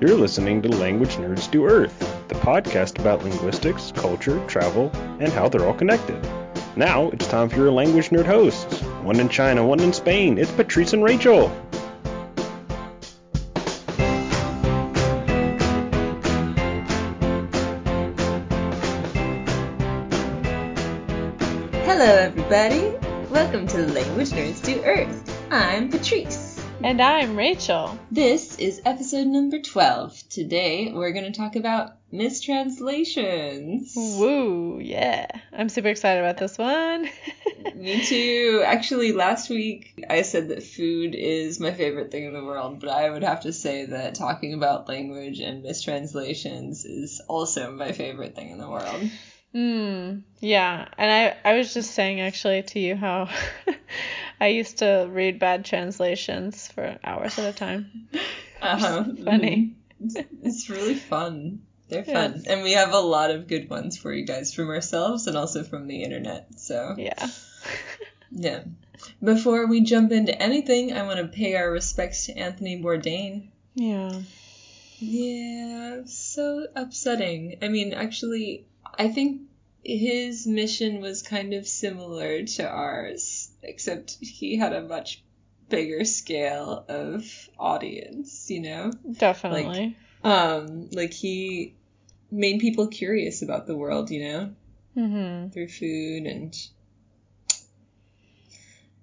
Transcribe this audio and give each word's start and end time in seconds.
You're 0.00 0.16
listening 0.16 0.62
to 0.62 0.68
Language 0.70 1.16
Nerds 1.16 1.50
Do 1.50 1.66
Earth, 1.66 1.98
the 2.28 2.34
podcast 2.36 2.98
about 2.98 3.22
linguistics, 3.22 3.92
culture, 3.94 4.42
travel, 4.46 4.90
and 5.20 5.30
how 5.30 5.46
they're 5.46 5.66
all 5.66 5.74
connected. 5.74 6.18
Now 6.74 7.10
it's 7.10 7.26
time 7.26 7.50
for 7.50 7.56
your 7.56 7.70
language 7.70 8.08
nerd 8.08 8.24
hosts. 8.24 8.80
One 9.02 9.20
in 9.20 9.28
China, 9.28 9.66
one 9.66 9.80
in 9.80 9.92
Spain. 9.92 10.38
It's 10.38 10.50
Patrice 10.52 10.94
and 10.94 11.04
Rachel. 11.04 11.52
And 26.82 27.02
I'm 27.02 27.36
Rachel. 27.36 27.98
This 28.10 28.58
is 28.58 28.80
episode 28.86 29.26
number 29.26 29.60
12. 29.60 30.22
Today, 30.30 30.90
we're 30.90 31.12
going 31.12 31.30
to 31.30 31.38
talk 31.38 31.54
about 31.54 31.98
mistranslations. 32.10 33.92
Woo, 33.94 34.78
yeah. 34.80 35.26
I'm 35.52 35.68
super 35.68 35.88
excited 35.88 36.20
about 36.20 36.38
this 36.38 36.56
one. 36.56 37.06
Me 37.74 38.02
too. 38.02 38.62
Actually, 38.64 39.12
last 39.12 39.50
week 39.50 40.06
I 40.08 40.22
said 40.22 40.48
that 40.48 40.62
food 40.62 41.14
is 41.14 41.60
my 41.60 41.72
favorite 41.72 42.10
thing 42.10 42.24
in 42.24 42.32
the 42.32 42.42
world, 42.42 42.80
but 42.80 42.88
I 42.88 43.10
would 43.10 43.24
have 43.24 43.42
to 43.42 43.52
say 43.52 43.84
that 43.84 44.14
talking 44.14 44.54
about 44.54 44.88
language 44.88 45.40
and 45.40 45.62
mistranslations 45.62 46.86
is 46.86 47.20
also 47.28 47.70
my 47.72 47.92
favorite 47.92 48.34
thing 48.34 48.52
in 48.52 48.58
the 48.58 48.70
world. 48.70 49.10
Hmm. 49.52 50.20
Yeah. 50.38 50.88
And 50.96 51.10
I, 51.12 51.36
I 51.44 51.58
was 51.58 51.74
just 51.74 51.90
saying 51.90 52.20
actually 52.20 52.62
to 52.62 52.80
you 52.80 52.96
how 52.96 53.28
I 54.40 54.48
used 54.48 54.78
to 54.78 55.06
read 55.10 55.38
bad 55.38 55.64
translations 55.64 56.66
for 56.68 56.98
hours 57.04 57.38
at 57.38 57.44
a 57.54 57.56
time. 57.56 58.08
Uh-huh. 58.62 59.04
Funny. 59.24 59.74
It's, 59.98 60.16
it's 60.42 60.68
really 60.68 60.94
fun. 60.94 61.62
They're 61.88 62.04
Yeah. 62.06 62.12
fun. 62.28 62.44
And 62.46 62.62
we 62.62 62.72
have 62.72 62.92
a 62.92 62.98
lot 63.00 63.30
of 63.30 63.48
good 63.48 63.70
ones 63.70 63.96
for 63.96 64.12
you 64.12 64.26
guys 64.26 64.52
from 64.52 64.68
ourselves 64.68 65.26
and 65.26 65.34
also 65.34 65.64
from 65.64 65.86
the 65.86 66.02
internet. 66.02 66.60
So, 66.60 66.94
Yeah. 66.98 67.26
yeah. 68.30 68.64
Before 69.24 69.66
we 69.66 69.80
jump 69.80 70.12
into 70.12 70.38
anything, 70.38 70.92
I 70.92 71.04
want 71.04 71.20
to 71.20 71.28
pay 71.28 71.54
our 71.56 71.70
respects 71.70 72.26
to 72.26 72.34
Anthony 72.36 72.82
Bourdain. 72.82 73.48
Yeah. 73.74 74.20
Yeah, 74.98 76.02
so 76.04 76.66
upsetting. 76.76 77.56
I 77.62 77.68
mean, 77.68 77.94
actually, 77.94 78.66
I 78.98 79.08
think 79.08 79.40
his 79.82 80.46
mission 80.46 81.00
was 81.00 81.22
kind 81.22 81.54
of 81.54 81.66
similar 81.66 82.42
to 82.44 82.68
ours, 82.68 83.39
except 83.62 84.16
he 84.20 84.56
had 84.56 84.72
a 84.72 84.82
much 84.82 85.22
bigger 85.68 86.04
scale 86.04 86.84
of 86.88 87.24
audience, 87.58 88.50
you 88.50 88.60
know? 88.60 88.92
Definitely. 89.10 89.96
Um, 90.22 90.90
like 90.90 91.12
he 91.12 91.74
made 92.30 92.60
people 92.60 92.88
curious 92.88 93.42
about 93.42 93.66
the 93.66 93.76
world, 93.76 94.10
you 94.10 94.24
know, 94.24 94.54
mm-hmm. 94.96 95.48
through 95.50 95.68
food 95.68 96.26
and 96.26 96.54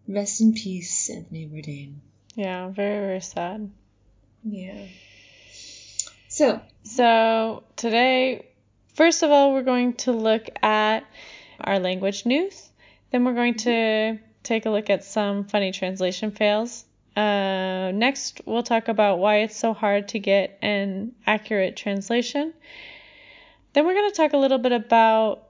rest 0.08 0.42
in 0.42 0.54
peace, 0.54 1.10
Anthony 1.10 1.48
Bourdain. 1.48 1.96
Yeah. 2.36 2.70
Very, 2.70 3.00
very 3.00 3.22
sad. 3.22 3.72
Yeah. 4.44 4.86
So, 6.28 6.62
So 6.84 7.64
today, 7.76 8.48
first 8.94 9.24
of 9.24 9.32
all, 9.32 9.54
we're 9.54 9.64
going 9.64 9.94
to 9.94 10.12
look 10.12 10.48
at 10.62 11.04
our 11.60 11.80
language 11.80 12.26
news. 12.26 12.70
Then 13.12 13.26
we're 13.26 13.34
going 13.34 13.56
to 13.56 14.20
take 14.48 14.66
a 14.66 14.70
look 14.70 14.90
at 14.90 15.04
some 15.04 15.44
funny 15.44 15.72
translation 15.72 16.32
fails. 16.32 16.86
Uh, 17.16 17.92
next, 17.94 18.42
we'll 18.46 18.64
talk 18.64 18.88
about 18.88 19.20
why 19.20 19.38
it's 19.38 19.58
so 19.58 19.74
hard 19.74 20.10
to 20.10 20.20
get 20.20 20.58
an 20.62 21.14
accurate 21.26 21.76
translation. 21.76 22.54
Then 23.74 23.86
we're 23.86 23.94
going 23.94 24.12
to 24.12 24.16
talk 24.16 24.34
a 24.34 24.38
little 24.38 24.60
bit 24.60 24.72
about 24.72 25.44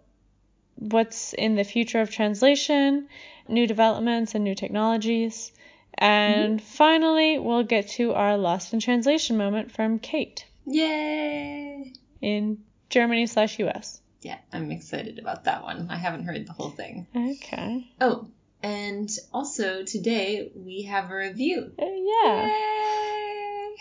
what's 0.76 1.34
in 1.34 1.56
the 1.56 1.64
future 1.64 2.00
of 2.00 2.10
translation, 2.10 3.08
new 3.48 3.68
developments, 3.68 4.34
and 4.36 4.44
new 4.44 4.56
technologies. 4.56 5.52
And 5.98 6.62
finally, 6.62 7.40
we'll 7.40 7.64
get 7.64 7.90
to 7.90 8.14
our 8.14 8.38
lost 8.38 8.74
in 8.74 8.80
translation 8.80 9.38
moment 9.38 9.72
from 9.72 10.00
Kate 10.00 10.46
yay! 10.66 11.94
in 12.22 12.60
Germany 12.90 13.26
slash 13.28 13.60
US. 13.60 14.02
Yeah, 14.22 14.38
I'm 14.54 14.72
excited 14.72 15.20
about 15.20 15.46
that 15.46 15.64
one. 15.64 15.88
I 15.90 15.98
haven't 15.98 16.26
heard 16.26 16.46
the 16.48 16.54
whole 16.54 16.70
thing. 16.70 17.08
Okay. 17.16 17.90
Oh, 18.00 18.28
and 18.64 19.10
also 19.34 19.84
today 19.84 20.52
we 20.56 20.84
have 20.84 21.12
a 21.12 21.16
review. 21.16 21.72
Uh, 21.80 21.86
yeah. 21.86 22.48
Yay! 22.48 23.76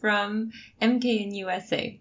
From 0.00 0.52
MK 0.80 1.04
in 1.04 1.34
USA. 1.34 1.98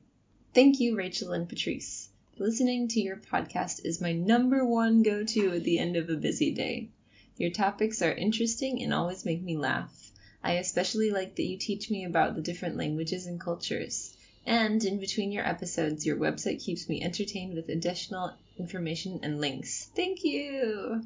Thank 0.54 0.80
you, 0.80 0.96
Rachel 0.96 1.34
and 1.34 1.48
Patrice. 1.48 2.10
Listening 2.38 2.88
to 2.90 3.02
your 3.02 3.18
podcast 3.18 3.86
is 3.86 4.02
my 4.02 4.14
number 4.14 4.66
one 4.66 5.04
go 5.04 5.24
to 5.24 5.54
at 5.54 5.64
the 5.64 5.80
end 5.80 5.96
of 5.96 6.10
a 6.10 6.16
busy 6.16 6.52
day. 6.52 6.90
Your 7.38 7.52
topics 7.52 8.02
are 8.02 8.14
interesting 8.14 8.82
and 8.84 8.94
always 8.94 9.26
make 9.26 9.42
me 9.42 9.58
laugh. 9.58 10.12
I 10.44 10.54
especially 10.54 11.12
like 11.12 11.36
that 11.36 11.44
you 11.44 11.58
teach 11.58 11.90
me 11.90 12.04
about 12.04 12.36
the 12.36 12.42
different 12.42 12.78
languages 12.78 13.28
and 13.28 13.40
cultures. 13.40 14.16
And 14.46 14.84
in 14.84 15.00
between 15.00 15.32
your 15.32 15.48
episodes, 15.48 16.06
your 16.06 16.18
website 16.18 16.64
keeps 16.64 16.90
me 16.90 17.02
entertained 17.02 17.54
with 17.54 17.70
additional 17.70 18.34
information 18.58 19.20
and 19.22 19.40
links. 19.40 19.90
Thank 19.96 20.24
you! 20.24 21.06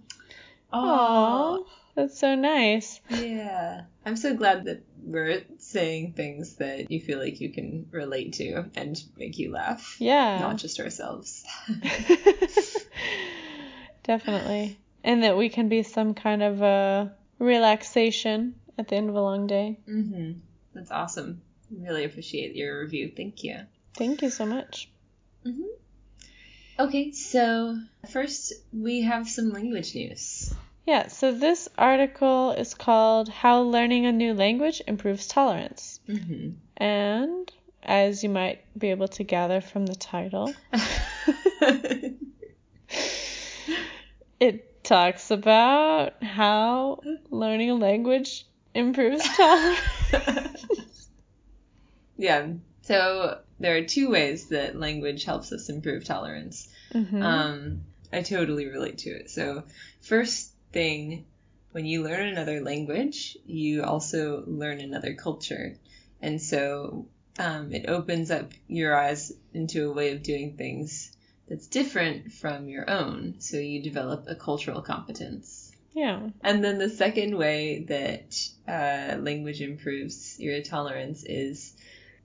Aw, 0.75 1.59
that's 1.95 2.19
so 2.19 2.35
nice. 2.35 2.99
Yeah. 3.09 3.83
I'm 4.05 4.17
so 4.17 4.35
glad 4.35 4.65
that 4.65 4.83
we're 5.01 5.43
saying 5.59 6.13
things 6.13 6.55
that 6.55 6.91
you 6.91 6.99
feel 6.99 7.19
like 7.19 7.39
you 7.39 7.49
can 7.49 7.87
relate 7.91 8.33
to 8.33 8.65
and 8.75 9.01
make 9.17 9.37
you 9.37 9.51
laugh. 9.51 9.95
Yeah. 9.99 10.39
Not 10.39 10.57
just 10.57 10.79
ourselves. 10.79 11.45
Definitely. 14.03 14.77
And 15.03 15.23
that 15.23 15.37
we 15.37 15.49
can 15.49 15.69
be 15.69 15.83
some 15.83 16.13
kind 16.13 16.43
of 16.43 16.61
a 16.61 17.15
relaxation 17.39 18.55
at 18.77 18.87
the 18.87 18.95
end 18.95 19.09
of 19.09 19.15
a 19.15 19.21
long 19.21 19.47
day. 19.47 19.79
mm-hmm. 19.87 20.39
That's 20.73 20.91
awesome. 20.91 21.41
Really 21.71 22.03
appreciate 22.03 22.55
your 22.55 22.81
review. 22.81 23.11
Thank 23.15 23.43
you. 23.43 23.59
Thank 23.95 24.21
you 24.21 24.29
so 24.29 24.45
much. 24.45 24.89
Mm-hmm. 25.45 25.63
Okay, 26.77 27.13
so 27.13 27.77
first 28.11 28.51
we 28.73 29.01
have 29.03 29.29
some 29.29 29.51
language 29.51 29.95
news. 29.95 30.53
Yeah, 30.85 31.07
so 31.07 31.31
this 31.31 31.67
article 31.79 32.51
is 32.51 32.75
called 32.75 33.27
How 33.27 33.61
Learning 33.61 34.05
a 34.05 34.11
New 34.11 34.35
Language 34.35 34.83
Improves 34.85 35.25
Tolerance. 35.27 35.99
Mm-hmm. 36.07 36.51
And 36.77 37.51
as 37.81 38.23
you 38.23 38.29
might 38.29 38.61
be 38.77 38.91
able 38.91 39.07
to 39.07 39.23
gather 39.23 39.61
from 39.61 39.87
the 39.87 39.95
title, 39.95 40.53
it 44.39 44.83
talks 44.83 45.31
about 45.31 46.21
how 46.23 46.99
learning 47.31 47.71
a 47.71 47.75
language 47.75 48.45
improves 48.75 49.23
tolerance. 49.35 49.97
yeah. 52.17 52.47
So 52.83 53.39
there 53.59 53.75
are 53.75 53.83
two 53.83 54.11
ways 54.11 54.49
that 54.49 54.79
language 54.79 55.23
helps 55.23 55.51
us 55.51 55.69
improve 55.69 56.03
tolerance. 56.03 56.67
Mhm. 56.93 57.23
Um, 57.23 57.81
I 58.13 58.21
totally 58.21 58.67
relate 58.67 58.99
to 58.99 59.09
it. 59.09 59.31
So, 59.31 59.63
first 60.01 60.51
thing, 60.75 61.25
when 61.71 61.85
you 61.85 62.03
learn 62.03 62.27
another 62.27 62.59
language, 62.61 63.37
you 63.45 63.83
also 63.83 64.43
learn 64.45 64.79
another 64.81 65.13
culture. 65.13 65.77
And 66.21 66.41
so 66.41 67.07
um, 67.39 67.71
it 67.73 67.85
opens 67.87 68.29
up 68.29 68.51
your 68.67 68.95
eyes 68.95 69.31
into 69.53 69.89
a 69.89 69.93
way 69.93 70.11
of 70.11 70.21
doing 70.21 70.55
things 70.57 71.11
that's 71.47 71.67
different 71.67 72.31
from 72.33 72.67
your 72.67 72.89
own. 72.89 73.35
So 73.39 73.57
you 73.57 73.81
develop 73.81 74.25
a 74.27 74.35
cultural 74.35 74.81
competence. 74.81 75.71
yeah. 75.93 76.19
And 76.43 76.63
then 76.63 76.77
the 76.77 76.89
second 76.89 77.37
way 77.37 77.85
that 77.95 78.27
uh, 78.67 79.17
language 79.29 79.61
improves 79.61 80.37
your 80.39 80.61
tolerance 80.61 81.23
is 81.23 81.73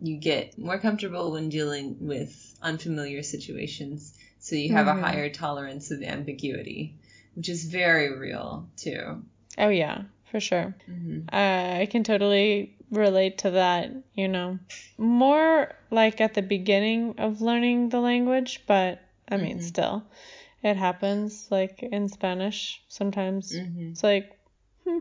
you 0.00 0.17
get 0.19 0.58
more 0.58 0.79
comfortable 0.79 1.31
when 1.32 1.49
dealing 1.50 1.96
with 2.00 2.32
unfamiliar 2.62 3.23
situations. 3.23 4.12
So 4.41 4.56
you 4.56 4.73
have 4.73 4.87
Mhm. 4.87 4.96
a 4.99 5.00
higher 5.06 5.31
tolerance 5.31 5.91
of 5.91 6.03
ambiguity, 6.03 6.94
which 7.41 7.49
is 7.49 7.65
very 7.65 8.13
real 8.19 8.69
too. 8.77 9.25
Oh, 9.57 9.71
yeah, 9.71 10.03
for 10.31 10.41
sure. 10.41 10.77
hmm 10.85 11.21
Uh, 11.33 11.79
I 11.81 11.89
can 11.91 12.05
totally 12.05 12.77
relate 12.91 13.39
to 13.39 13.53
that, 13.53 13.91
you 14.13 14.29
know, 14.29 14.59
more 14.99 15.73
like 15.91 16.21
at 16.21 16.35
the 16.35 16.43
beginning 16.43 17.15
of 17.17 17.41
learning 17.41 17.89
the 17.89 18.01
language, 18.01 18.61
but 18.67 19.01
I 19.27 19.39
mean, 19.39 19.57
Mhm. 19.57 19.63
still, 19.63 20.05
it 20.63 20.77
happens 20.77 21.49
like 21.51 21.83
in 21.83 22.11
Spanish 22.11 22.83
sometimes. 22.89 23.57
hmm 23.57 23.93
It's 23.93 24.05
like, 24.05 24.37
hmm, 24.85 24.99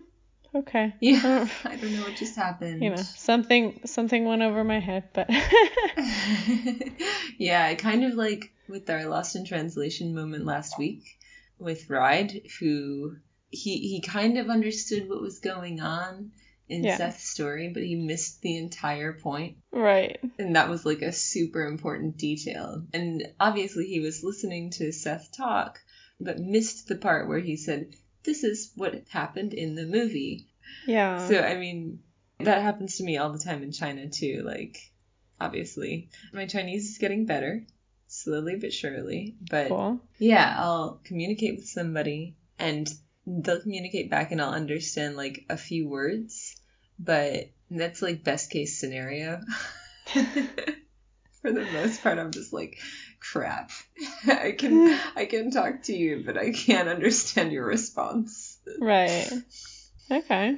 okay. 0.55 0.93
Yeah, 1.01 1.45
I 1.65 1.75
don't 1.75 1.91
know 1.91 2.03
what 2.03 2.15
just 2.15 2.37
happened. 2.37 2.81
You 2.81 2.91
know, 2.91 3.03
something 3.17 3.81
something 3.83 4.23
went 4.23 4.43
over 4.47 4.63
my 4.63 4.79
head, 4.79 5.09
but 5.11 5.27
yeah, 7.37 7.73
kind 7.75 8.05
of 8.05 8.13
like 8.13 8.53
with 8.69 8.89
our 8.89 9.03
lost 9.11 9.35
in 9.35 9.43
translation 9.43 10.15
moment 10.15 10.45
last 10.45 10.79
week 10.79 11.19
with 11.59 11.89
Ride, 11.89 12.41
who 12.59 13.17
he 13.49 13.79
he 13.79 14.01
kind 14.01 14.37
of 14.37 14.49
understood 14.49 15.09
what 15.09 15.21
was 15.21 15.39
going 15.39 15.81
on 15.81 16.31
in 16.67 16.83
Yeah. 16.83 16.97
Seth's 16.97 17.27
story, 17.27 17.69
but 17.73 17.83
he 17.83 17.95
missed 17.95 18.41
the 18.41 18.57
entire 18.57 19.13
point. 19.13 19.57
Right. 19.71 20.19
And 20.37 20.55
that 20.55 20.69
was 20.69 20.85
like 20.85 21.01
a 21.01 21.11
super 21.11 21.65
important 21.65 22.17
detail. 22.17 22.85
And 22.93 23.27
obviously, 23.39 23.87
he 23.87 23.99
was 23.99 24.23
listening 24.23 24.69
to 24.71 24.91
Seth 24.91 25.31
talk, 25.35 25.79
but 26.19 26.39
missed 26.39 26.87
the 26.87 26.95
part 26.95 27.27
where 27.27 27.39
he 27.39 27.57
said, 27.57 27.95
This 28.23 28.43
is 28.43 28.71
what 28.75 29.03
happened 29.09 29.53
in 29.53 29.75
the 29.75 29.85
movie. 29.85 30.47
Yeah. 30.85 31.27
So, 31.27 31.39
I 31.39 31.57
mean, 31.57 32.03
that 32.39 32.61
happens 32.61 32.97
to 32.97 33.03
me 33.03 33.17
all 33.17 33.31
the 33.31 33.39
time 33.39 33.63
in 33.63 33.71
China, 33.71 34.07
too. 34.07 34.43
Like, 34.45 34.77
obviously, 35.41 36.09
my 36.31 36.45
Chinese 36.45 36.89
is 36.91 36.97
getting 36.99 37.25
better, 37.25 37.65
slowly 38.09 38.55
but 38.55 38.73
surely. 38.73 39.35
But 39.49 39.69
cool. 39.69 40.01
yeah, 40.17 40.55
I'll 40.57 40.99
communicate 41.03 41.55
with 41.55 41.67
somebody 41.67 42.35
and 42.57 42.91
they'll 43.25 43.61
communicate 43.61 44.09
back 44.09 44.31
and 44.31 44.41
I'll 44.41 44.53
understand 44.53 45.15
like 45.15 45.45
a 45.49 45.57
few 45.57 45.87
words, 45.87 46.55
but 46.97 47.51
that's 47.71 48.01
like 48.01 48.23
best 48.23 48.49
case 48.49 48.79
scenario. 48.79 49.41
For 51.41 51.53
the 51.53 51.65
most 51.71 52.03
part, 52.03 52.19
I'm 52.19 52.31
just 52.31 52.51
like, 52.51 52.79
crap. 53.21 53.71
I 54.27 54.51
can 54.51 54.99
I 55.15 55.25
can 55.25 55.51
talk 55.51 55.83
to 55.83 55.95
you, 55.95 56.23
but 56.25 56.37
I 56.37 56.51
can't 56.51 56.89
understand 56.89 57.53
your 57.53 57.65
response. 57.65 58.57
Right. 58.79 59.31
Okay. 60.11 60.57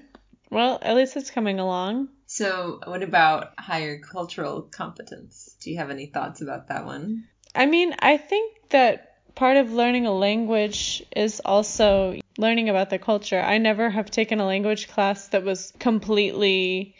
Well, 0.49 0.79
at 0.81 0.95
least 0.95 1.15
it's 1.15 1.31
coming 1.31 1.59
along. 1.59 2.09
So, 2.25 2.79
what 2.85 3.03
about 3.03 3.59
higher 3.59 3.99
cultural 3.99 4.63
competence? 4.63 5.55
Do 5.61 5.69
you 5.69 5.77
have 5.77 5.89
any 5.89 6.07
thoughts 6.07 6.41
about 6.41 6.69
that 6.69 6.85
one? 6.85 7.25
I 7.55 7.65
mean, 7.65 7.95
I 7.99 8.17
think 8.17 8.69
that 8.69 9.07
part 9.35 9.57
of 9.57 9.71
learning 9.71 10.05
a 10.05 10.13
language 10.13 11.03
is 11.15 11.41
also 11.43 12.19
learning 12.37 12.69
about 12.69 12.89
the 12.89 12.99
culture. 12.99 13.39
I 13.39 13.57
never 13.57 13.89
have 13.89 14.09
taken 14.09 14.39
a 14.39 14.45
language 14.45 14.87
class 14.87 15.27
that 15.29 15.43
was 15.43 15.73
completely 15.79 16.95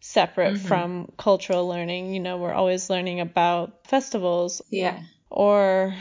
separate 0.00 0.54
Mhm. 0.54 0.66
from 0.68 1.12
cultural 1.16 1.68
learning. 1.68 2.14
You 2.14 2.20
know, 2.20 2.38
we're 2.38 2.52
always 2.52 2.90
learning 2.90 3.20
about 3.20 3.86
festivals 3.86 4.62
Yeah. 4.70 5.00
or 5.30 5.94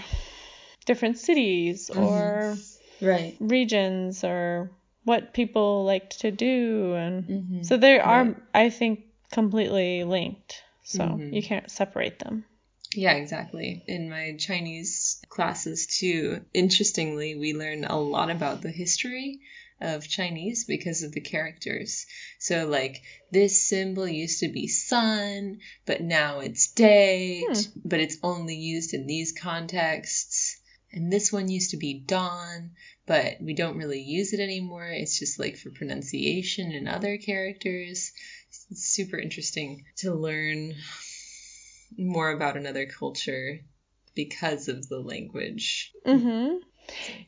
different 0.85 1.17
cities 1.17 1.89
Mhm. 1.93 2.01
or 2.03 2.57
Right. 3.01 3.35
regions 3.39 4.23
or 4.23 4.71
what 5.03 5.33
people 5.33 5.83
like 5.85 6.09
to 6.09 6.31
do 6.31 6.93
and 6.93 7.23
Mm-hmm. 7.25 7.63
so 7.63 7.77
they 7.77 7.99
are 7.99 8.25
Right. 8.25 8.37
I 8.53 8.69
think 8.69 9.05
completely 9.31 10.03
linked. 10.03 10.63
So 10.83 11.03
Mhm. 11.03 11.33
you 11.33 11.41
can't 11.41 11.69
separate 11.71 12.19
them. 12.19 12.45
Yeah, 12.93 13.13
exactly. 13.13 13.83
In 13.87 14.09
my 14.09 14.35
Chinese 14.37 15.21
classes, 15.29 15.87
too, 15.87 16.43
interestingly, 16.53 17.35
we 17.35 17.53
learn 17.53 17.85
a 17.85 17.99
lot 17.99 18.29
about 18.29 18.61
the 18.61 18.71
history 18.71 19.39
of 19.79 20.07
Chinese 20.07 20.65
because 20.65 21.01
of 21.01 21.11
the 21.11 21.21
characters. 21.21 22.05
So, 22.39 22.67
like, 22.67 23.01
this 23.31 23.61
symbol 23.61 24.07
used 24.07 24.41
to 24.41 24.49
be 24.49 24.67
sun, 24.67 25.59
but 25.85 26.01
now 26.01 26.39
it's 26.39 26.71
day, 26.71 27.45
Hmm. 27.47 27.61
but 27.83 27.99
it's 27.99 28.17
only 28.21 28.55
used 28.55 28.93
in 28.93 29.07
these 29.07 29.31
contexts. 29.31 30.57
And 30.93 31.11
this 31.11 31.31
one 31.31 31.49
used 31.49 31.71
to 31.71 31.77
be 31.77 31.93
dawn, 31.93 32.71
but 33.05 33.41
we 33.41 33.53
don't 33.53 33.77
really 33.77 34.01
use 34.01 34.33
it 34.33 34.41
anymore. 34.41 34.89
It's 34.89 35.17
just 35.17 35.39
like 35.39 35.57
for 35.57 35.71
pronunciation 35.71 36.73
and 36.73 36.89
other 36.89 37.17
characters. 37.17 38.11
It's 38.69 38.87
super 38.87 39.17
interesting 39.17 39.85
to 39.97 40.13
learn 40.13 40.75
more 41.97 42.31
about 42.31 42.57
another 42.57 42.85
culture 42.85 43.59
because 44.15 44.67
of 44.67 44.87
the 44.89 44.99
language. 44.99 45.91
Mhm. 46.05 46.59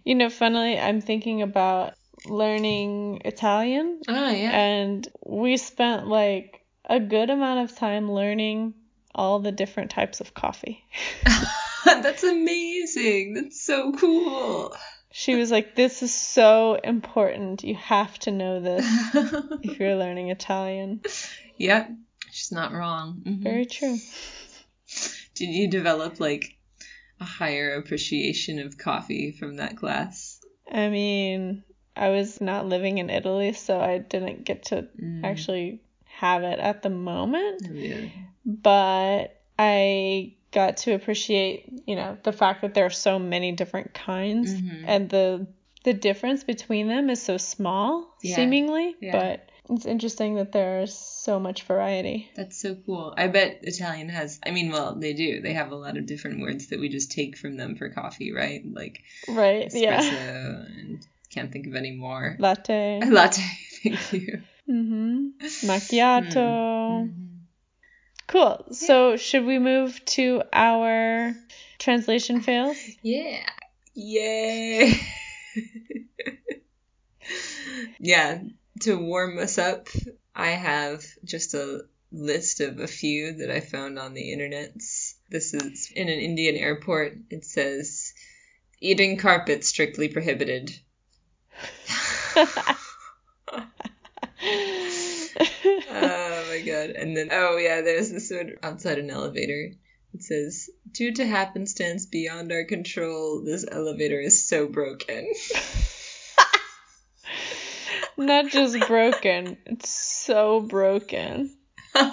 You 0.04 0.15
know, 0.15 0.30
funnily, 0.30 0.77
I'm 0.80 1.01
thinking 1.01 1.42
about 1.42 1.94
learning 2.25 3.21
Italian 3.25 4.01
Ah, 4.07 4.30
yeah. 4.31 4.51
and 4.51 5.07
we 5.25 5.57
spent 5.57 6.07
like 6.07 6.62
a 6.86 7.00
good 7.00 7.30
amount 7.30 7.69
of 7.69 7.75
time 7.77 8.12
learning 8.12 8.74
all 9.15 9.39
the 9.39 9.51
different 9.51 9.92
types 9.92 10.21
of 10.21 10.33
coffee. 10.33 10.83
That's 11.86 12.24
amazing. 12.24 13.33
That's 13.33 13.62
so 13.62 13.92
cool. 13.94 14.75
She 15.12 15.36
was 15.36 15.51
like, 15.51 15.75
"This 15.75 16.01
is 16.01 16.13
so 16.13 16.75
important. 16.75 17.63
You 17.63 17.75
have 17.75 18.18
to 18.19 18.31
know 18.31 18.62
this 18.62 18.86
if 19.63 19.80
you're 19.80 19.95
learning 19.95 20.30
Italian." 20.30 21.01
yep. 21.57 21.92
She's 22.31 22.51
not 22.51 22.71
wrong. 22.74 23.21
Mhm. 23.24 23.44
Very 23.44 23.66
true. 23.68 24.00
Did 25.35 25.50
you 25.50 25.68
develop 25.68 26.19
like 26.19 26.56
a 27.19 27.25
higher 27.25 27.75
appreciation 27.75 28.59
of 28.59 28.77
coffee 28.77 29.31
from 29.31 29.57
that 29.57 29.77
class? 29.77 30.39
I 30.71 30.89
mean, 30.89 31.63
I 31.95 32.09
was 32.09 32.41
not 32.41 32.65
living 32.68 32.97
in 32.97 33.09
Italy, 33.09 33.53
so 33.53 33.80
I 33.80 33.97
didn't 34.00 34.44
get 34.45 34.65
to 34.65 34.88
Mm. 35.01 35.24
actually 35.24 35.80
have 36.06 36.44
it 36.44 36.59
at 36.59 36.81
the 36.83 36.89
moment. 36.89 37.68
Oh, 37.69 37.74
yeah. 37.74 38.07
but 38.45 39.39
I 39.57 40.33
got 40.51 40.77
to 40.77 40.94
appreciate, 40.94 41.71
you 41.88 41.95
know, 41.95 42.18
the 42.24 42.33
fact 42.33 42.62
that 42.62 42.74
there 42.74 42.85
are 42.85 42.89
so 42.89 43.18
many 43.18 43.51
different 43.53 43.94
kinds 43.94 44.53
Mhm. 44.53 44.83
and 44.85 45.09
the 45.09 45.47
the 45.83 45.94
difference 45.94 46.45
between 46.45 46.88
them 46.88 47.09
is 47.09 47.21
so 47.21 47.38
small 47.38 48.15
Yeah. 48.21 48.35
seemingly, 48.38 48.95
Yeah. 49.01 49.12
but 49.12 49.50
it's 49.69 49.86
interesting 49.86 50.36
that 50.36 50.51
there's 50.51 50.94
so 50.98 51.39
much 51.39 51.63
variety. 51.63 52.30
That's 52.36 52.62
so 52.62 52.75
cool. 52.86 53.13
I 53.18 53.27
bet 53.27 53.60
Italian 53.63 54.10
has, 54.10 54.39
I 54.45 54.51
mean, 54.51 54.71
well, 54.71 54.95
they 54.95 55.13
do. 55.13 55.42
They 55.42 55.54
have 55.54 55.71
a 55.71 55.75
lot 55.75 55.98
of 55.98 56.06
different 56.06 56.42
words 56.42 56.68
that 56.68 56.80
we 56.80 56.89
just 56.89 57.12
take 57.12 57.38
from 57.38 57.56
them 57.57 57.75
for 57.75 57.89
coffee, 57.89 58.33
right? 58.33 58.62
Like 58.65 59.01
Right? 59.27 59.68
espresso 59.68 59.81
Yeah. 59.81 60.65
and 60.80 61.07
can't 61.30 61.51
think 61.51 61.68
of 61.68 61.75
any 61.75 61.92
more. 61.92 62.36
Latte. 62.39 63.01
Latte, 63.06 63.42
thank 63.83 64.13
you. 64.13 64.42
Mm-hmm. 64.69 65.27
Macchiato. 65.68 66.59
Mhm. 66.89 67.30
Cool. 68.27 68.66
So, 68.71 69.18
should 69.18 69.45
we 69.45 69.59
move 69.59 70.04
to 70.06 70.44
our 70.54 71.36
translation 71.80 72.42
fails? 72.42 72.77
Yeah. 73.01 73.45
Yay. 73.95 75.00
yeah, 78.00 78.42
to 78.83 78.97
warm 78.97 79.38
us 79.39 79.57
up, 79.57 79.88
I 80.35 80.51
have 80.51 81.06
just 81.24 81.53
a 81.53 81.85
list 82.12 82.62
of 82.62 82.80
a 82.80 82.88
few 82.88 83.33
that 83.33 83.50
I 83.50 83.59
found 83.59 83.97
on 83.97 84.13
the 84.13 84.31
internet. 84.31 84.75
This 85.30 85.53
is 85.53 85.91
in 85.95 86.09
an 86.09 86.19
Indian 86.19 86.56
airport. 86.56 87.18
It 87.30 87.45
says, 87.45 88.13
eating 88.80 89.18
carpet 89.18 89.63
strictly 89.65 90.09
prohibited. 90.09 90.71
oh 92.35 92.45
my 96.50 96.62
god. 96.65 96.89
And 96.91 97.15
then, 97.15 97.30
oh 97.31 97.57
yeah, 97.57 97.81
there's 97.81 98.11
this 98.11 98.31
one 98.31 98.56
outside 98.61 98.99
an 98.99 99.09
elevator. 99.09 99.71
It 100.13 100.21
says, 100.21 100.69
due 100.92 101.13
to 101.13 101.25
happenstance 101.25 102.06
beyond 102.06 102.52
our 102.52 102.66
control, 102.66 103.42
this 103.44 103.66
elevator 103.69 104.19
is 104.19 104.47
so 104.47 104.68
broken. 104.68 105.31
Not 108.18 108.50
just 108.50 108.80
broken, 108.88 109.58
it's 109.66 109.90
so 109.90 110.60
broken. 110.60 111.56
and 111.96 112.12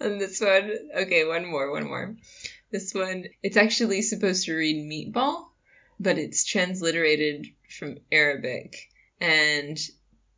this 0.00 0.40
one, 0.40 0.72
okay, 0.96 1.24
one 1.24 1.46
more, 1.46 1.70
one 1.70 1.84
more. 1.84 2.16
This 2.70 2.94
one, 2.94 3.24
it's 3.42 3.56
actually 3.56 4.02
supposed 4.02 4.46
to 4.46 4.54
read 4.54 4.88
meatball, 4.88 5.46
but 6.00 6.18
it's 6.18 6.44
transliterated 6.44 7.46
from 7.68 7.98
Arabic. 8.10 8.76
And 9.20 9.78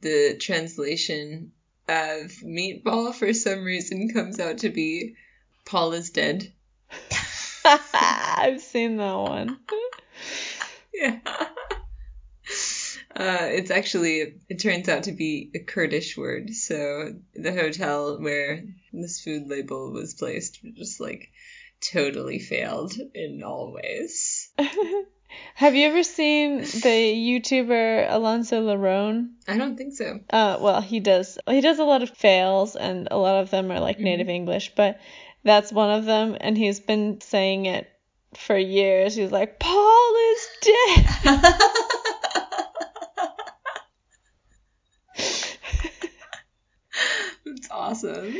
the 0.00 0.36
translation 0.40 1.52
of 1.88 2.30
meatball 2.42 3.14
for 3.14 3.32
some 3.32 3.62
reason 3.64 4.12
comes 4.12 4.40
out 4.40 4.58
to 4.58 4.70
be 4.70 5.16
Paul 5.64 5.92
is 5.92 6.10
dead. 6.10 6.52
I've 7.64 8.60
seen 8.60 8.96
that 8.96 9.14
one. 9.14 9.58
Yeah. 10.96 11.18
Uh, 13.16 13.48
it's 13.50 13.70
actually, 13.70 14.34
it 14.48 14.58
turns 14.58 14.88
out 14.88 15.04
to 15.04 15.12
be 15.12 15.50
a 15.54 15.60
Kurdish 15.60 16.16
word. 16.16 16.50
So 16.50 17.14
the 17.34 17.52
hotel 17.52 18.20
where 18.20 18.64
this 18.92 19.20
food 19.20 19.46
label 19.48 19.92
was 19.92 20.14
placed 20.14 20.60
just 20.74 21.00
like 21.00 21.30
totally 21.80 22.38
failed 22.38 22.94
in 23.14 23.42
all 23.44 23.72
ways. 23.72 24.50
Have 25.54 25.74
you 25.74 25.86
ever 25.86 26.02
seen 26.02 26.58
the 26.58 26.62
YouTuber 26.64 28.06
Alonzo 28.08 28.62
Lerone? 28.62 29.30
I 29.48 29.56
don't 29.58 29.76
think 29.76 29.94
so. 29.94 30.20
Uh, 30.30 30.58
well, 30.60 30.80
he 30.80 31.00
does. 31.00 31.38
He 31.48 31.60
does 31.60 31.78
a 31.80 31.84
lot 31.84 32.02
of 32.02 32.10
fails, 32.10 32.76
and 32.76 33.08
a 33.10 33.16
lot 33.16 33.42
of 33.42 33.50
them 33.50 33.70
are 33.72 33.80
like 33.80 33.98
native 33.98 34.28
English, 34.28 34.74
but 34.76 35.00
that's 35.42 35.72
one 35.72 35.90
of 35.90 36.04
them, 36.04 36.36
and 36.40 36.56
he's 36.56 36.80
been 36.80 37.20
saying 37.20 37.66
it 37.66 37.88
for 38.36 38.56
years. 38.56 39.14
He's 39.14 39.32
like, 39.32 39.58
Paul 39.58 40.14
is 40.32 40.48
dead. 40.62 41.06
That's 47.44 47.68
awesome. 47.94 48.34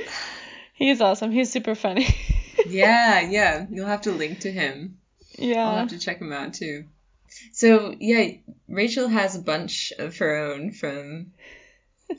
He's 0.75 1.01
awesome. 1.01 1.31
He's 1.31 1.51
super 1.51 1.75
funny. 1.75 2.09
Yeah, 2.67 3.21
yeah. 3.21 3.67
You'll 3.69 3.89
have 3.89 4.03
to 4.03 4.13
link 4.13 4.41
to 4.41 4.51
him. 4.51 4.99
Yeah. 5.37 5.69
I'll 5.69 5.77
have 5.79 5.89
to 5.89 5.99
check 5.99 6.21
him 6.21 6.33
out 6.33 6.55
too. 6.55 6.85
So, 7.53 7.95
yeah, 7.99 8.37
Rachel 8.69 9.09
has 9.09 9.35
a 9.35 9.43
bunch 9.43 9.93
of 9.99 10.17
her 10.19 10.37
own 10.37 10.71
from 10.73 11.33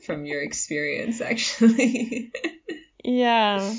from 0.03 0.25
your 0.25 0.41
experience, 0.41 1.21
actually. 1.21 2.31
Yeah. 3.03 3.73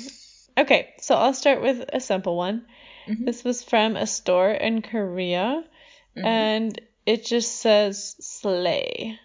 Okay, 0.57 0.93
so 0.99 1.15
I'll 1.15 1.33
start 1.33 1.61
with 1.61 1.83
a 1.93 1.99
simple 1.99 2.35
one. 2.35 2.65
Mhm. 3.07 3.25
This 3.25 3.43
was 3.43 3.61
from 3.63 3.95
a 3.95 4.07
store 4.07 4.51
in 4.51 4.81
Korea, 4.81 5.63
Mhm. 6.17 6.25
and 6.25 6.81
it 7.05 7.23
just 7.25 7.57
says 7.61 8.15
sleigh. 8.19 9.19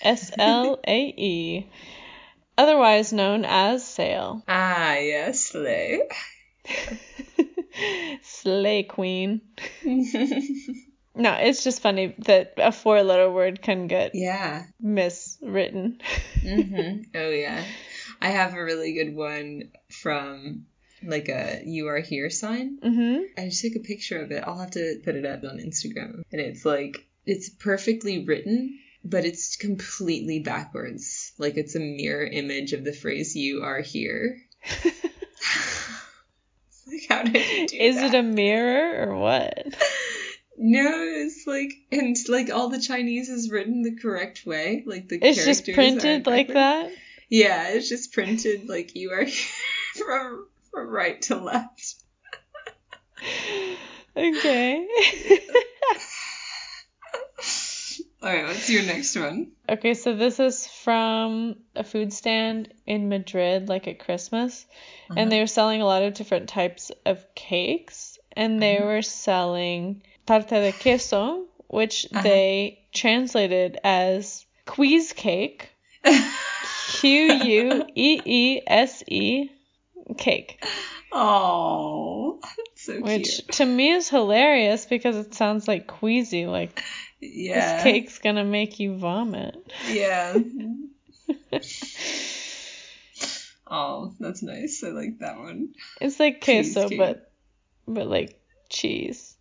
S 0.00 0.30
L 0.38 0.78
A 0.86 0.98
E. 1.16 1.66
Otherwise 2.58 3.12
known 3.12 3.44
as 3.46 3.86
sail. 3.86 4.42
ah, 4.48 4.94
yes, 4.96 5.40
Slay. 5.46 6.02
Slay 8.22 8.82
queen. 8.82 9.40
No, 11.18 11.32
it's 11.32 11.64
just 11.64 11.82
funny 11.82 12.14
that 12.18 12.54
a 12.58 12.70
four 12.70 13.02
letter 13.02 13.28
word 13.28 13.60
can 13.60 13.88
get 13.88 14.14
yeah. 14.14 14.66
miswritten. 14.80 16.00
hmm 16.42 17.02
Oh 17.12 17.30
yeah, 17.30 17.64
I 18.22 18.28
have 18.28 18.54
a 18.54 18.62
really 18.62 18.92
good 18.92 19.16
one 19.16 19.72
from 19.90 20.66
like 21.02 21.28
a 21.28 21.60
"You 21.66 21.88
Are 21.88 21.98
Here" 21.98 22.30
sign. 22.30 22.78
hmm 22.80 23.18
I 23.36 23.46
just 23.46 23.62
took 23.62 23.74
a 23.74 23.80
picture 23.80 24.22
of 24.22 24.30
it. 24.30 24.44
I'll 24.46 24.60
have 24.60 24.70
to 24.72 25.00
put 25.04 25.16
it 25.16 25.26
up 25.26 25.42
on 25.42 25.58
Instagram. 25.58 26.22
And 26.30 26.40
it's 26.40 26.64
like 26.64 27.04
it's 27.26 27.48
perfectly 27.48 28.24
written, 28.24 28.78
but 29.08 29.24
it's 29.24 29.56
completely 29.56 30.40
backwards. 30.40 31.32
Like 31.38 31.56
it's 31.56 31.74
a 31.74 31.80
mirror 31.80 32.24
image 32.26 32.72
of 32.72 32.84
the 32.84 32.92
phrase 32.92 33.34
"You 33.36 33.62
are 33.62 33.80
here." 33.80 34.42
like 36.86 37.06
how 37.08 37.22
did 37.22 37.36
you 37.46 37.66
do 37.68 37.76
Is 37.76 37.96
that? 37.96 38.14
it 38.14 38.18
a 38.18 38.22
mirror 38.22 39.08
or 39.08 39.16
what? 39.16 39.74
No, 40.60 40.90
it's 40.92 41.46
like 41.46 41.72
and 41.92 42.16
like 42.28 42.50
all 42.50 42.68
the 42.68 42.80
Chinese 42.80 43.28
is 43.28 43.48
written 43.48 43.82
the 43.82 43.94
correct 43.94 44.44
way. 44.44 44.82
Like 44.84 45.08
the 45.08 45.18
characters 45.20 45.46
It's 45.46 45.60
just 45.60 45.72
printed 45.72 46.26
like 46.26 46.48
that? 46.48 46.90
Yeah, 47.28 47.68
it's 47.68 47.88
just 47.88 48.12
printed 48.12 48.68
like 48.68 48.96
you 48.96 49.12
are 49.12 49.24
from 49.94 50.48
from 50.72 50.88
right 50.88 51.22
to 51.22 51.36
left. 51.36 51.94
Okay. 54.16 54.88
All 58.22 58.32
right, 58.32 58.46
what's 58.46 58.68
your 58.68 58.82
next 58.82 59.16
one? 59.16 59.52
okay, 59.68 59.94
so 59.94 60.14
this 60.14 60.40
is 60.40 60.66
from 60.66 61.56
a 61.76 61.84
food 61.84 62.12
stand 62.12 62.72
in 62.86 63.08
Madrid, 63.08 63.68
like 63.68 63.86
at 63.86 63.98
Christmas. 64.00 64.66
Uh-huh. 65.10 65.20
And 65.20 65.30
they 65.32 65.38
were 65.40 65.46
selling 65.46 65.82
a 65.82 65.86
lot 65.86 66.02
of 66.02 66.14
different 66.14 66.48
types 66.48 66.90
of 67.06 67.24
cakes. 67.34 68.18
And 68.36 68.60
they 68.62 68.76
Uh-huh. 68.78 68.86
were 68.86 69.02
selling 69.02 70.02
tarta 70.26 70.60
de 70.60 70.72
queso, 70.72 71.46
which 71.68 72.06
Uh-huh. 72.12 72.22
they 72.22 72.86
translated 72.92 73.78
as 73.84 74.46
quiz 74.66 75.12
cake. 75.12 75.68
Q 77.00 77.18
U 77.20 77.86
E 77.94 78.20
E 78.24 78.60
S 78.66 79.02
E 79.06 79.50
cake. 80.16 80.64
Oh, 81.12 82.40
so 82.74 83.00
Which 83.00 83.22
cute. 83.22 83.52
to 83.52 83.64
me 83.66 83.90
is 83.92 84.08
hilarious 84.08 84.86
because 84.86 85.16
it 85.16 85.34
sounds 85.34 85.68
like 85.68 85.86
queasy, 85.86 86.46
like 86.46 86.82
Yeah. 87.20 87.74
this 87.74 87.82
cake's 87.82 88.18
gonna 88.18 88.44
make 88.44 88.78
you 88.80 88.96
vomit. 88.96 89.56
Yeah. 89.88 90.36
oh, 93.66 94.14
that's 94.20 94.42
nice. 94.42 94.82
I 94.84 94.88
like 94.88 95.18
that 95.20 95.38
one. 95.38 95.74
It's 96.00 96.20
like 96.20 96.42
queso, 96.42 96.88
but 96.96 97.32
but 97.86 98.06
like 98.06 98.40
cheese. 98.68 99.36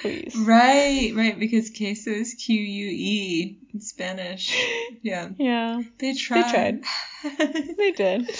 Queeze. 0.00 0.36
Right, 0.36 1.12
right, 1.14 1.38
because 1.38 1.70
queso 1.70 2.10
is 2.10 2.34
Q 2.34 2.54
U 2.54 2.88
E 2.90 3.58
in 3.74 3.80
Spanish. 3.80 4.56
Yeah. 5.02 5.30
Yeah, 5.38 5.82
They 5.98 6.14
tried. 6.14 6.82
They 7.22 7.30
tried. 7.32 7.76
they 7.76 7.92
did. 7.92 8.30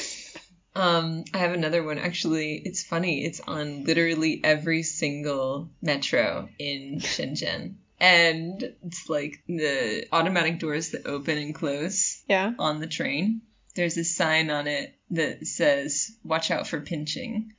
Um, 0.77 1.25
I 1.35 1.39
have 1.39 1.53
another 1.53 1.83
one. 1.83 1.99
Actually, 1.99 2.63
it's 2.65 2.85
funny. 2.85 3.25
It's 3.25 3.41
on 3.41 3.83
literally 3.85 4.41
every 4.45 4.85
single 4.85 5.71
metro 5.83 6.49
in 6.59 7.01
Shenzhen. 7.01 7.75
And 8.01 8.63
it's 8.85 9.09
like 9.09 9.43
the 9.49 10.07
automatic 10.13 10.59
doors 10.61 10.91
that 10.91 11.07
open 11.07 11.37
and 11.39 11.55
close 11.55 12.23
Yeah. 12.29 12.53
on 12.59 12.81
the 12.81 12.87
train. 12.87 13.43
There's 13.75 13.97
a 13.97 14.05
sign 14.05 14.51
on 14.51 14.67
it 14.67 14.95
that 15.11 15.47
says, 15.47 16.13
watch 16.25 16.51
out 16.51 16.67
for 16.67 16.81
pinching. 16.81 17.53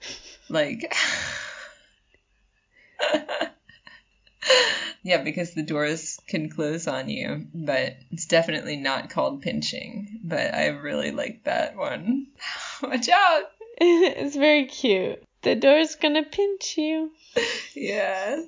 Like, 0.50 0.93
yeah, 5.03 5.22
because 5.24 5.53
the 5.53 5.63
doors 5.63 6.19
can 6.27 6.50
close 6.50 6.88
on 6.88 7.10
you, 7.10 7.48
but 7.53 7.96
it's 8.12 8.25
definitely 8.25 8.75
not 8.77 9.10
called 9.10 9.41
pinching. 9.41 10.19
But 10.24 10.53
I 10.53 10.67
really 10.67 11.12
like 11.12 11.43
that 11.46 11.75
one. 11.75 12.27
Watch 12.84 13.10
out! 13.10 13.43
it's 13.81 14.36
very 14.36 14.65
cute. 14.65 15.24
The 15.41 15.55
door's 15.55 15.96
gonna 15.96 16.24
pinch 16.24 16.77
you. 16.77 17.12
Yeah. 17.74 18.41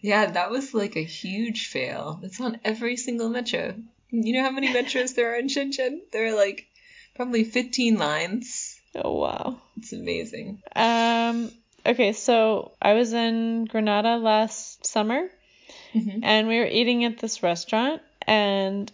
Yeah, 0.00 0.26
that 0.32 0.50
was 0.50 0.74
like 0.74 0.96
a 0.96 1.02
huge 1.04 1.66
fail. 1.68 2.20
It's 2.22 2.40
on 2.40 2.60
every 2.64 2.96
single 2.96 3.28
metro. 3.28 3.74
You 4.10 4.32
know 4.34 4.42
how 4.42 4.50
many 4.50 4.68
metros 4.68 5.14
there 5.14 5.32
are 5.32 5.36
in 5.38 5.48
Shenzhen? 5.48 6.00
There 6.12 6.26
are 6.26 6.36
like 6.36 6.66
probably 7.14 7.44
15 7.44 7.96
lines. 7.98 8.78
Oh 8.94 9.14
wow. 9.18 9.60
It's 9.76 9.92
amazing. 9.92 10.62
Um. 10.74 11.50
Okay, 11.86 12.12
so 12.12 12.72
I 12.82 12.94
was 12.94 13.12
in 13.12 13.64
Granada 13.64 14.16
last 14.16 14.86
summer, 14.86 15.30
Mhm. 15.94 16.20
and 16.22 16.48
we 16.48 16.58
were 16.58 16.66
eating 16.66 17.04
at 17.04 17.18
this 17.18 17.42
restaurant, 17.42 18.02
and 18.26 18.90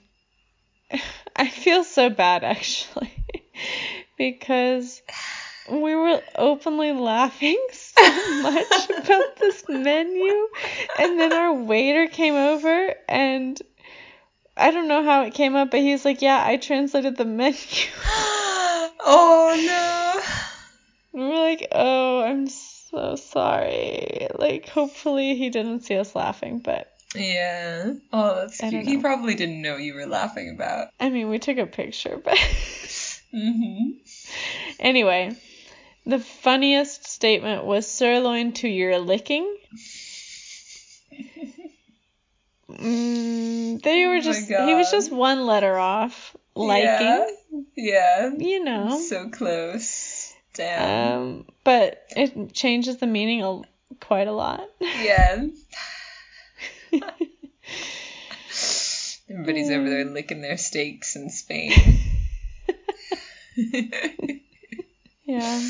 I 1.37 1.49
feel 1.49 1.83
so 1.85 2.11
bad 2.11 2.45
actually 2.45 3.13
because 4.19 5.03
we 5.71 5.95
were 5.95 6.21
openly 6.37 6.93
laughing 6.93 7.59
so 7.73 8.43
much 8.43 8.91
about 8.99 9.37
this 9.37 9.65
menu, 9.69 10.49
and 10.99 11.19
then 11.19 11.33
our 11.33 11.55
waiter 11.55 12.09
came 12.09 12.35
over 12.35 12.95
and. 13.09 13.61
I 14.57 14.71
don't 14.71 14.87
know 14.87 15.03
how 15.03 15.25
it 15.25 15.35
came 15.35 15.57
up, 15.57 15.73
but 15.73 15.81
he's 15.81 16.05
like, 16.05 16.23
"Yeah, 16.23 16.41
I 16.41 16.59
translated 16.59 17.17
the 17.17 17.25
menu." 17.25 17.57
oh 19.01 20.23
no. 21.13 21.21
We're 21.21 21.41
like, 21.51 21.67
"Oh, 21.73 22.23
I'm 22.23 22.47
so 22.47 23.17
sorry." 23.17 24.29
Like, 24.33 24.69
hopefully 24.69 25.35
he 25.35 25.51
didn't 25.51 25.81
see 25.81 25.97
us 25.97 26.15
laughing, 26.15 26.61
but 26.61 26.93
Yeah. 27.17 27.95
Oh, 28.13 28.37
that's 28.37 28.63
I 28.63 28.71
cute. 28.71 28.87
He 28.87 28.99
probably 28.99 29.35
didn't 29.35 29.61
know 29.61 29.77
you 29.77 29.95
were 29.95 30.07
laughing 30.07 30.51
about. 30.55 30.91
I 31.01 31.11
mean, 31.11 31.29
we 31.29 31.41
took 31.41 31.59
a 31.59 31.67
picture, 31.67 32.21
but 32.23 32.39
Mm-hmm. 33.35 33.91
anyway, 34.79 35.37
the 36.07 36.19
funniest 36.19 37.07
statement 37.07 37.65
was 37.65 37.87
sirloin 37.87 38.53
to 38.55 38.69
your 38.69 38.99
licking. 38.99 39.57
Mm, 42.71 43.83
they 43.83 44.05
Oh 44.05 44.09
were 44.09 44.15
my 44.17 44.21
just 44.21 44.49
he 44.49 44.75
was 44.75 44.91
just 44.91 45.13
one 45.13 45.45
letter 45.47 45.79
off 45.79 46.35
liking, 46.55 46.87
Yeah. 46.87 47.27
Yeah. 47.77 48.31
you 48.37 48.65
know. 48.65 48.99
So 49.01 49.29
close. 49.29 50.33
Damn. 50.55 51.19
Um, 51.21 51.47
but 51.63 52.05
it 52.17 52.53
changes 52.55 52.97
the 52.99 53.07
meaning 53.07 53.43
a, 53.43 53.63
quite 54.01 54.29
a 54.29 54.33
lot. 54.33 54.67
yeah. 54.81 55.47
Everybody's 59.31 59.71
over 59.71 59.89
there 59.89 60.05
licking 60.05 60.41
their 60.43 60.57
steaks 60.59 61.17
in 61.17 61.31
Spain. 61.31 61.73
Yeah. 65.27 65.61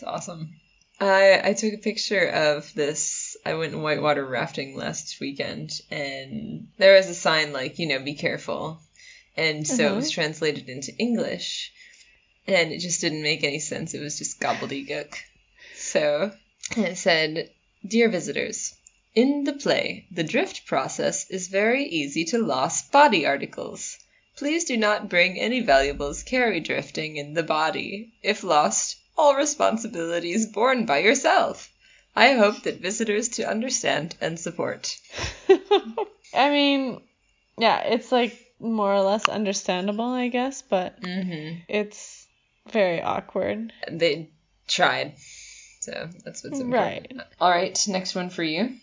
It's 0.00 0.08
awesome. 0.08 0.56
I 0.98 1.42
I 1.50 1.52
took 1.52 1.74
a 1.74 1.76
picture 1.76 2.26
of 2.26 2.72
this. 2.72 3.36
I 3.44 3.52
went 3.52 3.74
in 3.74 3.82
whitewater 3.82 4.24
rafting 4.24 4.74
last 4.74 5.20
weekend, 5.20 5.72
and 5.90 6.68
there 6.78 6.94
was 6.96 7.06
a 7.10 7.14
sign 7.14 7.52
like, 7.52 7.78
you 7.78 7.86
know, 7.86 7.98
be 7.98 8.14
careful. 8.14 8.80
And 9.36 9.66
so 9.66 9.74
it 9.74 9.86
Uh-huh. 9.88 9.96
was 9.96 10.10
translated 10.10 10.70
into 10.70 10.96
English, 10.96 11.70
and 12.46 12.72
it 12.72 12.78
just 12.78 13.02
didn't 13.02 13.22
make 13.22 13.44
any 13.44 13.58
sense. 13.58 13.92
It 13.92 14.00
was 14.00 14.16
just 14.16 14.40
gobbledygook. 14.40 15.12
So 15.76 16.32
it 16.78 16.96
said, 16.96 17.50
Dear 17.86 18.08
visitors, 18.08 18.72
in 19.14 19.44
the 19.44 19.52
play, 19.52 20.06
the 20.10 20.24
drift 20.24 20.64
process 20.64 21.28
is 21.30 21.48
very 21.48 21.84
easy 21.84 22.24
to 22.26 22.38
lost 22.38 22.90
body 22.90 23.26
articles. 23.26 23.98
Please 24.38 24.64
do 24.64 24.78
not 24.78 25.10
bring 25.10 25.38
any 25.38 25.60
valuables 25.60 26.22
carry 26.22 26.60
drifting 26.60 27.16
in 27.18 27.34
the 27.34 27.42
body. 27.42 28.14
If 28.22 28.42
lost, 28.42 28.96
all 29.20 29.36
responsibility 29.36 30.32
is 30.32 30.46
borne 30.46 30.86
by 30.86 30.98
yourself. 30.98 31.70
I 32.16 32.32
hope 32.32 32.62
that 32.62 32.80
visitors 32.80 33.28
to 33.36 33.48
understand 33.48 34.16
and 34.20 34.40
support. 34.40 34.96
I 36.34 36.48
mean, 36.50 37.02
yeah, 37.58 37.80
it's 37.82 38.10
like 38.10 38.34
more 38.58 38.92
or 38.94 39.02
less 39.02 39.28
understandable, 39.28 40.06
I 40.06 40.28
guess, 40.28 40.62
but 40.62 41.00
Mm-hmm. 41.02 41.60
it's 41.68 42.26
very 42.72 43.02
awkward. 43.02 43.72
They 43.90 44.30
tried. 44.66 45.14
So 45.80 45.92
that's 46.24 46.42
what's 46.42 46.58
important. 46.60 46.72
Right. 46.72 47.26
All 47.40 47.50
right, 47.50 47.78
next 47.88 48.14
one 48.14 48.30
for 48.30 48.42
you. 48.42 48.76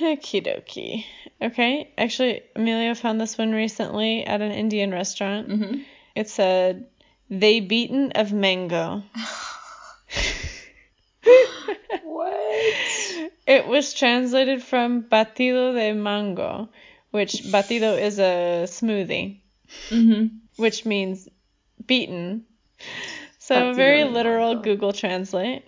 Okie 0.00 0.44
dokie. 0.46 1.04
Okay, 1.40 1.92
actually, 1.96 2.42
Amelia 2.54 2.94
found 2.94 3.20
this 3.20 3.38
one 3.38 3.52
recently 3.52 4.24
at 4.24 4.40
an 4.42 4.52
Indian 4.52 4.90
restaurant. 4.92 5.48
Mm-hmm. 5.48 5.80
It 6.14 6.28
said, 6.28 6.86
they 7.30 7.60
beaten 7.60 8.12
of 8.12 8.32
mango. 8.32 9.02
What? 12.04 13.32
It 13.52 13.66
was 13.66 13.92
translated 13.92 14.62
from 14.62 15.02
batido 15.02 15.74
de 15.74 15.92
mango, 15.94 16.68
which 17.10 17.32
batido 17.52 18.00
is 18.00 18.18
a 18.18 18.64
smoothie, 18.66 19.40
Mm-hmm. 19.90 20.36
which 20.56 20.84
means 20.86 21.28
beaten. 21.86 22.44
So 23.38 23.54
Batido 23.54 23.74
very 23.76 24.04
literal. 24.04 24.56
Google 24.62 24.92
Translate. 24.92 25.64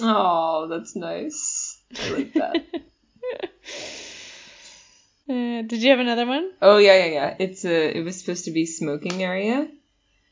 Oh, 0.00 0.66
that's 0.68 0.96
nice. 0.96 1.78
I 2.00 2.08
like 2.10 2.32
that. 2.34 2.64
Uh, 5.30 5.60
did 5.60 5.82
you 5.82 5.90
have 5.90 5.98
another 6.00 6.24
one? 6.26 6.50
oh 6.62 6.78
yeah, 6.78 6.96
yeah, 7.04 7.12
yeah. 7.12 7.36
It's 7.38 7.62
a. 7.66 7.98
It 7.98 8.02
was 8.02 8.18
supposed 8.18 8.46
to 8.46 8.50
be 8.50 8.64
smoking 8.64 9.22
area, 9.22 9.68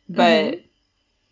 but 0.09 0.61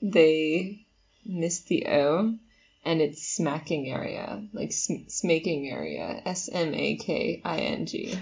they 0.03 0.85
missed 1.25 1.69
the 1.69 1.87
O, 1.89 2.37
and 2.85 3.01
it's 3.01 3.27
smacking 3.27 3.89
area, 3.89 4.43
like 4.53 4.73
sm- 4.73 5.09
smaking 5.09 5.69
area. 5.69 6.23
S 6.25 6.49
M 6.53 6.75
A 6.75 6.97
K 6.97 7.41
I 7.45 7.59
N 7.59 7.87
G. 7.87 8.19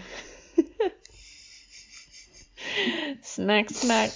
Smack, 3.23 3.71
smack. 3.71 4.11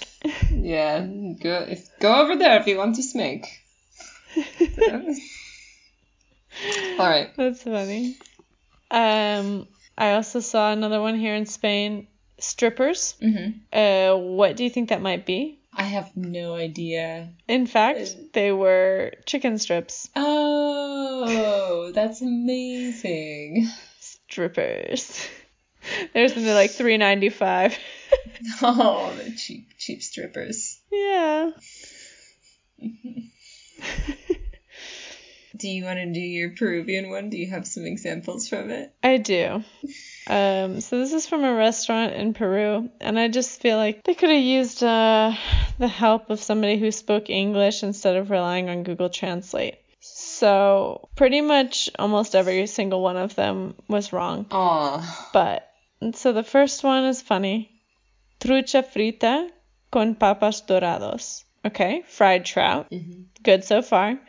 Yeah, 0.51 1.05
go 1.05 1.65
if 1.67 1.89
go 1.99 2.21
over 2.21 2.35
there 2.35 2.59
if 2.59 2.67
you 2.67 2.77
want 2.77 2.95
to 2.95 3.03
smoke. 3.03 3.43
All 6.99 7.07
right. 7.07 7.29
That's 7.35 7.63
funny. 7.63 8.17
Um, 8.89 9.67
I 9.97 10.13
also 10.13 10.39
saw 10.39 10.71
another 10.71 11.01
one 11.01 11.17
here 11.17 11.35
in 11.35 11.45
Spain. 11.45 12.07
Strippers. 12.39 13.15
Mm-hmm. 13.21 13.59
Uh, 13.73 14.17
what 14.17 14.55
do 14.55 14.63
you 14.63 14.69
think 14.69 14.89
that 14.89 15.01
might 15.01 15.25
be? 15.25 15.59
I 15.77 15.83
have 15.83 16.17
no 16.17 16.55
idea. 16.55 17.29
In 17.47 17.67
fact, 17.67 17.99
uh, 17.99 18.21
they 18.33 18.51
were 18.51 19.13
chicken 19.27 19.59
strips. 19.59 20.09
Oh, 20.15 21.91
that's 21.95 22.21
amazing. 22.21 23.67
Strippers. 23.99 25.27
There's 26.13 26.33
something 26.33 26.51
like 26.53 26.71
three 26.71 26.97
ninety 26.97 27.29
five. 27.29 27.77
Oh, 28.61 29.13
the 29.17 29.35
cheap, 29.35 29.69
cheap 29.77 30.01
strippers. 30.03 30.79
yeah. 30.91 31.51
Do 35.57 35.67
you 35.67 35.85
want 35.85 35.97
to 35.97 36.13
do 36.13 36.19
your 36.19 36.51
Peruvian 36.51 37.09
one? 37.09 37.29
Do 37.29 37.37
you 37.37 37.47
have 37.49 37.65
some 37.65 37.85
examples 37.85 38.47
from 38.47 38.69
it? 38.69 38.93
I 39.03 39.17
do. 39.17 39.63
Um, 40.27 40.81
so 40.81 40.99
this 40.99 41.13
is 41.13 41.27
from 41.27 41.43
a 41.43 41.53
restaurant 41.55 42.13
in 42.13 42.33
Peru, 42.33 42.89
and 42.99 43.17
I 43.17 43.27
just 43.27 43.61
feel 43.61 43.77
like 43.77 44.03
they 44.03 44.13
could 44.13 44.29
have 44.29 44.43
used 44.43 44.83
uh, 44.83 45.33
the 45.79 45.87
help 45.87 46.29
of 46.29 46.41
somebody 46.41 46.77
who 46.77 46.91
spoke 46.91 47.29
English 47.29 47.81
instead 47.81 48.17
of 48.17 48.29
relying 48.29 48.69
on 48.69 48.83
Google 48.83 49.09
Translate. 49.09 49.75
So 49.99 51.09
pretty 51.15 51.41
much 51.41 51.89
almost 51.97 52.35
every 52.35 52.67
single 52.67 53.01
one 53.01 53.17
of 53.17 53.35
them 53.35 53.75
was 53.87 54.13
wrong. 54.13 54.45
Oh, 54.51 55.29
But 55.33 55.67
so 56.13 56.33
the 56.33 56.43
first 56.43 56.83
one 56.83 57.05
is 57.05 57.21
funny. 57.21 57.71
Trucha 58.39 58.83
frita 58.85 59.49
con 59.91 60.15
papas 60.15 60.61
dorados. 60.61 61.43
Okay, 61.65 62.03
fried 62.07 62.45
trout. 62.45 62.93
Good 63.43 63.63
so 63.63 63.81
far. 63.81 64.19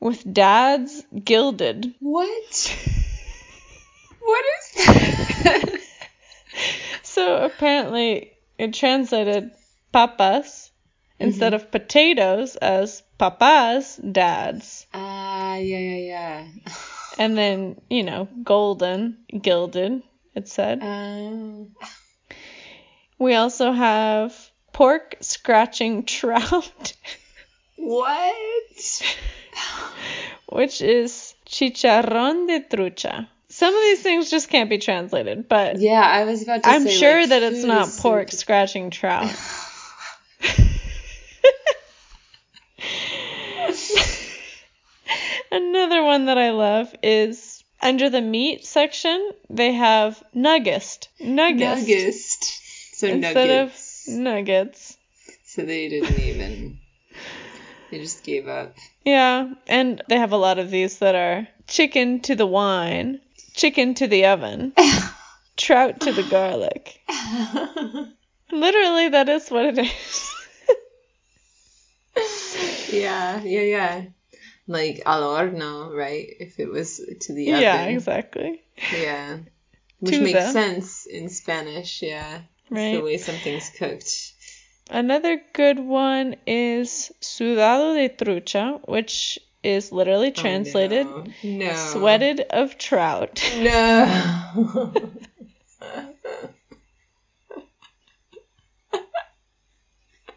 With 0.00 0.32
dads 0.32 1.04
gilded. 1.24 1.94
what? 2.00 2.78
What 4.20 4.44
is 4.58 4.86
that? 5.44 5.80
So 7.02 7.44
apparently 7.44 8.32
it 8.58 8.74
translated 8.74 9.52
papas 9.92 10.70
instead 11.18 11.54
of 11.54 11.70
potatoes 11.70 12.56
as 12.56 13.02
papas, 13.18 13.96
dads. 13.96 14.86
Ah, 14.92 15.56
yeah, 15.56 15.78
yeah, 15.78 15.96
yeah. 15.96 16.46
And 17.18 17.38
then, 17.38 17.80
you 17.88 18.02
know, 18.02 18.28
golden, 18.42 19.24
gilded, 19.40 20.02
it 20.34 20.48
said. 20.48 20.82
Um, 20.82 21.74
We 23.18 23.34
also 23.34 23.72
have 23.72 24.34
pork 24.72 25.16
scratching 25.20 26.04
trout, 26.16 26.92
what? 27.76 29.02
Which 30.48 30.80
is 30.80 31.34
chicharrón 31.46 32.46
de 32.46 32.60
trucha. 32.60 33.28
Some 33.48 33.74
of 33.74 33.80
these 33.82 34.02
things 34.02 34.30
just 34.30 34.48
can't 34.48 34.68
be 34.68 34.78
translated, 34.78 35.48
but 35.48 35.78
Yeah, 35.78 36.00
I 36.02 36.24
was 36.24 36.42
about 36.42 36.62
to 36.64 36.68
I'm 36.68 36.82
say. 36.84 36.96
sure 36.96 37.20
like, 37.20 37.28
that 37.30 37.42
it's 37.42 37.64
not 37.64 37.88
is 37.88 37.94
so 37.94 38.02
pork 38.02 38.32
scratching 38.32 38.90
trout. 38.90 39.30
Another 45.50 46.02
one 46.02 46.26
that 46.26 46.38
I 46.38 46.50
love 46.50 46.94
is 47.02 47.62
under 47.80 48.10
the 48.10 48.20
meat 48.20 48.66
section, 48.66 49.30
they 49.48 49.72
have 49.72 50.22
nuggest. 50.34 51.08
Nuggest. 51.20 51.86
Nuggest. 51.86 52.60
So 52.94 53.06
nuggets. 53.08 53.26
Instead 53.26 53.48
nuggets. 53.48 54.08
of 54.08 54.14
nuggets. 54.14 54.96
So 55.44 55.62
they 55.62 55.88
didn't 55.88 56.18
even. 56.18 56.65
They 57.96 58.02
just 58.02 58.24
gave 58.24 58.46
up. 58.46 58.76
Yeah, 59.06 59.54
and 59.66 60.02
they 60.08 60.18
have 60.18 60.32
a 60.32 60.36
lot 60.36 60.58
of 60.58 60.70
these 60.70 60.98
that 60.98 61.14
are 61.14 61.48
chicken 61.66 62.20
to 62.22 62.36
the 62.36 62.46
wine, 62.46 63.22
chicken 63.54 63.94
to 63.94 64.06
the 64.06 64.26
oven, 64.26 64.74
trout 65.56 66.00
to 66.00 66.12
the 66.12 66.22
garlic. 66.24 67.00
Literally, 68.52 69.08
that 69.08 69.30
is 69.30 69.48
what 69.48 69.64
it 69.64 69.78
is. 69.78 70.34
yeah, 72.92 73.42
yeah, 73.42 73.60
yeah. 73.62 74.02
Like 74.66 75.00
al 75.06 75.22
horno, 75.22 75.96
right? 75.96 76.26
If 76.38 76.60
it 76.60 76.68
was 76.68 76.98
to 76.98 77.32
the 77.32 77.52
oven. 77.52 77.62
yeah, 77.62 77.84
exactly. 77.86 78.62
Yeah. 78.92 79.38
Which 80.00 80.20
makes 80.20 80.52
sense 80.52 81.06
in 81.06 81.30
Spanish, 81.30 82.02
yeah. 82.02 82.42
It's 82.70 82.98
the 82.98 83.02
way 83.02 83.16
something's 83.16 83.70
cooked. 83.70 84.34
Another 84.90 85.40
good 85.52 85.78
one 85.78 86.36
is 86.46 87.10
sudado 87.20 87.94
de 87.96 88.08
trucha, 88.08 88.80
which 88.88 89.38
is 89.62 89.90
literally 89.90 90.30
translated 90.30 91.06
Oh, 91.08 91.24
no. 91.42 91.68
no. 91.68 91.74
sweated 91.74 92.40
of 92.40 92.78
trout. 92.78 93.42
No. 93.58 94.92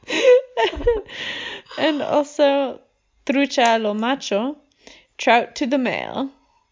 and 1.78 2.02
also 2.02 2.80
trucha 3.26 3.82
lo 3.82 3.94
macho, 3.94 4.58
trout 5.18 5.56
to 5.56 5.66
the 5.68 5.78
male. 5.78 6.30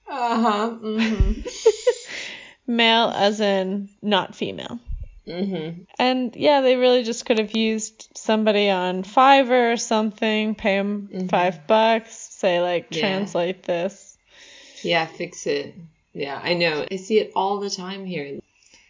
uh 0.09 0.41
huh. 0.41 0.69
Mhm. 0.81 1.47
Male 2.69 3.11
as 3.15 3.39
in 3.39 3.89
not 4.01 4.35
female. 4.35 4.79
Mhm. 5.27 5.85
And 5.99 6.35
yeah, 6.35 6.61
they 6.61 6.75
really 6.75 7.03
just 7.03 7.25
could 7.25 7.39
have 7.39 7.55
used 7.55 8.09
somebody 8.15 8.69
on 8.69 9.03
Fiverr 9.03 9.73
or 9.73 9.77
something, 9.77 10.55
pay 10.55 10.77
them 10.77 11.27
five 11.29 11.67
bucks, 11.67 12.15
say 12.15 12.61
like 12.61 12.87
Yeah. 12.91 12.99
translate 12.99 13.63
this. 13.63 14.17
Yeah, 14.83 15.05
fix 15.05 15.47
it. 15.47 15.75
Yeah, 16.13 16.39
I 16.41 16.53
know. 16.53 16.85
I 16.89 16.95
see 16.95 17.19
it 17.19 17.31
all 17.35 17.59
the 17.59 17.69
time 17.69 18.05
here. 18.05 18.39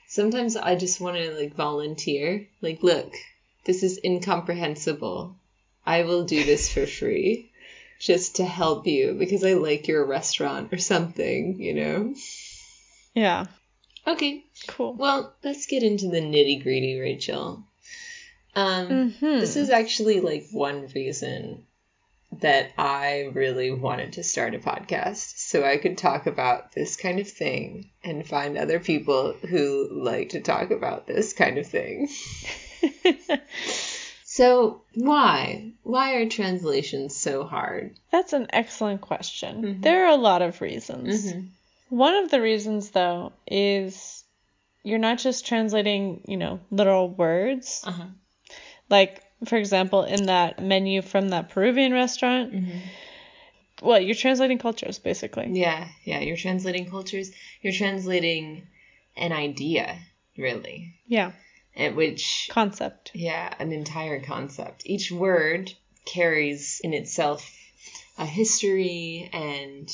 Sometimes 0.07 0.55
I 0.55 0.75
just 0.75 1.01
want 1.01 1.17
to 1.17 1.31
like 1.31 1.55
volunteer. 1.55 2.47
Like, 2.61 2.83
look, 2.83 3.13
this 3.65 3.83
is 3.83 3.99
incomprehensible. 4.03 5.35
I 5.85 6.03
will 6.03 6.25
do 6.25 6.43
this 6.43 6.71
for 6.71 6.85
free 6.85 7.51
just 7.99 8.35
to 8.37 8.45
help 8.45 8.85
you 8.87 9.15
because 9.17 9.43
I 9.43 9.53
like 9.53 9.87
your 9.87 10.05
restaurant 10.05 10.71
or 10.73 10.77
something, 10.77 11.59
you 11.59 11.73
know? 11.73 12.15
Yeah, 13.13 13.45
Okay, 14.07 14.45
cool. 14.67 14.93
well, 14.93 15.33
let's 15.43 15.65
get 15.65 15.83
into 15.83 16.07
the 16.07 16.21
nitty 16.21 16.63
gritty, 16.63 16.97
Rachel. 16.99 17.63
Um, 18.55 19.13
Mhm. 19.21 19.39
This 19.41 19.55
is 19.55 19.69
actually 19.69 20.21
like 20.21 20.47
one 20.51 20.87
reason 20.95 21.65
that 22.39 22.71
I 22.77 23.29
really 23.33 23.71
wanted 23.71 24.13
to 24.13 24.23
start 24.23 24.55
a 24.55 24.59
podcast 24.59 25.37
so 25.37 25.63
I 25.63 25.77
could 25.77 25.97
talk 25.97 26.25
about 26.27 26.71
this 26.73 26.95
kind 26.97 27.19
of 27.19 27.27
thing 27.29 27.89
and 28.03 28.27
find 28.27 28.57
other 28.57 28.79
people 28.79 29.33
who 29.33 29.89
like 29.91 30.29
to 30.29 30.41
talk 30.41 30.71
about 30.71 31.05
this 31.07 31.33
kind 31.33 31.57
of 31.57 31.67
thing. 31.67 32.09
So, 34.29 34.81
why? 34.93 35.71
Why 35.81 36.15
are 36.15 36.29
translations 36.29 37.15
so 37.15 37.43
hard? 37.43 37.97
That's 38.11 38.33
an 38.33 38.45
excellent 38.51 39.01
question. 39.01 39.63
Mhm. 39.63 39.81
There 39.81 40.05
are 40.05 40.11
a 40.11 40.15
lot 40.15 40.43
of 40.43 40.61
reasons. 40.61 41.31
Mhm. 41.33 41.47
One 41.89 42.15
of 42.15 42.29
the 42.31 42.41
reasons, 42.41 42.91
though, 42.91 43.33
is 43.45 44.23
you're 44.83 44.99
not 44.99 45.19
just 45.19 45.45
translating, 45.45 46.23
you 46.27 46.37
know, 46.37 46.59
literal 46.71 47.09
words. 47.09 47.83
Uh-huh. 47.85 48.07
Like, 48.89 49.23
for 49.45 49.57
example, 49.57 50.03
in 50.03 50.27
that 50.27 50.61
menu 50.61 51.01
from 51.01 51.29
that 51.29 51.49
Peruvian 51.49 51.93
restaurant, 51.93 52.53
well, 53.81 53.99
you're 53.99 54.15
translating 54.15 54.57
cultures 54.57 54.97
basically. 54.97 55.49
Yeah, 55.51 55.87
yeah. 56.03 56.19
You're 56.19 56.37
translating 56.37 56.89
cultures. 56.89 57.31
You're 57.61 57.73
translating 57.73 58.67
an 59.15 59.31
idea, 59.31 59.99
really. 60.37 60.95
Yeah. 61.05 61.33
At 61.75 61.95
which 61.95 62.49
Concept. 62.51 63.11
Yeah, 63.13 63.53
an 63.59 63.71
entire 63.71 64.21
concept. 64.21 64.83
Each 64.85 65.11
word 65.11 65.71
carries 66.05 66.81
in 66.83 66.93
itself 66.93 67.49
a 68.17 68.25
history 68.25 69.29
and. 69.31 69.89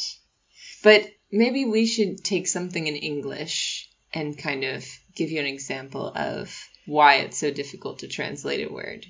But 0.83 1.09
maybe 1.31 1.65
we 1.65 1.85
should 1.85 2.23
take 2.23 2.45
something 2.45 2.85
in 2.85 2.95
English 2.95 3.89
and 4.13 4.37
kind 4.37 4.63
of 4.63 4.85
give 5.15 5.31
you 5.31 5.39
an 5.39 5.45
example 5.45 6.11
of 6.13 6.53
why 6.85 7.15
it's 7.15 7.37
so 7.37 7.51
difficult 7.51 7.99
to 7.99 8.07
translate 8.07 8.67
a 8.67 8.71
word. 8.71 9.05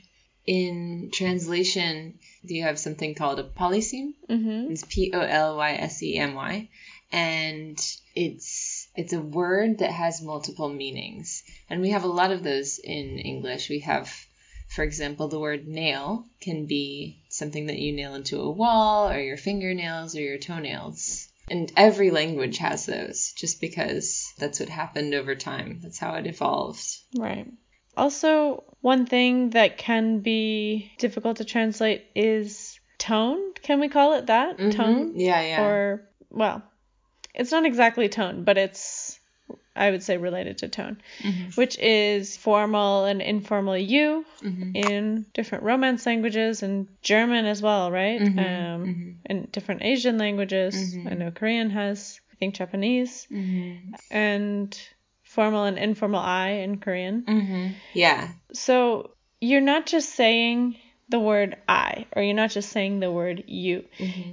In 0.45 1.09
translation, 1.11 2.19
you 2.43 2.63
have 2.63 2.77
something 2.77 3.15
called 3.15 3.39
a 3.39 3.43
polysemy. 3.43 4.13
Mm-hmm. 4.29 4.71
It's 4.71 4.83
P 4.87 5.11
O 5.13 5.19
L 5.19 5.57
Y 5.57 5.73
S 5.73 6.03
E 6.03 6.17
M 6.17 6.35
Y, 6.35 6.69
and 7.11 7.79
it's 8.13 8.87
it's 8.95 9.13
a 9.13 9.21
word 9.21 9.79
that 9.79 9.91
has 9.91 10.21
multiple 10.21 10.69
meanings, 10.69 11.43
and 11.69 11.81
we 11.81 11.89
have 11.89 12.03
a 12.03 12.07
lot 12.19 12.31
of 12.31 12.43
those 12.43 12.77
in 12.77 13.17
English. 13.19 13.69
We 13.69 13.79
have, 13.79 14.13
for 14.69 14.83
example, 14.83 15.27
the 15.27 15.39
word 15.39 15.67
nail 15.67 16.25
can 16.41 16.65
be 16.65 17.23
something 17.29 17.67
that 17.67 17.79
you 17.79 17.93
nail 17.93 18.13
into 18.13 18.41
a 18.41 18.51
wall, 18.51 19.09
or 19.09 19.19
your 19.19 19.37
fingernails, 19.37 20.15
or 20.15 20.21
your 20.21 20.37
toenails. 20.37 21.29
And 21.49 21.71
every 21.75 22.09
language 22.09 22.57
has 22.59 22.85
those, 22.85 23.33
just 23.35 23.59
because 23.59 24.31
that's 24.37 24.59
what 24.59 24.69
happened 24.69 25.13
over 25.13 25.35
time. 25.35 25.79
That's 25.83 25.99
how 25.99 26.13
it 26.15 26.25
evolved. 26.25 26.85
Right. 27.17 27.47
Also, 27.97 28.63
one 28.81 29.05
thing 29.05 29.51
that 29.51 29.77
can 29.77 30.19
be 30.19 30.91
difficult 30.97 31.37
to 31.37 31.45
translate 31.45 32.05
is 32.15 32.79
tone. 32.97 33.53
Can 33.61 33.79
we 33.79 33.89
call 33.89 34.13
it 34.13 34.27
that? 34.27 34.57
Tone? 34.57 34.71
Mhm. 34.71 35.11
Yeah, 35.15 35.41
yeah. 35.41 35.61
Or, 35.63 36.09
well, 36.29 36.63
it's 37.35 37.51
not 37.51 37.65
exactly 37.65 38.09
tone, 38.09 38.45
but 38.45 38.57
it's, 38.57 39.02
I 39.75 39.89
would 39.91 40.03
say, 40.03 40.17
related 40.17 40.59
to 40.59 40.67
tone, 40.67 41.01
Mhm. 41.21 41.57
which 41.57 41.77
is 41.79 42.37
formal 42.37 43.05
and 43.05 43.21
informal 43.21 43.77
you 43.77 44.25
Mhm. 44.41 44.75
in 44.75 45.25
different 45.33 45.63
Romance 45.63 46.05
languages 46.05 46.61
and 46.63 46.87
German 47.01 47.45
as 47.45 47.61
well, 47.61 47.91
right? 47.91 48.21
Mhm, 48.21 48.37
Um, 48.39 48.85
mhm. 48.87 49.15
and 49.25 49.51
different 49.51 49.81
Asian 49.83 50.17
languages. 50.17 50.95
Mhm. 50.95 51.11
I 51.11 51.15
know 51.15 51.31
Korean 51.31 51.69
has, 51.71 52.19
I 52.31 52.35
think 52.35 52.53
Japanese, 52.55 53.27
Mhm. 53.31 53.93
and 54.11 54.79
formal 55.23 55.63
and 55.65 55.77
informal 55.79 56.19
I 56.19 56.49
in 56.49 56.77
Korean. 56.77 57.23
Yeah. 57.93 58.29
So 58.53 59.11
you're 59.41 59.61
not 59.61 59.87
just 59.87 60.09
saying 60.09 60.75
the 61.09 61.19
word 61.19 61.57
I, 61.67 62.05
or 62.15 62.21
you're 62.21 62.35
not 62.35 62.51
just 62.51 62.69
saying 62.69 62.99
the 62.99 63.11
word 63.11 63.43
you. 63.47 63.85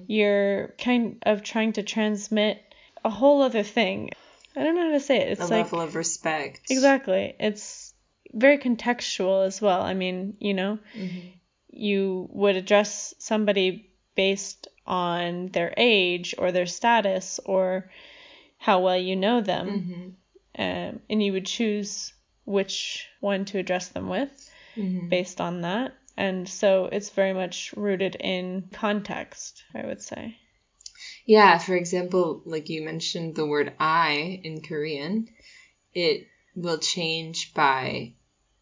You're 0.07 0.75
kind 0.79 1.17
of 1.23 1.43
trying 1.43 1.73
to 1.75 1.83
transmit 1.83 2.63
a 3.05 3.11
whole 3.11 3.41
other 3.43 3.63
thing. 3.63 4.11
I 4.57 4.65
don't 4.65 4.75
know 4.75 4.87
how 4.87 4.93
to 4.93 5.01
say 5.01 5.19
it. 5.19 5.29
It's 5.33 5.41
a 5.41 5.45
like 5.45 5.65
level 5.65 5.81
of 5.81 5.95
respect. 5.95 6.63
exactly. 6.71 7.35
It's 7.39 7.95
very 8.33 8.59
contextual 8.59 9.47
as 9.47 9.61
well. 9.61 9.81
I 9.83 9.95
mean, 9.95 10.37
you 10.41 10.55
know, 10.55 10.79
Mhm. 10.97 11.33
you 11.71 12.29
would 12.33 12.57
address 12.57 13.15
somebody 13.19 13.91
based 14.15 14.69
on 14.87 15.47
their 15.49 15.73
age 15.77 16.35
or 16.39 16.51
their 16.53 16.67
status 16.67 17.39
or 17.45 17.91
how 18.59 18.81
well 18.81 18.97
you 18.99 19.17
know 19.17 19.41
them, 19.41 20.17
Mhm. 20.59 20.93
um, 20.93 21.01
and 21.09 21.23
you 21.23 21.33
would 21.33 21.47
choose 21.47 22.13
which 22.45 23.07
one 23.21 23.45
to 23.47 23.59
address 23.59 23.89
them 23.89 24.09
with 24.09 24.31
Mhm. 24.77 25.09
based 25.09 25.41
on 25.41 25.61
that. 25.63 25.95
And 26.17 26.49
so 26.49 26.87
it's 26.87 27.11
very 27.11 27.33
much 27.33 27.73
rooted 27.77 28.17
in 28.17 28.69
context, 28.73 29.63
I 29.75 29.87
would 29.87 30.03
say. 30.03 30.37
Yeah, 31.27 31.59
for 31.59 31.77
example, 31.77 32.43
like 32.45 32.69
you 32.69 32.83
mentioned 32.83 33.35
the 33.35 33.47
word 33.47 33.73
I 33.79 34.41
in 34.43 34.63
Korean, 34.63 35.29
it 35.95 36.27
will 36.55 36.79
change 36.79 37.53
by 37.55 38.15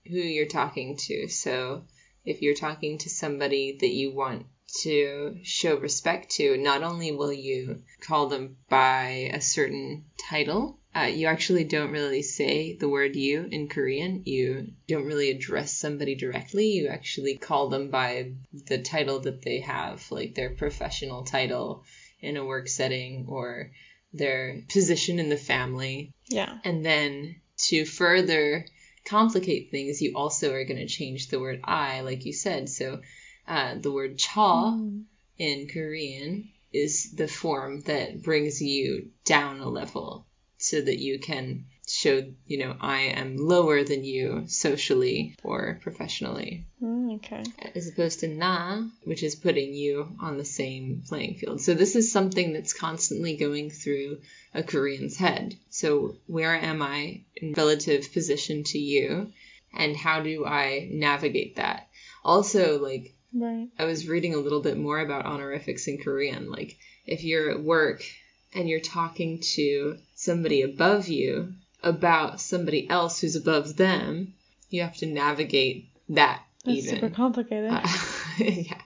who 0.06 0.18
you're 0.18 0.46
talking 0.46 0.96
to. 0.96 1.28
So 1.28 1.84
if 2.24 2.42
you're 2.42 2.54
talking 2.54 2.98
to 2.98 3.10
somebody 3.10 3.78
that 3.80 3.88
you 3.88 4.12
want 4.12 4.46
to 4.82 5.38
show 5.42 5.78
respect 5.78 6.30
to, 6.32 6.56
not 6.58 6.82
only 6.82 7.12
will 7.12 7.32
you 7.32 7.82
call 8.00 8.28
them 8.28 8.58
by 8.68 9.30
a 9.32 9.40
certain 9.40 10.04
title, 10.28 10.78
uh, 10.94 11.02
you 11.02 11.26
actually 11.26 11.64
don't 11.64 11.92
really 11.92 12.22
say 12.22 12.74
the 12.74 12.88
word 12.88 13.14
you 13.14 13.48
in 13.50 13.68
Korean. 13.68 14.22
You 14.24 14.72
don't 14.86 15.04
really 15.04 15.30
address 15.30 15.72
somebody 15.72 16.16
directly. 16.16 16.66
You 16.68 16.88
actually 16.88 17.36
call 17.36 17.68
them 17.68 17.90
by 17.90 18.32
the 18.66 18.78
title 18.78 19.20
that 19.20 19.42
they 19.42 19.60
have, 19.60 20.04
like 20.10 20.34
their 20.34 20.50
professional 20.50 21.24
title 21.24 21.84
in 22.20 22.36
a 22.36 22.44
work 22.44 22.68
setting 22.68 23.26
or 23.28 23.70
their 24.12 24.62
position 24.68 25.18
in 25.18 25.28
the 25.28 25.36
family. 25.36 26.12
Yeah. 26.28 26.58
And 26.64 26.84
then 26.84 27.36
to 27.68 27.84
further 27.84 28.64
complicate 29.04 29.70
things, 29.70 30.00
you 30.02 30.12
also 30.14 30.52
are 30.52 30.64
going 30.64 30.78
to 30.78 30.86
change 30.86 31.28
the 31.28 31.40
word 31.40 31.60
I, 31.64 32.00
like 32.00 32.24
you 32.24 32.32
said. 32.32 32.68
So 32.68 33.00
uh, 33.46 33.76
the 33.80 33.92
word 33.92 34.18
cha 34.18 34.72
Mm. 34.72 35.04
in 35.38 35.68
Korean 35.68 36.50
is 36.72 37.12
the 37.12 37.28
form 37.28 37.80
that 37.82 38.22
brings 38.22 38.60
you 38.60 39.10
down 39.24 39.60
a 39.60 39.68
level 39.68 40.26
so 40.58 40.80
that 40.80 40.98
you 40.98 41.18
can 41.18 41.64
show, 41.90 42.24
you 42.46 42.58
know, 42.58 42.76
I 42.80 43.00
am 43.00 43.36
lower 43.36 43.82
than 43.84 44.04
you 44.04 44.44
socially 44.46 45.34
or 45.42 45.78
professionally, 45.82 46.64
Mm, 46.82 47.16
okay. 47.16 47.42
as 47.74 47.88
opposed 47.88 48.20
to 48.20 48.28
na, 48.28 48.82
which 49.04 49.22
is 49.22 49.34
putting 49.34 49.74
you 49.74 50.16
on 50.20 50.36
the 50.38 50.44
same 50.44 51.02
playing 51.08 51.34
field. 51.34 51.60
So 51.60 51.74
this 51.74 51.96
is 51.96 52.12
something 52.12 52.52
that's 52.52 52.72
constantly 52.72 53.36
going 53.36 53.70
through 53.70 54.18
a 54.54 54.62
Korean's 54.62 55.16
head. 55.16 55.56
So 55.70 56.16
where 56.26 56.54
am 56.54 56.82
I 56.82 57.22
in 57.36 57.52
relative 57.54 58.12
position 58.12 58.64
to 58.64 58.78
you? 58.78 59.32
And 59.76 59.96
how 59.96 60.22
do 60.22 60.44
I 60.46 60.88
navigate 60.92 61.56
that? 61.56 61.88
Also, 62.24 62.78
like, 62.82 63.14
Right. 63.32 63.68
I 63.78 63.84
was 63.84 64.08
reading 64.08 64.34
a 64.34 64.38
little 64.38 64.62
bit 64.62 64.78
more 64.78 65.00
about 65.00 65.26
honorifics 65.26 65.86
in 65.86 65.98
Korean. 65.98 66.50
Like, 66.50 66.78
if 67.06 67.24
you're 67.24 67.50
at 67.50 67.62
work 67.62 68.02
and 68.54 68.66
you're 68.68 68.80
talking 68.80 69.40
to 69.54 69.98
somebody 70.14 70.62
above 70.62 71.08
you 71.08 71.52
about 71.82 72.40
somebody 72.40 72.88
else 72.90 73.20
who's 73.20 73.36
above 73.36 73.76
them, 73.76 74.34
you 74.70 74.82
have 74.82 74.96
to 74.98 75.06
navigate 75.06 75.90
that 76.10 76.42
That's 76.64 76.78
even. 76.78 76.94
super 76.94 77.10
complicated. 77.10 77.70
Uh, 77.72 77.86
yeah. 78.38 78.80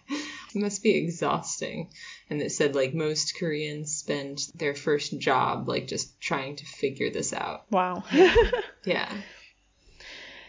It 0.54 0.60
must 0.60 0.82
be 0.82 0.90
exhausting. 0.96 1.88
And 2.28 2.42
it 2.42 2.52
said, 2.52 2.74
like, 2.74 2.92
most 2.92 3.36
Koreans 3.38 3.94
spend 3.96 4.40
their 4.54 4.74
first 4.74 5.18
job, 5.18 5.66
like, 5.68 5.86
just 5.88 6.20
trying 6.20 6.56
to 6.56 6.66
figure 6.66 7.10
this 7.10 7.32
out. 7.32 7.64
wow. 7.70 8.04
Yeah. 8.84 9.10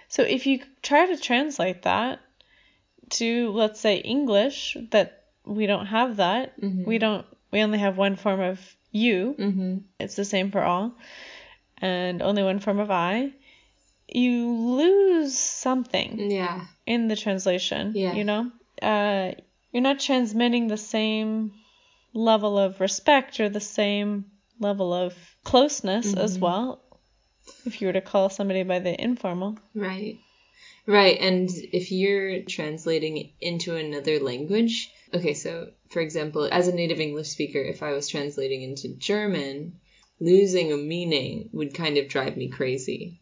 so 0.07 0.23
if 0.23 0.45
you 0.47 0.59
try 0.81 1.05
to 1.07 1.17
translate 1.17 1.83
that 1.83 2.19
to, 3.11 3.51
let's 3.51 3.79
say, 3.79 3.97
English, 3.97 4.75
that 4.91 5.23
we 5.45 5.65
don't 5.67 5.85
have 5.87 6.17
that. 6.17 6.59
Mhm. 6.59 6.85
We 6.85 6.97
don't. 6.97 7.25
We 7.51 7.61
only 7.61 7.77
have 7.79 7.97
one 7.97 8.15
form 8.15 8.39
of 8.39 8.59
you. 8.91 9.35
Mm-hmm. 9.37 9.77
It's 9.99 10.15
the 10.15 10.25
same 10.25 10.49
for 10.51 10.63
all, 10.63 10.95
and 11.83 12.21
only 12.21 12.43
one 12.43 12.59
form 12.59 12.79
of 12.79 12.89
I. 12.89 13.33
You 14.07 14.51
lose 14.81 15.37
something. 15.37 16.31
Yeah. 16.31 16.65
in 16.85 17.07
the 17.07 17.15
translation. 17.15 17.93
Yeah. 17.95 18.13
You 18.13 18.25
know, 18.25 18.51
uh, 18.81 19.31
you're 19.71 19.81
not 19.89 19.99
transmitting 20.01 20.67
the 20.67 20.75
same 20.77 21.53
level 22.13 22.57
of 22.59 22.81
respect 22.81 23.39
or 23.39 23.47
the 23.49 23.61
same 23.61 24.25
level 24.59 24.93
of 24.93 25.13
closeness 25.45 26.13
as 26.13 26.37
Mhm. 26.37 26.41
well. 26.41 26.81
If 27.65 27.79
you 27.79 27.87
were 27.87 27.93
to 27.93 28.01
call 28.01 28.29
somebody 28.29 28.63
by 28.63 28.79
the 28.79 28.93
informal. 29.01 29.57
Right. 29.73 30.17
Right. 30.85 31.17
And 31.21 31.49
if 31.71 31.91
you're 31.91 32.41
translating 32.43 33.31
into 33.39 33.77
another 33.77 34.19
language, 34.19 34.91
okay, 35.13 35.33
so 35.33 35.69
for 35.89 36.01
example, 36.01 36.49
as 36.51 36.67
a 36.67 36.75
native 36.75 36.99
English 36.99 37.29
speaker, 37.29 37.61
if 37.61 37.81
I 37.81 37.93
was 37.93 38.09
translating 38.09 38.61
into 38.61 38.89
German, 38.89 39.79
losing 40.19 40.71
a 40.71 40.77
meaning 40.77 41.49
would 41.53 41.73
kind 41.73 41.97
of 41.97 42.07
drive 42.07 42.37
me 42.37 42.47
crazy. 42.47 43.19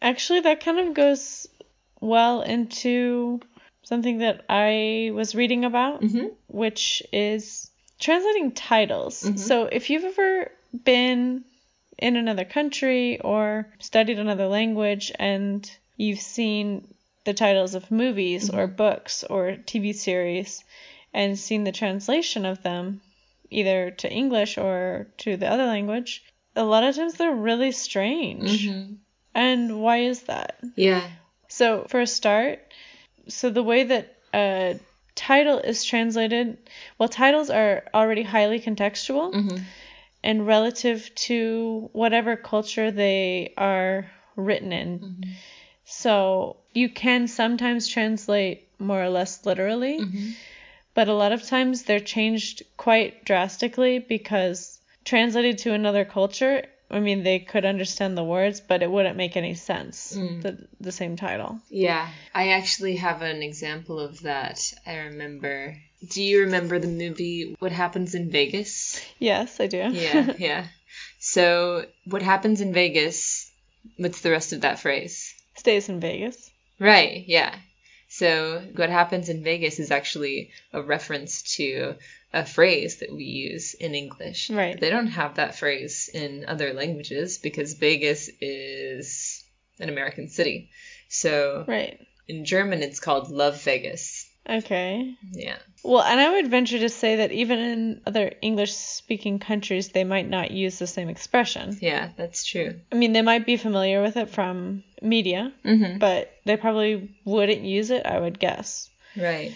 Actually, 0.00 0.40
that 0.40 0.60
kind 0.62 0.78
of 0.78 0.94
goes 0.94 1.46
well 2.00 2.42
into 2.42 3.40
something 3.82 4.18
that 4.18 4.44
I 4.48 5.10
was 5.14 5.34
reading 5.34 5.64
about, 5.64 6.02
Mm-hmm. 6.02 6.26
which 6.48 7.02
is 7.12 7.70
translating 7.98 8.52
titles. 8.52 9.22
Mhm. 9.24 9.38
So 9.38 9.64
if 9.64 9.90
you've 9.90 10.04
ever 10.04 10.52
been 10.84 11.44
in 11.98 12.16
another 12.16 12.44
country 12.44 13.20
or 13.20 13.68
studied 13.80 14.18
another 14.20 14.46
language 14.46 15.10
and 15.18 15.68
you've 15.96 16.20
seen 16.20 16.86
the 17.24 17.34
titles 17.34 17.74
of 17.74 17.90
movies 17.90 18.50
or 18.50 18.68
books 18.68 19.24
or 19.24 19.56
TV 19.66 19.92
series 19.94 20.62
and 21.12 21.36
seen 21.36 21.64
the 21.64 21.72
translation 21.72 22.44
of 22.46 22.62
them 22.62 23.00
either 23.50 23.90
to 23.90 24.10
English 24.12 24.58
or 24.58 25.06
to 25.18 25.36
the 25.36 25.48
other 25.48 25.66
language, 25.66 26.24
a 26.56 26.64
lot 26.64 26.84
of 26.84 26.94
times 26.96 27.14
they're 27.14 27.34
really 27.34 27.72
strange. 27.72 28.66
Mm-hmm. 28.68 28.94
And 29.34 29.80
why 29.80 29.98
is 29.98 30.22
that? 30.22 30.58
Yeah. 30.76 31.06
So, 31.48 31.86
for 31.88 32.00
a 32.00 32.06
start, 32.06 32.60
so 33.28 33.50
the 33.50 33.62
way 33.62 33.84
that 33.84 34.16
a 34.34 34.78
title 35.14 35.58
is 35.58 35.84
translated, 35.84 36.58
well, 36.98 37.08
titles 37.08 37.50
are 37.50 37.84
already 37.94 38.22
highly 38.22 38.60
contextual 38.60 39.32
Mhm. 39.34 39.60
and 40.22 40.46
relative 40.46 41.14
to 41.14 41.88
whatever 41.92 42.36
culture 42.36 42.90
they 42.90 43.52
are 43.56 44.10
written 44.36 44.72
in. 44.72 44.98
Mhm. 44.98 45.28
So 45.84 46.56
you 46.74 46.88
can 46.88 47.26
sometimes 47.28 47.88
translate 47.88 48.68
more 48.78 49.02
or 49.02 49.08
less 49.08 49.44
literally, 49.46 49.98
Mhm. 50.00 50.34
But 50.98 51.06
a 51.08 51.14
lot 51.14 51.30
of 51.30 51.44
times 51.44 51.84
they're 51.84 52.00
changed 52.16 52.64
quite 52.76 53.24
drastically 53.24 54.00
because 54.00 54.80
translated 55.04 55.56
to 55.58 55.72
another 55.72 56.04
culture, 56.04 56.64
I 56.90 56.98
mean, 56.98 57.22
they 57.22 57.38
could 57.38 57.64
understand 57.64 58.18
the 58.18 58.24
words, 58.24 58.60
but 58.60 58.82
it 58.82 58.90
wouldn't 58.90 59.16
make 59.16 59.36
any 59.36 59.54
sense, 59.54 60.16
Mm. 60.16 60.42
the, 60.42 60.66
the 60.80 60.90
same 60.90 61.14
title. 61.14 61.60
Yeah, 61.70 62.08
I 62.34 62.48
actually 62.48 62.96
have 62.96 63.22
an 63.22 63.42
example 63.44 64.00
of 64.00 64.22
that. 64.22 64.58
I 64.84 64.96
remember. 65.10 65.76
Do 66.14 66.20
you 66.20 66.40
remember 66.40 66.80
the 66.80 66.88
movie 66.88 67.54
What 67.60 67.70
Happens 67.70 68.16
in 68.16 68.32
Vegas? 68.32 69.00
Yes, 69.20 69.60
I 69.60 69.68
do. 69.68 69.90
Yeah, 69.92 70.32
yeah. 70.48 70.66
So, 71.20 71.84
What 72.06 72.22
Happens 72.22 72.60
in 72.60 72.72
Vegas, 72.72 73.48
what's 73.98 74.22
the 74.22 74.32
rest 74.32 74.52
of 74.52 74.62
that 74.62 74.80
phrase? 74.80 75.32
Stays 75.54 75.88
in 75.88 76.00
Vegas. 76.00 76.50
Right, 76.80 77.22
yeah. 77.28 77.54
So, 78.18 78.60
What 78.74 78.90
Happens 78.90 79.28
in 79.28 79.44
Vegas 79.44 79.78
is 79.78 79.92
actually 79.92 80.50
a 80.72 80.82
reference 80.82 81.54
to 81.56 81.94
a 82.32 82.44
phrase 82.44 82.96
that 82.96 83.12
we 83.12 83.22
use 83.22 83.74
in 83.74 83.94
English. 83.94 84.50
Right. 84.50 84.78
They 84.78 84.90
don't 84.90 85.06
have 85.06 85.36
that 85.36 85.54
phrase 85.54 86.10
in 86.12 86.44
other 86.44 86.72
languages 86.72 87.38
because 87.38 87.74
Vegas 87.74 88.28
is 88.40 89.44
an 89.78 89.88
American 89.88 90.28
city. 90.28 90.68
So, 91.08 91.64
Right. 91.68 92.00
in 92.26 92.44
German, 92.44 92.82
it's 92.82 92.98
called 92.98 93.30
Love 93.30 93.62
Vegas. 93.62 94.17
Okay. 94.48 95.14
Yeah. 95.32 95.56
Well, 95.84 96.02
and 96.02 96.18
I 96.20 96.30
would 96.32 96.48
venture 96.48 96.78
to 96.78 96.88
say 96.88 97.16
that 97.16 97.32
even 97.32 97.58
in 97.58 98.00
other 98.06 98.32
English 98.42 98.72
speaking 98.72 99.38
countries, 99.38 99.88
they 99.90 100.04
might 100.04 100.28
not 100.28 100.50
use 100.50 100.78
the 100.78 100.86
same 100.86 101.08
expression. 101.08 101.76
Yeah, 101.80 102.10
that's 102.16 102.44
true. 102.44 102.80
I 102.90 102.94
mean, 102.96 103.12
they 103.12 103.22
might 103.22 103.46
be 103.46 103.56
familiar 103.56 104.02
with 104.02 104.16
it 104.16 104.30
from 104.30 104.82
media, 105.02 105.52
Mm-hmm. 105.64 105.98
but 105.98 106.32
they 106.44 106.56
probably 106.56 107.14
wouldn't 107.24 107.62
use 107.62 107.90
it, 107.90 108.06
I 108.06 108.18
would 108.18 108.38
guess. 108.38 108.88
Right. 109.16 109.54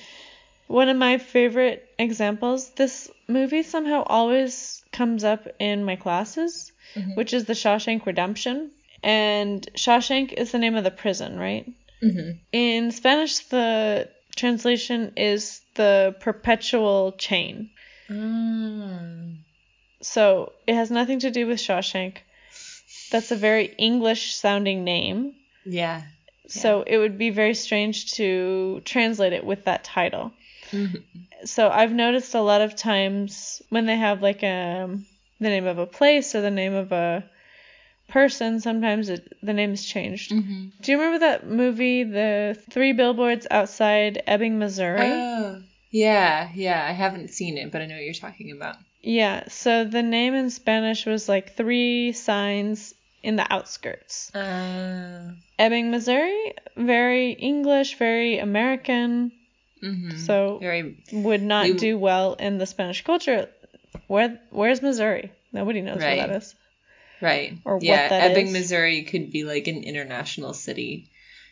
One 0.68 0.88
of 0.88 0.96
my 0.96 1.18
favorite 1.18 1.88
examples, 1.98 2.70
this 2.70 3.10
movie 3.28 3.62
somehow 3.62 4.04
always 4.06 4.82
comes 4.92 5.24
up 5.24 5.48
in 5.58 5.84
my 5.84 5.96
classes, 5.96 6.72
Mhm. 6.94 7.16
which 7.16 7.32
is 7.34 7.44
The 7.46 7.54
Shawshank 7.54 8.06
Redemption. 8.06 8.70
And 9.02 9.66
Shawshank 9.74 10.32
is 10.32 10.52
the 10.52 10.58
name 10.58 10.76
of 10.76 10.84
the 10.84 10.90
prison, 10.90 11.38
right? 11.38 11.66
Mm-hmm. 12.02 12.30
In 12.52 12.90
Spanish, 12.92 13.38
the 13.48 14.08
translation 14.36 15.12
is 15.16 15.60
the 15.74 16.14
perpetual 16.20 17.12
chain. 17.12 17.70
Mm. 18.08 19.38
So 20.00 20.52
it 20.66 20.74
has 20.74 20.90
nothing 20.90 21.20
to 21.20 21.30
do 21.30 21.46
with 21.46 21.58
Shawshank. 21.58 22.18
That's 23.10 23.30
a 23.30 23.36
very 23.36 23.66
English 23.78 24.34
sounding 24.34 24.84
name. 24.84 25.34
Yeah. 25.64 26.02
So 26.48 26.82
it 26.82 26.98
would 26.98 27.18
be 27.18 27.30
very 27.30 27.54
strange 27.54 28.12
to 28.14 28.82
translate 28.84 29.32
it 29.32 29.44
with 29.44 29.64
that 29.64 29.84
title. 29.84 30.32
Mhm. 30.70 31.02
So 31.44 31.68
I've 31.70 31.92
noticed 31.92 32.34
a 32.34 32.40
lot 32.40 32.60
of 32.60 32.76
times 32.76 33.62
when 33.68 33.86
they 33.86 33.96
have 33.96 34.22
like 34.22 34.42
um 34.42 35.06
the 35.40 35.48
name 35.48 35.66
of 35.66 35.78
a 35.78 35.86
place 35.86 36.34
or 36.34 36.40
the 36.40 36.50
name 36.50 36.74
of 36.74 36.92
a 36.92 37.24
person, 38.12 38.60
sometimes 38.60 39.08
it, 39.08 39.22
the 39.42 39.52
name 39.52 39.72
is 39.72 39.84
changed. 39.84 40.30
Mm-hmm. 40.32 40.68
Do 40.82 40.92
you 40.92 40.98
remember 40.98 41.18
that 41.20 41.46
movie, 41.46 42.04
The 42.04 42.56
Three 42.70 42.92
Billboards 42.92 43.46
Outside 43.50 44.22
Ebbing, 44.26 44.58
Missouri? 44.58 45.10
Oh. 45.10 45.62
Yeah, 45.90 46.48
yeah. 46.54 46.86
I 46.88 46.92
haven't 46.92 47.30
seen 47.30 47.58
it, 47.58 47.70
but 47.72 47.82
I 47.82 47.86
know 47.86 47.96
what 47.96 48.04
you're 48.04 48.14
talking 48.14 48.50
about. 48.52 48.76
yeah, 49.02 49.48
so 49.48 49.84
the 49.84 50.02
name 50.02 50.34
in 50.34 50.48
Spanish 50.50 51.04
was 51.06 51.28
like 51.28 51.56
three 51.56 52.12
signs 52.12 52.94
in 53.22 53.36
the 53.36 53.46
outskirts. 53.52 54.34
Uh, 54.34 55.32
Ebbing, 55.58 55.90
Missouri, 55.90 56.54
very 56.76 57.32
English, 57.32 57.98
very 57.98 58.38
American, 58.38 59.32
mm-hmm. 59.82 60.16
so 60.16 60.58
very 60.60 61.04
would 61.12 61.42
not 61.42 61.66
You- 61.68 61.78
do 61.78 61.98
well 61.98 62.34
in 62.34 62.58
the 62.58 62.66
Spanish 62.66 63.02
culture. 63.04 63.48
Where 64.06 64.40
where's 64.50 64.80
Missouri? 64.82 65.32
Nobody 65.52 65.82
knows 65.82 65.98
Right. 66.00 66.18
where 66.18 66.26
that 66.28 66.36
is. 66.42 66.54
Right. 67.22 67.54
Or 67.64 67.76
what 67.76 67.84
yeah, 67.84 68.08
Ebbing, 68.10 68.48
is. 68.48 68.52
Missouri 68.52 69.02
could 69.04 69.30
be 69.32 69.44
like 69.44 69.66
an 69.68 69.82
international 69.84 70.52
city 70.52 71.10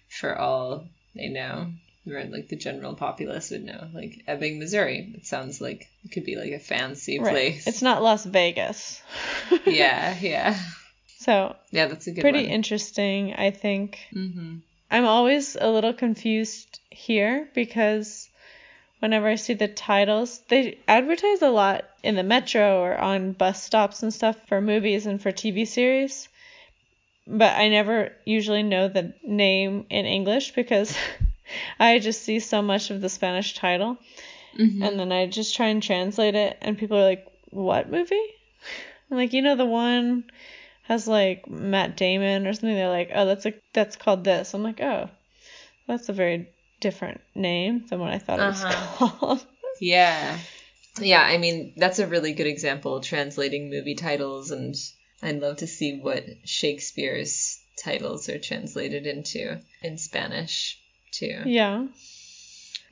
for 0.08 0.36
all 0.36 0.86
they 1.14 1.28
know. 1.28 1.72
Where 2.04 2.24
like 2.24 2.48
the 2.48 2.56
general 2.56 2.94
populace 2.94 3.50
would 3.50 3.62
know. 3.64 3.88
Like 3.92 4.22
Ebbing, 4.26 4.58
Missouri. 4.58 5.12
It 5.16 5.26
sounds 5.26 5.60
like 5.60 5.86
it 6.04 6.10
could 6.12 6.24
be 6.24 6.36
like 6.36 6.52
a 6.52 6.58
fancy 6.58 7.18
Right. 7.18 7.30
place. 7.30 7.66
It's 7.66 7.82
not 7.82 8.02
Las 8.02 8.24
Vegas. 8.24 9.02
yeah, 9.66 10.16
yeah. 10.20 10.58
So 11.18 11.54
Yeah, 11.70 11.86
that's 11.86 12.06
a 12.06 12.12
good 12.12 12.22
pretty 12.22 12.44
one. 12.44 12.50
interesting, 12.52 13.34
I 13.34 13.50
think. 13.50 13.98
mm-hmm. 14.14 14.56
I'm 14.90 15.04
always 15.04 15.54
a 15.60 15.68
little 15.70 15.92
confused 15.92 16.80
here 16.90 17.48
because 17.54 18.29
whenever 19.00 19.28
I 19.28 19.34
see 19.34 19.54
the 19.54 19.68
titles, 19.68 20.40
they 20.48 20.78
advertise 20.86 21.42
a 21.42 21.50
lot 21.50 21.84
in 22.02 22.14
the 22.14 22.22
metro 22.22 22.80
or 22.82 22.96
on 22.96 23.32
bus 23.32 23.62
stops 23.62 24.02
and 24.02 24.14
stuff 24.14 24.36
for 24.46 24.60
movies 24.60 25.06
and 25.06 25.20
for 25.20 25.32
TV 25.32 25.66
series. 25.66 26.28
But 27.26 27.56
I 27.56 27.68
never 27.68 28.12
usually 28.24 28.62
know 28.62 28.88
the 28.88 29.14
name 29.22 29.86
in 29.90 30.06
English 30.06 30.54
because 30.54 30.96
I 31.78 31.98
just 31.98 32.22
see 32.22 32.40
so 32.40 32.62
much 32.62 32.90
of 32.90 33.00
the 33.00 33.08
Spanish 33.08 33.54
title 33.54 33.98
Mm-hmm. 34.58 34.82
and 34.82 34.98
then 34.98 35.12
I 35.12 35.26
just 35.26 35.54
try 35.54 35.66
and 35.66 35.82
translate 35.82 36.34
it 36.34 36.58
and 36.60 36.76
people 36.76 36.98
are 36.98 37.04
like, 37.04 37.26
"What 37.50 37.90
movie?" 37.90 38.20
I'm 39.10 39.16
like, 39.16 39.32
"You 39.32 39.42
know 39.42 39.56
the 39.56 39.64
one 39.64 40.24
has 40.82 41.06
like 41.06 41.48
Matt 41.48 41.96
Damon 41.96 42.46
or 42.46 42.52
something." 42.52 42.74
They're 42.74 42.88
like, 42.88 43.10
"Oh, 43.14 43.26
that's 43.26 43.46
a 43.46 43.54
that's 43.72 43.96
called 43.96 44.24
this." 44.24 44.52
I'm 44.52 44.62
like, 44.62 44.80
"Oh, 44.80 45.08
that's 45.86 46.08
a 46.08 46.12
very 46.12 46.48
different 46.80 47.20
name 47.34 47.84
than 47.88 48.00
what 48.00 48.12
I 48.12 48.18
thought 48.18 48.40
it 48.40 48.46
was 48.46 48.64
Uh-huh. 48.64 49.08
called." 49.08 49.46
Yeah. 49.80 50.38
Yeah, 51.00 51.22
I 51.22 51.38
mean, 51.38 51.72
that's 51.76 52.00
a 52.00 52.06
really 52.06 52.32
good 52.32 52.46
example 52.48 53.00
translating 53.00 53.70
movie 53.70 53.94
titles, 53.94 54.50
and 54.50 54.74
I'd 55.22 55.40
love 55.40 55.58
to 55.58 55.66
see 55.66 55.98
what 56.00 56.24
Shakespeare's 56.44 57.58
titles 57.82 58.28
are 58.28 58.38
translated 58.38 59.06
into 59.06 59.58
in 59.82 59.96
Spanish, 59.98 60.78
too. 61.12 61.42
yeah. 61.46 61.86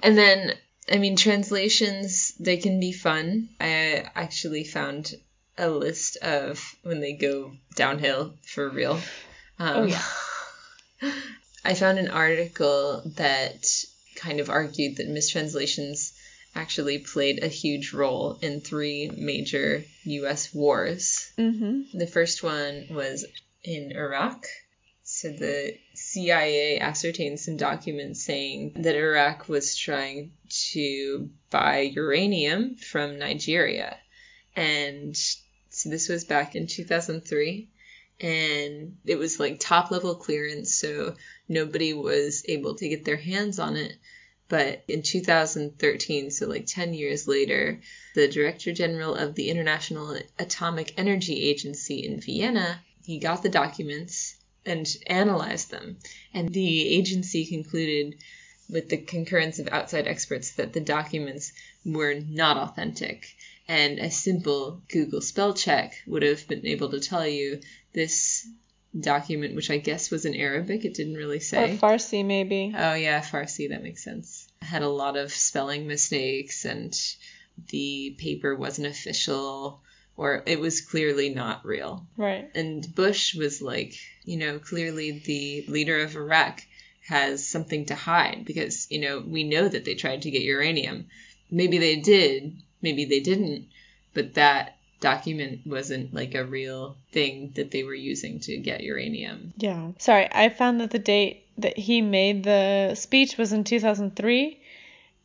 And 0.02 0.16
then, 0.16 0.54
I 0.90 0.96
mean, 0.98 1.16
translations, 1.16 2.32
they 2.38 2.56
can 2.56 2.78
be 2.80 2.92
fun. 2.92 3.48
I 3.60 4.04
actually 4.14 4.64
found 4.64 5.12
a 5.58 5.68
list 5.68 6.16
of 6.18 6.62
when 6.84 7.00
they 7.00 7.14
go 7.14 7.52
downhill 7.74 8.34
for 8.46 8.70
real. 8.70 8.94
Um, 9.58 9.76
Oh, 9.76 9.84
yeah. 9.84 10.02
I 11.64 11.74
found 11.74 11.98
an 11.98 12.08
article 12.08 13.02
that 13.16 13.66
kind 14.16 14.40
of 14.40 14.50
argued 14.50 14.96
that 14.96 15.08
mistranslations 15.08 16.12
actually 16.54 16.98
played 16.98 17.42
a 17.42 17.48
huge 17.48 17.92
role 17.92 18.38
in 18.42 18.60
three 18.60 19.10
major 19.14 19.84
US 20.04 20.52
wars. 20.52 21.30
Mhm. 21.38 21.86
The 21.92 22.06
first 22.06 22.42
one 22.42 22.86
was 22.90 23.24
in 23.62 23.92
Iraq. 23.92 24.46
So 25.04 25.30
the 25.30 25.78
CIA 25.94 26.78
ascertained 26.80 27.40
some 27.40 27.56
documents 27.56 28.22
saying 28.22 28.72
that 28.76 28.94
Iraq 28.94 29.48
was 29.48 29.76
trying 29.76 30.32
to 30.72 31.30
buy 31.50 31.80
uranium 31.80 32.76
from 32.76 33.18
Nigeria. 33.18 33.96
And 34.54 35.16
so 35.16 35.88
this 35.88 36.08
was 36.08 36.24
back 36.24 36.56
in 36.56 36.66
2003. 36.66 37.68
And 38.20 38.96
it 39.06 39.16
was 39.16 39.38
like 39.38 39.60
top 39.60 39.90
level 39.90 40.16
clearance, 40.16 40.74
so 40.74 41.14
nobody 41.48 41.92
was 41.92 42.44
able 42.48 42.74
to 42.74 42.88
get 42.88 43.04
their 43.04 43.16
hands 43.16 43.58
on 43.58 43.76
it. 43.76 43.96
But 44.48 44.84
in 44.88 45.02
2013, 45.02 46.30
so 46.30 46.46
like 46.46 46.66
10 46.66 46.94
years 46.94 47.28
later, 47.28 47.80
the 48.14 48.28
Director 48.28 48.72
General 48.72 49.14
of 49.14 49.34
the 49.34 49.50
International 49.50 50.18
Atomic 50.38 50.94
Energy 50.96 51.50
Agency 51.50 52.06
in 52.06 52.20
Vienna, 52.20 52.82
he 53.04 53.18
got 53.18 53.42
the 53.42 53.50
documents 53.50 54.36
and 54.64 54.86
analyzed 55.06 55.70
them. 55.70 55.98
And 56.32 56.48
the 56.48 56.88
agency 56.88 57.44
concluded 57.46 58.16
with 58.70 58.88
the 58.88 58.98
concurrence 58.98 59.58
of 59.58 59.68
outside 59.68 60.06
experts 60.06 60.52
that 60.52 60.72
the 60.72 60.80
documents 60.80 61.52
were 61.84 62.14
not 62.14 62.56
authentic. 62.56 63.26
And 63.66 63.98
a 63.98 64.10
simple 64.10 64.82
Google 64.88 65.20
spell 65.20 65.52
check 65.54 66.02
would 66.06 66.22
have 66.22 66.48
been 66.48 66.66
able 66.66 66.90
to 66.90 67.00
tell 67.00 67.26
you 67.26 67.60
this 67.92 68.46
document, 69.00 69.54
which 69.54 69.70
I 69.70 69.78
guess 69.78 70.10
was 70.10 70.24
in 70.24 70.34
Arabic, 70.34 70.84
it 70.84 70.94
didn't 70.94 71.14
really 71.14 71.40
say. 71.40 71.74
Or. 71.74 71.76
Farsi 71.76 72.24
maybe. 72.24 72.72
Oh 72.76 72.94
yeah, 72.94 73.20
Farsi, 73.20 73.68
that 73.70 73.82
makes 73.82 74.04
sense. 74.04 74.48
Had 74.62 74.82
a 74.82 74.88
lot 74.88 75.16
of 75.16 75.32
spelling 75.32 75.86
mistakes 75.86 76.64
and 76.64 76.94
the 77.70 78.16
paper 78.18 78.54
wasn't 78.54 78.86
official 78.86 79.80
or 80.16 80.42
it 80.46 80.58
was 80.58 80.80
clearly 80.80 81.30
not 81.30 81.64
real. 81.64 82.06
Right. 82.16 82.50
And 82.54 82.94
Bush 82.94 83.34
was 83.34 83.62
like, 83.62 83.94
you 84.24 84.36
know, 84.36 84.58
clearly 84.58 85.22
the 85.24 85.64
leader 85.68 86.00
of 86.02 86.16
Iraq 86.16 86.62
has 87.06 87.46
something 87.46 87.86
to 87.86 87.94
hide 87.94 88.44
because, 88.44 88.88
you 88.90 89.00
know, 89.00 89.22
we 89.24 89.44
know 89.44 89.66
that 89.66 89.84
they 89.84 89.94
tried 89.94 90.22
to 90.22 90.30
get 90.30 90.42
uranium. 90.42 91.06
Maybe 91.50 91.78
they 91.78 91.96
did, 91.96 92.60
maybe 92.82 93.04
they 93.04 93.20
didn't, 93.20 93.68
but 94.12 94.34
that 94.34 94.77
document 95.00 95.60
wasn't 95.66 96.12
like 96.12 96.34
a 96.34 96.44
real 96.44 96.96
thing 97.12 97.52
that 97.54 97.70
they 97.70 97.84
were 97.84 97.94
using 97.94 98.40
to 98.40 98.56
get 98.58 98.82
uranium. 98.82 99.52
Yeah. 99.56 99.92
Sorry, 99.98 100.28
I 100.30 100.48
found 100.48 100.80
that 100.80 100.90
the 100.90 100.98
date 100.98 101.44
that 101.58 101.78
he 101.78 102.02
made 102.02 102.44
the 102.44 102.94
speech 102.94 103.36
was 103.36 103.52
in 103.52 103.64
2003 103.64 104.60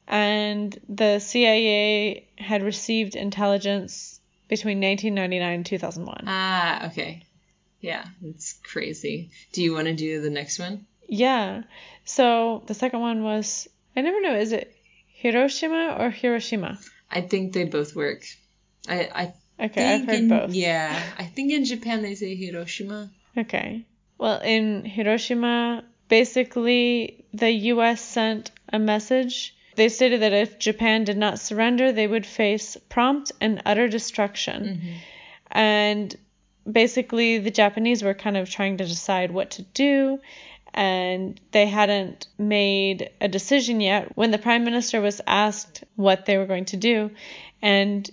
and 0.08 0.80
the 0.90 1.20
CIA 1.20 2.28
had 2.38 2.64
received 2.64 3.16
intelligence 3.16 4.20
between 4.48 4.82
1999 4.82 5.54
and 5.54 5.66
2001. 5.66 6.24
Ah, 6.28 6.88
okay. 6.88 7.24
Yeah, 7.82 8.06
it's 8.24 8.54
crazy. 8.64 9.32
Do 9.52 9.62
you 9.62 9.74
want 9.74 9.88
to 9.88 9.94
do 9.94 10.22
the 10.22 10.30
next 10.30 10.60
one? 10.60 10.86
Yeah. 11.08 11.64
So 12.06 12.64
the 12.68 12.74
second 12.74 13.02
one 13.02 13.24
was 13.24 13.68
I 13.96 14.02
never 14.02 14.22
know, 14.22 14.36
is 14.36 14.52
it 14.52 14.76
Hiroshima 15.08 15.98
or 16.00 16.10
Hiroshima? 16.10 16.80
I 17.12 17.22
think 17.22 17.54
they 17.54 17.66
both 17.66 17.96
work. 17.96 18.24
I, 18.88 19.10
I 19.14 19.34
Okay, 19.64 19.94
I've 19.94 20.06
heard 20.06 20.16
in, 20.16 20.28
both. 20.28 20.54
Yeah, 20.54 21.02
I 21.18 21.24
think 21.26 21.52
in 21.52 21.64
Japan 21.64 22.02
they 22.02 22.16
say 22.16 22.36
Hiroshima. 22.36 23.10
Okay. 23.38 23.86
Well, 24.18 24.42
in 24.42 24.84
Hiroshima, 24.84 25.84
basically 26.10 27.26
the 27.34 27.50
US 27.50 28.02
sent 28.02 28.52
a 28.72 28.80
message. 28.80 29.56
They 29.76 29.90
stated 29.90 30.22
that 30.22 30.34
if 30.34 30.60
Japan 30.60 31.04
did 31.04 31.18
not 31.18 31.40
surrender, 31.40 31.92
they 31.92 32.08
would 32.08 32.26
face 32.26 32.78
prompt 32.90 33.32
and 33.42 33.62
utter 33.66 33.88
destruction. 33.88 34.64
Mm-hmm. 34.64 34.94
And 35.52 36.16
basically, 36.70 37.40
the 37.40 37.52
Japanese 37.52 38.04
were 38.04 38.14
kind 38.14 38.38
of 38.38 38.50
trying 38.50 38.78
to 38.78 38.86
decide 38.86 39.32
what 39.32 39.52
to 39.52 39.62
do, 39.62 40.20
and 40.74 41.40
they 41.52 41.68
hadn't 41.68 42.28
made 42.38 43.10
a 43.22 43.28
decision 43.28 43.82
yet 43.82 44.16
when 44.16 44.32
the 44.32 44.38
prime 44.38 44.64
minister 44.64 45.02
was 45.02 45.22
asked 45.26 45.84
what 45.96 46.26
they 46.26 46.38
were 46.38 46.48
going 46.48 46.66
to 46.66 46.78
do. 46.78 47.12
And 47.62 48.10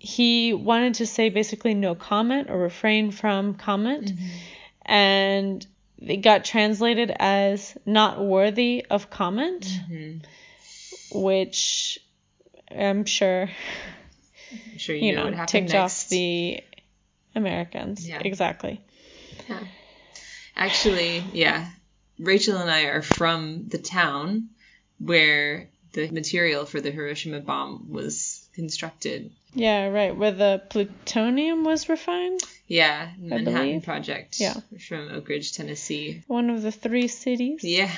he 0.00 0.54
wanted 0.54 0.94
to 0.94 1.06
say 1.06 1.28
basically 1.28 1.74
no 1.74 1.94
comment 1.94 2.48
or 2.50 2.58
refrain 2.58 3.10
from 3.10 3.54
comment. 3.54 4.12
Mm-hmm. 4.12 4.26
And 4.86 5.66
it 5.98 6.16
got 6.18 6.44
translated 6.46 7.12
as 7.16 7.76
not 7.84 8.18
worthy 8.18 8.86
of 8.88 9.10
comment, 9.10 9.62
mm-hmm. 9.64 11.20
which 11.22 11.98
I'm 12.70 13.04
sure 13.04 13.50
I'm 14.50 14.78
sure 14.78 14.96
you, 14.96 15.08
you 15.08 15.14
know, 15.14 15.28
know, 15.28 15.36
what 15.36 15.48
ticked 15.48 15.72
next. 15.72 16.04
off 16.04 16.08
the 16.08 16.62
Americans. 17.34 18.08
Yeah. 18.08 18.20
Exactly. 18.24 18.80
Yeah. 19.48 19.60
Actually, 20.56 21.22
yeah. 21.32 21.68
Rachel 22.18 22.56
and 22.56 22.70
I 22.70 22.84
are 22.84 23.02
from 23.02 23.68
the 23.68 23.78
town 23.78 24.48
where 24.98 25.68
the 25.92 26.10
material 26.10 26.64
for 26.64 26.80
the 26.80 26.90
Hiroshima 26.90 27.40
bomb 27.40 27.90
was 27.90 28.29
constructed. 28.54 29.30
Yeah, 29.54 29.88
right. 29.88 30.16
Where 30.16 30.32
the 30.32 30.62
plutonium 30.70 31.64
was 31.64 31.88
refined. 31.88 32.40
Yeah, 32.66 33.10
Manhattan 33.18 33.54
believe. 33.54 33.82
Project. 33.82 34.38
Yeah. 34.38 34.54
From 34.86 35.10
Oak 35.10 35.28
Ridge, 35.28 35.52
Tennessee. 35.52 36.22
One 36.26 36.50
of 36.50 36.62
the 36.62 36.70
three 36.70 37.08
cities. 37.08 37.64
Yeah. 37.64 37.90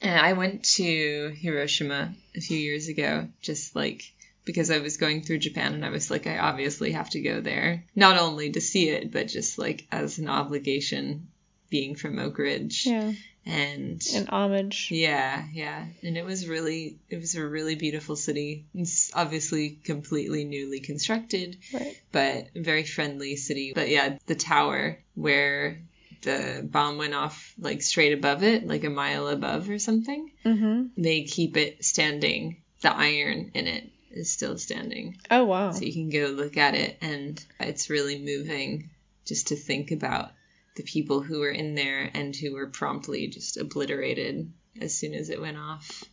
And 0.00 0.18
I 0.18 0.34
went 0.34 0.64
to 0.76 1.34
Hiroshima 1.40 2.14
a 2.36 2.40
few 2.40 2.58
years 2.58 2.88
ago, 2.88 3.28
just 3.40 3.74
like 3.74 4.04
because 4.44 4.70
I 4.70 4.78
was 4.78 4.98
going 4.98 5.22
through 5.22 5.38
Japan 5.38 5.74
and 5.74 5.84
I 5.84 5.90
was 5.90 6.10
like, 6.10 6.26
I 6.26 6.38
obviously 6.38 6.92
have 6.92 7.10
to 7.10 7.20
go 7.20 7.40
there. 7.40 7.84
Not 7.96 8.18
only 8.18 8.52
to 8.52 8.60
see 8.60 8.90
it, 8.90 9.10
but 9.10 9.28
just 9.28 9.58
like 9.58 9.86
as 9.90 10.18
an 10.18 10.28
obligation 10.28 11.28
being 11.70 11.96
from 11.96 12.18
Oak 12.18 12.38
Ridge. 12.38 12.86
Yeah. 12.86 13.12
And 13.46 14.02
An 14.14 14.26
homage. 14.28 14.88
yeah, 14.90 15.44
yeah. 15.52 15.84
And 16.02 16.16
it 16.16 16.24
was 16.24 16.48
really, 16.48 16.98
it 17.10 17.20
was 17.20 17.34
a 17.34 17.46
really 17.46 17.74
beautiful 17.74 18.16
city. 18.16 18.66
It's 18.74 19.10
obviously 19.14 19.78
completely 19.84 20.44
newly 20.44 20.80
constructed, 20.80 21.58
Right. 21.72 22.00
but 22.12 22.48
very 22.56 22.84
friendly 22.84 23.36
city. 23.36 23.72
But 23.74 23.88
yeah, 23.90 24.18
the 24.26 24.34
tower 24.34 24.98
where 25.14 25.80
the 26.22 26.66
bomb 26.68 26.96
went 26.96 27.12
off, 27.14 27.52
like 27.58 27.82
straight 27.82 28.14
above 28.14 28.42
it, 28.42 28.66
like 28.66 28.84
a 28.84 28.90
mile 28.90 29.28
above 29.28 29.68
or 29.68 29.78
something, 29.78 30.30
Mm-hmm. 30.44 31.00
they 31.02 31.24
keep 31.24 31.56
it 31.58 31.84
standing. 31.84 32.62
The 32.80 32.94
iron 32.94 33.50
in 33.54 33.66
it 33.66 33.90
is 34.10 34.30
still 34.30 34.56
standing. 34.58 35.18
Oh 35.30 35.44
wow. 35.44 35.72
So 35.72 35.84
you 35.84 35.92
can 35.92 36.08
go 36.10 36.28
look 36.32 36.56
at 36.56 36.74
it, 36.74 36.96
and 37.02 37.42
it's 37.60 37.90
really 37.90 38.18
moving 38.18 38.90
just 39.26 39.48
to 39.48 39.56
think 39.56 39.90
about 39.90 40.30
the 40.76 40.82
people 40.82 41.22
who 41.22 41.40
were 41.40 41.50
in 41.50 41.74
there 41.74 42.10
and 42.14 42.34
who 42.34 42.54
were 42.54 42.66
promptly 42.66 43.28
just 43.28 43.56
obliterated 43.56 44.52
as 44.80 44.94
soon 44.96 45.14
as 45.14 45.30
it 45.30 45.40
went 45.40 45.56
off. 45.56 46.04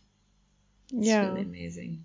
It's 0.92 1.06
Yeah. 1.08 1.28
really 1.28 1.42
amazing. 1.42 2.04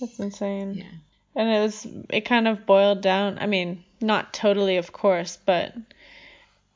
That's 0.00 0.18
insane. 0.18 0.74
Yeah. 0.74 0.92
And 1.34 1.48
it 1.50 1.60
was 1.60 1.86
it 2.10 2.20
kind 2.22 2.48
of 2.48 2.64
boiled 2.66 3.02
down. 3.02 3.38
I 3.38 3.46
mean, 3.46 3.84
not 4.00 4.32
totally, 4.32 4.78
of 4.78 4.92
course, 4.92 5.38
but 5.44 5.74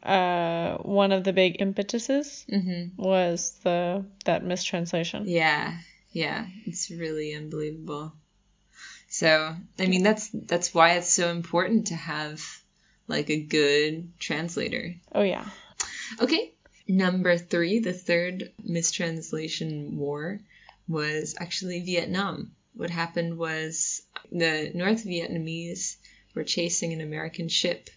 uh, 0.02 0.76
one 0.78 1.12
of 1.12 1.24
the 1.24 1.32
big 1.32 1.60
impetuses 1.60 2.44
Mm-hmm. 2.50 3.02
was 3.02 3.52
the 3.64 4.04
that 4.24 4.44
mistranslation. 4.44 5.24
Yeah, 5.26 5.76
yeah, 6.12 6.46
it's 6.66 6.90
really 6.90 7.34
unbelievable. 7.34 8.12
So, 9.08 9.54
I 9.78 9.86
mean, 9.86 10.02
that's 10.02 10.28
that's 10.32 10.72
why 10.74 10.92
it's 10.92 11.12
so 11.12 11.28
important 11.30 11.88
to 11.88 11.94
have 11.96 12.42
like 13.10 13.28
a 13.28 13.40
good 13.40 14.18
translator. 14.18 14.94
Oh 15.14 15.22
yeah. 15.22 15.46
Okay. 16.20 16.52
Number 16.88 17.36
three, 17.36 17.78
the 17.80 17.92
third 17.92 18.52
mistranslation 18.64 19.98
war 19.98 20.40
was 20.88 21.36
actually 21.38 21.80
Vietnam. 21.80 22.52
What 22.74 22.90
happened 22.90 23.38
was 23.38 24.02
the 24.32 24.72
North 24.74 25.04
Vietnamese 25.04 25.96
were 26.34 26.44
chasing 26.44 26.92
an 26.92 27.00
American 27.00 27.48
ship, 27.48 27.90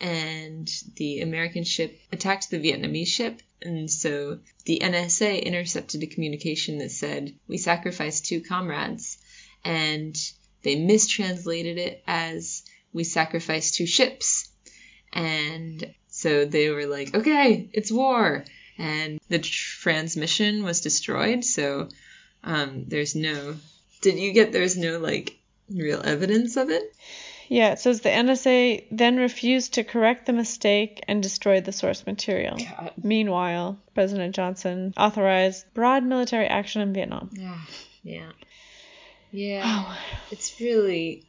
and 0.00 0.70
the 0.96 1.20
American 1.20 1.64
ship 1.64 1.98
attacked 2.12 2.50
the 2.50 2.58
Vietnamese 2.58 3.08
ship. 3.08 3.40
And 3.62 3.90
so 3.90 4.40
the 4.66 4.80
NSA 4.82 5.42
intercepted 5.42 6.02
a 6.02 6.06
communication 6.06 6.78
that 6.78 6.90
said, 6.90 7.34
We 7.48 7.56
sacrificed 7.56 8.26
two 8.26 8.42
comrades. 8.42 9.16
And 9.64 10.14
they 10.62 10.76
mistranslated 10.76 11.78
it 11.78 12.02
as, 12.06 12.63
We 12.94 13.04
sacrificed 13.04 13.74
two 13.74 13.86
ships. 13.86 14.48
And 15.12 15.94
so 16.08 16.46
they 16.46 16.70
were 16.70 16.86
like, 16.86 17.14
okay, 17.14 17.68
it's 17.72 17.92
war. 17.92 18.44
And 18.78 19.20
the 19.28 19.38
transmission 19.38 20.64
was 20.64 20.80
destroyed. 20.80 21.44
So 21.44 21.88
um, 22.42 22.84
there's 22.88 23.14
no. 23.14 23.56
Did 24.00 24.18
you 24.18 24.32
get 24.32 24.52
there's 24.52 24.76
no 24.76 24.98
like 24.98 25.38
real 25.70 26.00
evidence 26.02 26.56
of 26.56 26.70
it? 26.70 26.94
Yeah, 27.48 27.72
it 27.72 27.78
says 27.78 28.00
the 28.00 28.08
NSA 28.08 28.84
then 28.90 29.16
refused 29.16 29.74
to 29.74 29.84
correct 29.84 30.26
the 30.26 30.32
mistake 30.32 31.02
and 31.06 31.22
destroyed 31.22 31.64
the 31.64 31.72
source 31.72 32.06
material. 32.06 32.56
God. 32.56 32.92
Meanwhile, 33.02 33.78
President 33.94 34.34
Johnson 34.34 34.94
authorized 34.96 35.66
broad 35.74 36.04
military 36.04 36.46
action 36.46 36.82
in 36.82 36.92
Vietnam. 36.92 37.30
Yeah. 37.42 37.60
Yeah. 38.02 38.32
Yeah. 39.30 39.96
It's 40.30 40.60
really. 40.60 41.26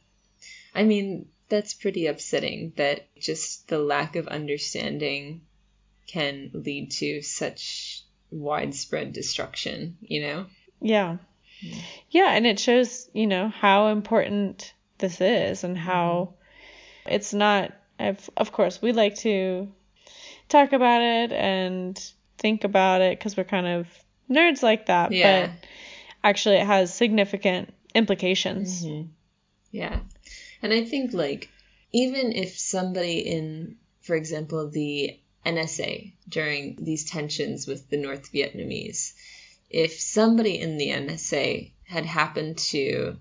I 0.74 0.84
mean, 0.84 1.28
that's 1.48 1.74
pretty 1.74 2.06
upsetting 2.06 2.72
that 2.76 3.06
just 3.18 3.68
the 3.68 3.78
lack 3.78 4.16
of 4.16 4.26
understanding 4.28 5.42
can 6.06 6.50
lead 6.52 6.90
to 6.90 7.22
such 7.22 8.02
widespread 8.30 9.12
destruction, 9.12 9.96
you 10.00 10.22
know? 10.22 10.46
Yeah. 10.80 11.18
Yeah, 12.10 12.32
and 12.34 12.46
it 12.46 12.58
shows, 12.58 13.08
you 13.12 13.26
know, 13.26 13.48
how 13.48 13.88
important 13.88 14.72
this 14.98 15.20
is 15.20 15.64
and 15.64 15.76
how 15.76 16.34
it's 17.06 17.32
not 17.34 17.72
of 17.98 18.28
of 18.36 18.52
course 18.52 18.82
we 18.82 18.92
like 18.92 19.14
to 19.16 19.68
talk 20.48 20.72
about 20.72 21.00
it 21.02 21.32
and 21.32 21.98
think 22.38 22.64
about 22.64 23.00
it 23.00 23.20
cuz 23.20 23.36
we're 23.36 23.44
kind 23.44 23.66
of 23.66 23.86
nerds 24.30 24.62
like 24.62 24.86
that, 24.86 25.12
Yeah. 25.12 25.46
but 25.46 25.68
actually 26.24 26.56
it 26.56 26.66
has 26.66 26.92
significant 26.92 27.72
implications. 27.94 28.84
Mm-hmm. 28.84 29.08
Yeah. 29.70 30.00
And 30.62 30.72
I 30.72 30.84
think, 30.84 31.12
like, 31.12 31.48
even 31.92 32.32
if 32.32 32.58
somebody 32.58 33.18
in, 33.20 33.76
for 34.00 34.16
example, 34.16 34.68
the 34.68 35.18
NSA 35.44 36.12
during 36.28 36.76
these 36.80 37.04
tensions 37.04 37.66
with 37.66 37.88
the 37.88 37.96
North 37.96 38.32
Vietnamese, 38.32 39.12
if 39.70 40.00
somebody 40.00 40.58
in 40.58 40.76
the 40.76 40.88
NSA 40.88 41.70
had 41.84 42.06
happened 42.06 42.58
to 42.58 43.16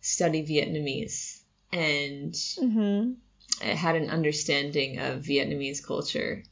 study 0.00 0.42
Vietnamese 0.44 1.40
and 1.72 2.34
Mhm. 2.34 3.16
had 3.60 3.96
an 3.96 4.10
understanding 4.10 4.98
of 4.98 5.24
Vietnamese 5.24 5.82
culture, 5.82 6.44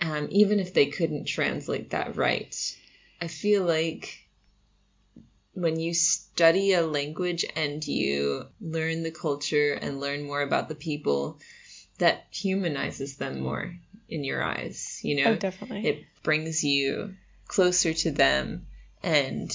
um, 0.00 0.28
even 0.30 0.60
if 0.60 0.74
they 0.74 0.86
couldn't 0.86 1.24
translate 1.24 1.90
that 1.90 2.16
right, 2.16 2.76
I 3.20 3.28
feel 3.28 3.64
like 3.64 4.23
when 5.54 5.78
you 5.80 5.94
study 5.94 6.72
a 6.72 6.82
language 6.86 7.44
and 7.56 7.86
you 7.86 8.46
learn 8.60 9.02
the 9.02 9.10
culture 9.10 9.72
and 9.72 10.00
learn 10.00 10.24
more 10.24 10.42
about 10.42 10.68
the 10.68 10.74
people, 10.74 11.38
that 11.98 12.26
humanizes 12.30 13.16
them 13.16 13.40
more. 13.40 13.74
in 14.08 14.24
your 14.24 14.42
eyes, 14.42 15.00
you 15.02 15.16
know? 15.24 15.30
Oh, 15.32 15.36
definitely. 15.36 15.86
It 15.88 16.04
brings 16.22 16.62
you 16.62 17.14
closer 17.48 17.92
to 17.94 18.10
them 18.10 18.66
and 19.02 19.50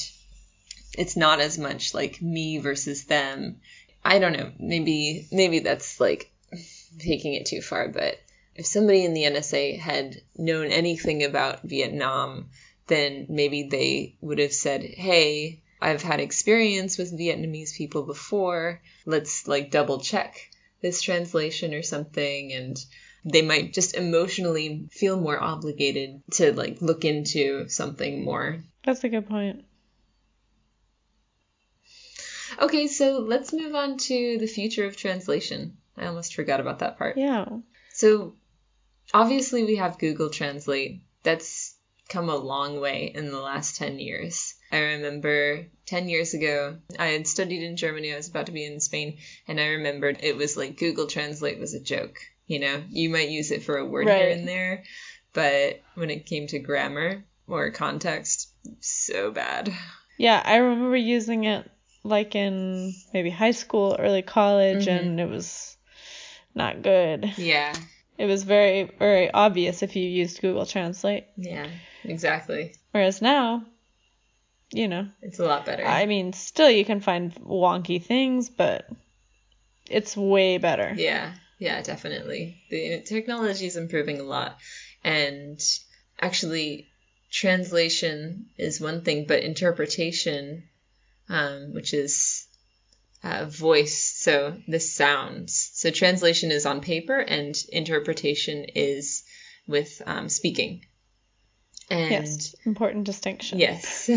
it's 0.97 1.15
not 1.15 1.39
as 1.39 1.57
much 1.57 1.93
like 1.93 2.21
me 2.21 2.57
versus 2.57 3.05
them. 3.05 3.61
I 4.03 4.19
don't 4.19 4.33
know. 4.33 4.51
Maybe 4.59 5.27
maybe 5.31 5.59
that's 5.59 5.99
like 5.99 6.31
taking 6.97 7.35
it 7.35 7.45
too 7.45 7.61
far, 7.61 7.89
but 7.89 8.19
if 8.55 8.65
somebody 8.65 9.05
in 9.05 9.13
the 9.13 9.23
NSA 9.23 9.79
had 9.79 10.21
known 10.37 10.67
anything 10.67 11.23
about 11.23 11.63
Vietnam, 11.63 12.49
then 12.87 13.27
maybe 13.29 13.63
they 13.63 14.15
would 14.21 14.39
have 14.39 14.53
said, 14.53 14.83
"Hey, 14.83 15.61
I've 15.81 16.01
had 16.03 16.19
experience 16.19 16.97
with 16.97 17.17
Vietnamese 17.17 17.75
people 17.75 18.03
before. 18.03 18.81
Let's 19.05 19.47
like 19.47 19.71
double 19.71 19.99
check 19.99 20.49
this 20.81 21.01
translation 21.01 21.73
or 21.73 21.83
something 21.83 22.53
and 22.53 22.77
they 23.25 23.41
might 23.41 23.73
just 23.73 23.95
emotionally 23.95 24.87
feel 24.91 25.19
more 25.19 25.41
obligated 25.41 26.21
to 26.31 26.53
like 26.53 26.81
look 26.81 27.05
into 27.05 27.67
something 27.67 28.23
more. 28.23 28.63
That's 28.83 29.03
a 29.03 29.09
good 29.09 29.27
point. 29.27 29.65
Okay, 32.61 32.87
so 32.87 33.19
let's 33.19 33.53
move 33.53 33.75
on 33.75 33.97
to 33.97 34.37
the 34.37 34.47
future 34.47 34.85
of 34.85 34.97
translation. 34.97 35.77
I 35.97 36.07
almost 36.07 36.33
forgot 36.33 36.59
about 36.59 36.79
that 36.79 36.97
part. 36.97 37.17
Yeah. 37.17 37.45
So, 37.93 38.35
obviously, 39.13 39.65
we 39.65 39.75
have 39.75 39.99
Google 39.99 40.29
Translate. 40.29 41.01
That's 41.23 41.75
come 42.07 42.29
a 42.29 42.35
long 42.35 42.79
way 42.79 43.11
in 43.13 43.31
the 43.31 43.39
last 43.39 43.75
10 43.77 43.99
years. 43.99 44.55
I 44.71 44.79
remember 44.79 45.65
10 45.87 46.09
years 46.09 46.33
ago, 46.33 46.77
I 46.97 47.07
had 47.07 47.27
studied 47.27 47.63
in 47.63 47.75
Germany. 47.75 48.13
I 48.13 48.17
was 48.17 48.29
about 48.29 48.45
to 48.45 48.51
be 48.51 48.65
in 48.65 48.79
Spain, 48.79 49.17
and 49.47 49.59
I 49.59 49.67
remembered 49.67 50.19
it 50.21 50.37
was 50.37 50.55
like 50.55 50.77
Google 50.77 51.07
Translate 51.07 51.59
was 51.59 51.73
a 51.73 51.79
joke. 51.79 52.19
You 52.45 52.59
know, 52.59 52.83
you 52.89 53.09
might 53.09 53.29
use 53.29 53.51
it 53.51 53.63
for 53.63 53.77
a 53.77 53.85
word 53.85 54.07
here 54.07 54.29
and 54.29 54.47
there, 54.47 54.83
but 55.33 55.81
when 55.95 56.09
it 56.09 56.25
came 56.25 56.47
to 56.47 56.59
grammar 56.59 57.23
or 57.47 57.71
context, 57.71 58.49
so 58.79 59.31
bad. 59.31 59.71
Yeah, 60.17 60.41
I 60.43 60.57
remember 60.57 60.97
using 60.97 61.45
it 61.45 61.69
like 62.03 62.35
in 62.35 62.93
maybe 63.13 63.29
high 63.29 63.51
school, 63.51 63.95
early 63.97 64.21
college, 64.21 64.85
mm-hmm. 64.85 65.07
and 65.07 65.19
it 65.19 65.29
was 65.29 65.77
not 66.55 66.81
good. 66.81 67.33
Yeah, 67.37 67.73
It 68.17 68.25
was 68.25 68.43
very, 68.43 68.83
very 68.99 69.31
obvious 69.31 69.81
if 69.81 69.95
you 69.95 70.03
used 70.03 70.41
Google 70.41 70.65
Translate. 70.65 71.25
yeah, 71.37 71.67
exactly. 72.03 72.73
Whereas 72.91 73.21
now, 73.21 73.63
you 74.71 74.87
know, 74.87 75.07
It's 75.21 75.39
a 75.39 75.45
lot 75.45 75.65
better. 75.65 75.85
I 75.85 76.05
mean, 76.05 76.33
still 76.33 76.69
you 76.69 76.85
can 76.85 77.01
find 77.01 77.33
wonky 77.35 78.01
things, 78.03 78.49
but 78.49 78.89
it's 79.89 80.15
way 80.15 80.57
better. 80.57 80.93
Yeah, 80.95 81.33
yeah, 81.57 81.81
definitely. 81.81 82.61
The 82.69 83.01
technology 83.01 83.65
is 83.65 83.77
improving 83.77 84.19
a 84.19 84.23
lot. 84.23 84.57
And 85.03 85.59
actually, 86.19 86.87
translation 87.31 88.47
is 88.57 88.81
one 88.81 89.01
thing, 89.03 89.25
but 89.27 89.43
interpretation, 89.43 90.63
um, 91.29 91.73
which 91.73 91.93
is 91.93 92.45
uh, 93.23 93.45
voice, 93.45 93.99
so 94.01 94.55
the 94.67 94.79
sounds. 94.79 95.71
So 95.73 95.91
translation 95.91 96.51
is 96.51 96.65
on 96.65 96.81
paper, 96.81 97.17
and 97.17 97.55
interpretation 97.71 98.65
is 98.75 99.23
with 99.67 100.01
um, 100.05 100.29
speaking. 100.29 100.85
And 101.89 102.11
Yes, 102.11 102.55
important 102.65 103.05
distinction. 103.05 103.59
yes. 103.59 104.09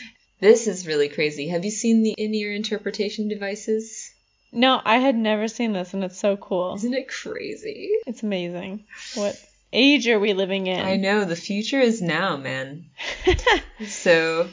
this 0.40 0.66
is 0.66 0.86
really 0.86 1.08
crazy. 1.08 1.48
Have 1.48 1.64
you 1.64 1.70
seen 1.70 2.02
the 2.02 2.12
in 2.16 2.34
ear 2.34 2.52
interpretation 2.52 3.28
devices? 3.28 4.10
No, 4.52 4.80
I 4.84 4.98
had 4.98 5.16
never 5.16 5.48
seen 5.48 5.72
this, 5.72 5.94
and 5.94 6.04
it's 6.04 6.18
so 6.18 6.36
cool. 6.36 6.76
Isn't 6.76 6.94
it 6.94 7.08
crazy? 7.08 7.90
It's 8.06 8.22
amazing. 8.22 8.84
What 9.16 9.36
age 9.72 10.06
are 10.06 10.20
we 10.20 10.32
living 10.32 10.68
in? 10.68 10.78
I 10.80 10.96
know 10.96 11.24
the 11.24 11.34
future 11.36 11.80
is 11.80 12.00
now, 12.00 12.36
man. 12.36 12.86
So 13.88 14.48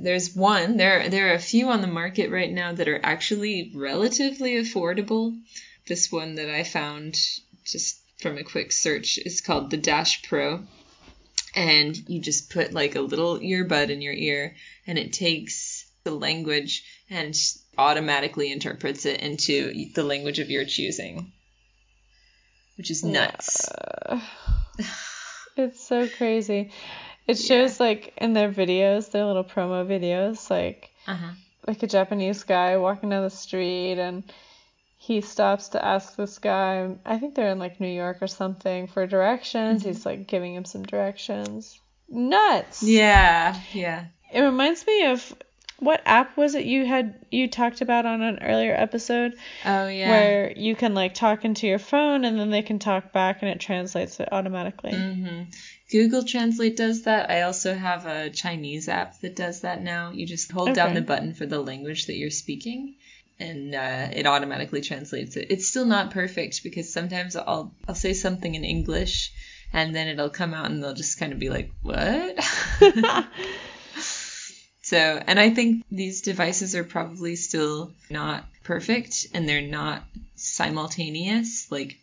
there's 0.00 0.34
one. 0.34 0.78
There 0.78 1.08
there 1.10 1.30
are 1.30 1.34
a 1.34 1.38
few 1.38 1.68
on 1.68 1.82
the 1.82 1.86
market 1.86 2.30
right 2.30 2.50
now 2.50 2.72
that 2.72 2.88
are 2.88 3.00
actually 3.04 3.70
relatively 3.74 4.54
affordable. 4.54 5.38
This 5.86 6.10
one 6.10 6.36
that 6.36 6.48
I 6.48 6.64
found 6.64 7.14
just 7.64 8.00
from 8.20 8.38
a 8.38 8.44
quick 8.44 8.72
search 8.72 9.18
is 9.18 9.40
called 9.42 9.70
the 9.70 9.76
Dash 9.76 10.22
Pro. 10.22 10.64
And 11.54 11.96
you 12.08 12.20
just 12.20 12.50
put 12.50 12.72
like 12.72 12.94
a 12.94 13.00
little 13.00 13.38
earbud 13.38 13.90
in 13.90 14.00
your 14.00 14.14
ear 14.14 14.54
and 14.86 14.98
it 14.98 15.12
takes 15.12 15.86
the 16.04 16.10
language 16.12 16.84
and 17.10 17.34
automatically 17.78 18.50
interprets 18.50 19.04
it 19.06 19.20
into 19.20 19.92
the 19.94 20.02
language 20.02 20.38
of 20.38 20.50
your 20.50 20.64
choosing. 20.64 21.32
Which 22.76 22.90
is 22.90 23.04
nuts. 23.04 23.68
It's 25.56 25.86
so 25.86 26.08
crazy. 26.08 26.70
It 27.26 27.38
shows 27.38 27.78
like 27.78 28.14
in 28.16 28.32
their 28.32 28.50
videos, 28.50 29.10
their 29.10 29.26
little 29.26 29.44
promo 29.44 29.86
videos, 29.86 30.48
like 30.50 30.90
Uh-huh. 31.06 31.32
like 31.68 31.82
a 31.82 31.86
Japanese 31.86 32.42
guy 32.44 32.78
walking 32.78 33.10
down 33.10 33.22
the 33.22 33.30
street 33.30 33.98
and 33.98 34.24
he 35.02 35.20
stops 35.20 35.70
to 35.70 35.84
ask 35.84 36.14
this 36.14 36.38
guy, 36.38 36.94
I 37.04 37.18
think 37.18 37.34
they're 37.34 37.50
in 37.50 37.58
like 37.58 37.80
New 37.80 37.88
York 37.88 38.18
or 38.22 38.28
something, 38.28 38.86
for 38.86 39.04
directions. 39.04 39.82
He's 39.82 40.06
like 40.06 40.28
giving 40.28 40.54
him 40.54 40.64
some 40.64 40.84
directions. 40.84 41.80
Nuts. 42.08 42.84
Yeah, 42.84 43.58
yeah. 43.72 44.04
It 44.32 44.42
reminds 44.42 44.86
me 44.86 45.06
of 45.06 45.34
what 45.80 46.02
app 46.06 46.36
was 46.36 46.54
it 46.54 46.66
you 46.66 46.86
had 46.86 47.16
you 47.32 47.48
talked 47.48 47.80
about 47.80 48.06
on 48.06 48.22
an 48.22 48.38
earlier 48.42 48.72
episode 48.72 49.34
Oh 49.64 49.88
yeah. 49.88 50.08
where 50.08 50.52
you 50.56 50.76
can 50.76 50.94
like 50.94 51.14
talk 51.14 51.44
into 51.44 51.66
your 51.66 51.80
phone 51.80 52.24
and 52.24 52.38
then 52.38 52.50
they 52.50 52.62
can 52.62 52.78
talk 52.78 53.12
back 53.12 53.42
and 53.42 53.50
it 53.50 53.58
translates 53.58 54.20
it 54.20 54.28
automatically. 54.30 54.92
hmm 54.92 55.42
Google 55.90 56.22
Translate 56.22 56.76
does 56.76 57.02
that. 57.02 57.28
I 57.28 57.42
also 57.42 57.74
have 57.74 58.06
a 58.06 58.30
Chinese 58.30 58.88
app 58.88 59.20
that 59.22 59.34
does 59.34 59.62
that 59.62 59.82
now. 59.82 60.12
You 60.12 60.26
just 60.26 60.52
hold 60.52 60.74
down 60.74 60.94
the 60.94 61.02
button 61.02 61.34
for 61.34 61.44
the 61.44 61.58
language 61.60 62.06
that 62.06 62.16
you're 62.16 62.30
speaking, 62.30 62.94
and 63.42 63.74
uh, 63.74 64.08
it 64.12 64.26
automatically 64.26 64.80
translates 64.80 65.36
it. 65.36 65.48
It's 65.50 65.68
still 65.68 65.86
not 65.86 66.12
perfect 66.12 66.62
because 66.62 66.92
sometimes 66.92 67.36
I'll 67.36 67.74
I'll 67.88 67.94
say 67.94 68.14
something 68.14 68.54
in 68.54 68.64
English, 68.64 69.32
and 69.72 69.94
then 69.94 70.08
it'll 70.08 70.30
come 70.30 70.54
out 70.54 70.70
and 70.70 70.82
they'll 70.82 70.94
just 70.94 71.18
kind 71.18 71.32
of 71.32 71.38
be 71.38 71.50
like, 71.50 71.70
"What?" 71.82 72.38
So, 74.84 74.98
and 74.98 75.40
I 75.40 75.48
think 75.50 75.84
these 75.90 76.20
devices 76.20 76.74
are 76.74 76.84
probably 76.84 77.36
still 77.36 77.94
not 78.10 78.44
perfect 78.62 79.26
and 79.32 79.48
they're 79.48 79.62
not 79.62 80.04
simultaneous. 80.34 81.70
Like, 81.70 81.98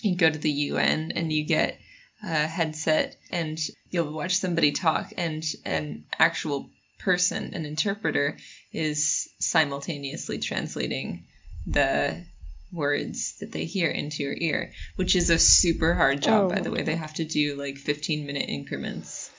you 0.00 0.16
go 0.16 0.30
to 0.30 0.38
the 0.38 0.50
UN 0.50 1.12
and 1.16 1.30
you 1.32 1.44
get 1.44 1.78
a 2.22 2.46
headset 2.46 3.16
and 3.30 3.60
you'll 3.90 4.12
watch 4.12 4.36
somebody 4.36 4.72
talk, 4.72 5.12
and 5.18 5.44
an 5.64 6.06
actual 6.18 6.70
person, 7.04 7.52
an 7.54 7.64
interpreter, 7.66 8.36
is 8.72 9.28
simultaneously 9.38 10.38
translating 10.38 11.24
the 11.66 12.24
words 12.72 13.38
that 13.40 13.52
they 13.52 13.64
hear 13.66 13.90
into 13.90 14.22
your 14.22 14.34
ear, 14.36 14.72
which 14.96 15.14
is 15.14 15.30
a 15.30 15.38
super 15.38 15.94
hard 15.94 16.20
job, 16.22 16.50
by 16.50 16.58
Oh. 16.58 16.62
the 16.62 16.70
way. 16.70 16.82
They 16.82 16.96
have 16.96 17.14
to 17.14 17.24
do 17.24 17.56
like 17.56 17.76
15 17.76 18.26
minute 18.26 18.46
increments. 18.48 19.30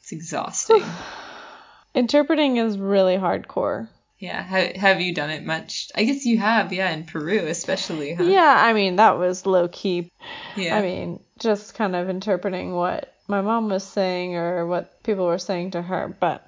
It's 0.00 0.12
exhausting. 0.12 0.84
Interpreting 1.94 2.56
is 2.56 2.76
really 2.78 3.16
hardcore. 3.16 3.88
Yeah. 4.18 4.42
Ha- 4.42 4.78
have 4.78 5.00
you 5.00 5.14
done 5.14 5.30
it 5.30 5.44
much? 5.44 5.90
I 5.94 6.04
guess 6.04 6.24
you 6.24 6.38
have, 6.38 6.72
yeah, 6.72 6.90
in 6.90 7.04
Peru 7.04 7.38
especially, 7.46 8.14
huh? 8.14 8.24
Yeah, 8.24 8.56
I 8.58 8.72
mean, 8.72 8.96
that 8.96 9.18
was 9.18 9.46
low 9.46 9.68
key. 9.68 10.10
Yeah. 10.56 10.76
I 10.78 10.82
mean, 10.82 11.20
just 11.38 11.74
kind 11.74 11.94
of 11.94 12.08
interpreting 12.08 12.72
what 12.74 13.12
my 13.28 13.40
mom 13.42 13.68
was 13.68 13.84
saying 13.84 14.34
or 14.36 14.66
what 14.66 15.02
people 15.02 15.26
were 15.26 15.38
saying 15.38 15.72
to 15.72 15.82
her. 15.82 16.14
But, 16.20 16.46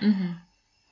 Mhm. 0.00 0.36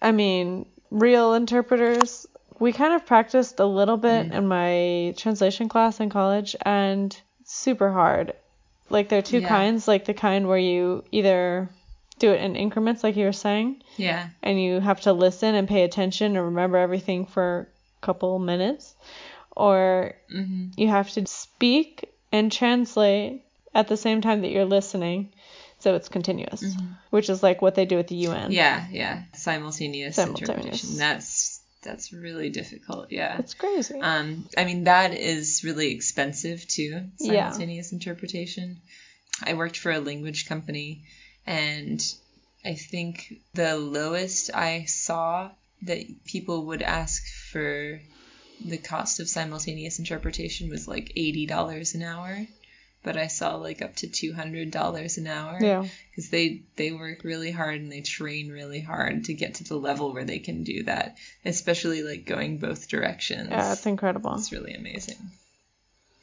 I 0.02 0.12
mean, 0.12 0.66
real 0.90 1.34
interpreters, 1.34 2.26
we 2.58 2.72
kind 2.72 2.94
of 2.94 3.06
practiced 3.06 3.60
a 3.60 3.64
little 3.66 3.96
bit 3.96 4.28
Mm. 4.28 4.32
in 4.34 4.46
my 4.48 5.14
translation 5.16 5.68
class 5.68 6.00
in 6.00 6.10
college, 6.10 6.56
and 6.62 7.16
super 7.44 7.90
hard. 7.92 8.34
Like, 8.88 9.08
there 9.08 9.18
are 9.18 9.22
two 9.22 9.40
Yeah. 9.40 9.48
kinds, 9.48 9.86
like 9.86 10.04
the 10.04 10.14
kind 10.14 10.48
where 10.48 10.58
you 10.58 11.04
either 11.12 11.68
do 12.18 12.32
it 12.32 12.40
in 12.40 12.56
increments, 12.56 13.02
like 13.04 13.16
you 13.16 13.24
were 13.24 13.32
saying, 13.32 13.82
yeah. 13.96 14.28
and 14.42 14.60
you 14.60 14.80
have 14.80 15.00
to 15.02 15.12
listen 15.12 15.54
and 15.54 15.68
pay 15.68 15.84
attention 15.84 16.36
and 16.36 16.44
remember 16.44 16.76
everything 16.76 17.24
for 17.26 17.68
a 18.02 18.06
couple 18.06 18.38
minutes, 18.38 18.94
or 19.56 20.14
hmm 20.30 20.66
you 20.76 20.88
have 20.88 21.10
to 21.10 21.26
speak 21.26 22.08
and 22.32 22.50
translate 22.52 23.42
at 23.74 23.88
the 23.88 23.96
same 23.96 24.20
time 24.20 24.40
that 24.42 24.50
you're 24.50 24.64
listening, 24.64 25.32
so 25.80 25.94
it's 25.94 26.08
continuous, 26.08 26.62
which 27.10 27.28
is 27.28 27.42
like 27.42 27.60
what 27.60 27.74
they 27.74 27.86
do 27.86 27.98
at 27.98 28.08
the 28.08 28.14
UN. 28.14 28.42
Mm-hmm. 28.44 28.52
Yeah, 28.52 28.86
yeah. 28.90 29.22
Simultaneous, 29.34 30.16
Simultaneous. 30.16 30.48
interpretation. 30.50 30.96
That's 30.96 31.60
that's 31.82 32.12
really 32.12 32.50
difficult. 32.50 33.10
Yeah. 33.10 33.38
It's 33.38 33.54
crazy. 33.54 33.98
Um, 34.00 34.46
I 34.56 34.64
mean 34.64 34.84
that 34.84 35.14
is 35.14 35.64
really 35.64 35.92
expensive 35.92 36.66
too. 36.68 37.04
Yeah. 37.18 37.50
Simultaneous 37.50 37.92
interpretation. 37.92 38.80
I 39.42 39.54
worked 39.54 39.78
for 39.78 39.90
a 39.90 40.00
language 40.00 40.46
company, 40.46 41.04
and 41.46 42.00
I 42.64 42.74
think 42.74 43.32
the 43.54 43.76
lowest 43.76 44.50
I 44.54 44.84
saw 44.84 45.50
that 45.82 46.24
people 46.26 46.66
would 46.66 46.82
ask 46.82 47.22
for 47.50 48.00
the 48.62 48.76
cost 48.76 49.20
of 49.20 49.28
simultaneous 49.30 49.98
interpretation 49.98 50.68
was 50.68 50.86
like 50.86 51.12
eighty 51.16 51.46
dollars 51.46 51.94
an 51.94 52.02
hour, 52.02 52.46
but 53.02 53.16
I 53.16 53.28
saw 53.28 53.56
like 53.56 53.80
up 53.82 53.96
to 53.96 54.08
two 54.08 54.32
hundred 54.32 54.70
dollars 54.70 55.18
an 55.18 55.26
hour. 55.26 55.58
Yeah. 55.60 55.86
because 56.10 56.30
they 56.30 56.62
they 56.76 56.92
work 56.92 57.24
really 57.24 57.50
hard 57.50 57.80
and 57.80 57.90
they 57.90 58.00
train 58.02 58.50
really 58.50 58.80
hard 58.80 59.24
to 59.24 59.34
get 59.34 59.54
to 59.56 59.64
the 59.64 59.76
level 59.76 60.12
where 60.12 60.24
they 60.24 60.38
can 60.38 60.64
do 60.64 60.82
that, 60.84 61.16
especially 61.44 62.02
like 62.02 62.26
going 62.26 62.58
both 62.58 62.88
directions. 62.88 63.48
Yeah, 63.50 63.72
it's 63.72 63.86
incredible. 63.86 64.34
It's 64.34 64.52
really 64.52 64.74
amazing. 64.74 65.16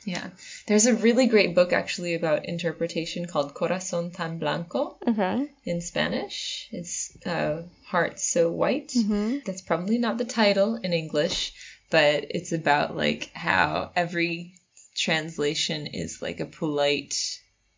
Yeah. 0.05 0.29
There's 0.67 0.85
a 0.85 0.93
really 0.93 1.27
great 1.27 1.53
book 1.53 1.73
actually 1.73 2.13
about 2.13 2.45
interpretation 2.45 3.25
called 3.25 3.53
Corazón 3.53 4.13
tan 4.15 4.37
Blanco 4.37 4.97
Okay. 5.05 5.49
in 5.65 5.81
Spanish. 5.81 6.69
It's 6.71 7.17
uh, 7.25 7.63
Heart 7.87 8.17
So 8.19 8.49
White. 8.49 8.89
Mhm. 8.95 9.43
That's 9.43 9.61
probably 9.61 9.97
not 9.97 10.17
the 10.17 10.23
title 10.25 10.75
in 10.75 10.93
English, 10.93 11.51
but 11.89 12.25
it's 12.29 12.53
about 12.53 12.95
like 12.95 13.31
how 13.33 13.91
every 13.97 14.53
translation 14.97 15.87
is 15.87 16.21
like 16.21 16.39
a 16.39 16.45
polite 16.45 17.15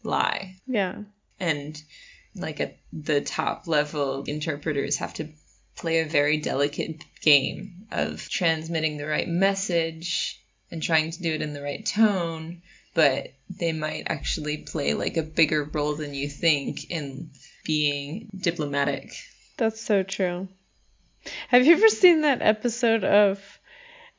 lie 0.04 0.56
Yeah. 0.66 1.04
and 1.40 1.82
like 2.36 2.60
at 2.60 2.78
the 2.94 3.22
top 3.22 3.68
level 3.68 4.24
interpreters 4.24 4.98
have 4.98 5.14
to 5.16 5.28
play 5.76 6.00
a 6.00 6.06
very 6.06 6.38
delicate 6.38 7.04
game 7.22 7.86
of 7.92 8.28
transmitting 8.30 8.98
the 8.98 9.06
right 9.08 9.28
message 9.28 10.40
and 10.72 10.82
trying 10.82 11.12
to 11.12 11.22
do 11.22 11.34
it 11.34 11.42
in 11.42 11.54
the 11.54 11.62
right 11.62 11.86
tone 11.86 12.62
but 12.94 13.34
they 13.50 13.72
might 13.74 14.04
actually 14.08 14.58
play 14.58 14.94
like 14.94 15.18
a 15.18 15.24
bigger 15.24 15.64
role 15.64 15.96
than 15.96 16.14
you 16.14 16.28
think 16.30 16.90
in 16.90 17.30
being 17.66 18.30
diplomatic 18.36 19.12
That's 19.58 19.82
so 19.82 20.04
true. 20.04 20.48
Have 21.50 21.66
you 21.66 21.74
ever 21.74 21.90
seen 21.90 22.22
that 22.22 22.42
episode 22.42 23.04
of 23.04 23.40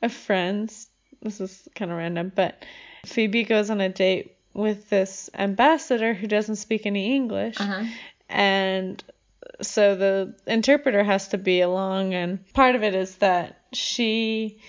of 0.01 0.13
Friends? 0.13 0.87
This 1.21 1.41
is 1.41 1.67
kind 1.75 1.91
of 1.91 1.97
random, 1.97 2.31
but 2.35 2.63
Phoebe 3.05 3.43
goes 3.43 3.69
on 3.69 3.81
a 3.81 3.89
date 3.89 4.35
with 4.53 4.89
this 4.89 5.29
ambassador 5.33 6.13
who 6.13 6.27
doesn't 6.27 6.57
speak 6.57 6.85
any 6.85 7.15
English. 7.15 7.59
uh-huh. 7.59 7.85
And 8.29 9.03
so 9.61 9.95
the 9.95 10.35
interpreter 10.47 11.03
has 11.03 11.29
to 11.29 11.37
be 11.37 11.61
along 11.61 12.13
and 12.13 12.39
part 12.53 12.75
of 12.75 12.83
it 12.83 12.95
is 12.95 13.15
that 13.17 13.59
she 13.73 14.59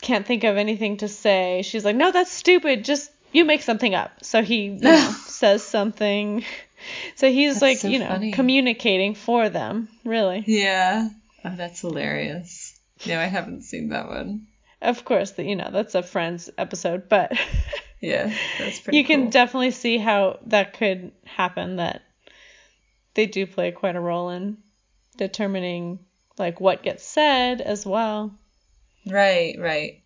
can't 0.00 0.26
think 0.26 0.44
of 0.44 0.56
anything 0.56 0.98
to 0.98 1.08
say. 1.08 1.62
She's 1.64 1.84
like 1.84 1.96
no 1.96 2.10
that's 2.12 2.30
stupid. 2.32 2.84
Just 2.84 3.10
you 3.32 3.44
make 3.44 3.62
something 3.62 3.94
up. 3.94 4.24
So 4.24 4.42
he 4.42 4.64
you 4.64 4.78
know, 4.78 5.14
says 5.26 5.62
something. 5.62 6.44
So 7.14 7.30
he's 7.30 7.60
That's 7.60 7.62
like 7.62 7.78
so 7.78 7.86
you 7.88 8.00
know 8.00 8.08
funny. 8.08 8.32
communicating 8.32 9.14
for 9.14 9.48
them 9.48 9.88
really. 10.04 10.42
Yeah. 10.48 11.08
Oh, 11.44 11.54
that's 11.56 11.80
hilarious. 11.80 12.76
No 13.06 13.20
i 13.20 13.26
haven't 13.26 13.62
seen 13.62 13.90
that 13.90 14.08
one 14.08 14.48
of 14.82 15.04
course 15.04 15.32
that 15.32 15.44
you 15.44 15.56
know 15.56 15.70
that's 15.72 15.94
a 15.94 16.02
friends 16.02 16.50
episode 16.58 17.08
but 17.08 17.32
yeah 18.00 18.32
that's 18.58 18.80
pretty 18.80 18.98
you 18.98 19.04
can 19.04 19.22
cool. 19.22 19.30
definitely 19.30 19.70
see 19.70 19.98
how 19.98 20.38
that 20.46 20.76
could 20.76 21.12
happen 21.24 21.76
that 21.76 22.02
they 23.14 23.26
do 23.26 23.46
play 23.46 23.70
quite 23.70 23.96
a 23.96 24.00
role 24.00 24.30
in 24.30 24.56
determining 25.16 25.98
like 26.38 26.60
what 26.60 26.82
gets 26.82 27.04
said 27.04 27.60
as 27.60 27.86
well 27.86 28.34
Right, 29.06 29.56
right. 29.58 30.02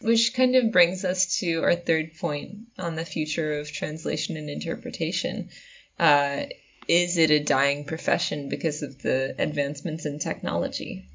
Which 0.00 0.34
kind 0.34 0.54
of 0.54 0.70
brings 0.70 1.04
us 1.04 1.38
to 1.38 1.62
our 1.62 1.74
third 1.74 2.16
point 2.18 2.68
on 2.78 2.94
the 2.94 3.04
future 3.04 3.58
of 3.58 3.70
translation 3.72 4.36
and 4.36 4.48
interpretation. 4.48 5.48
Uh, 5.98 6.44
is 6.86 7.16
it 7.16 7.30
a 7.30 7.42
dying 7.42 7.84
profession 7.84 8.48
because 8.48 8.82
of 8.82 9.02
the 9.02 9.34
advancements 9.38 10.06
in 10.06 10.18
technology? 10.18 11.06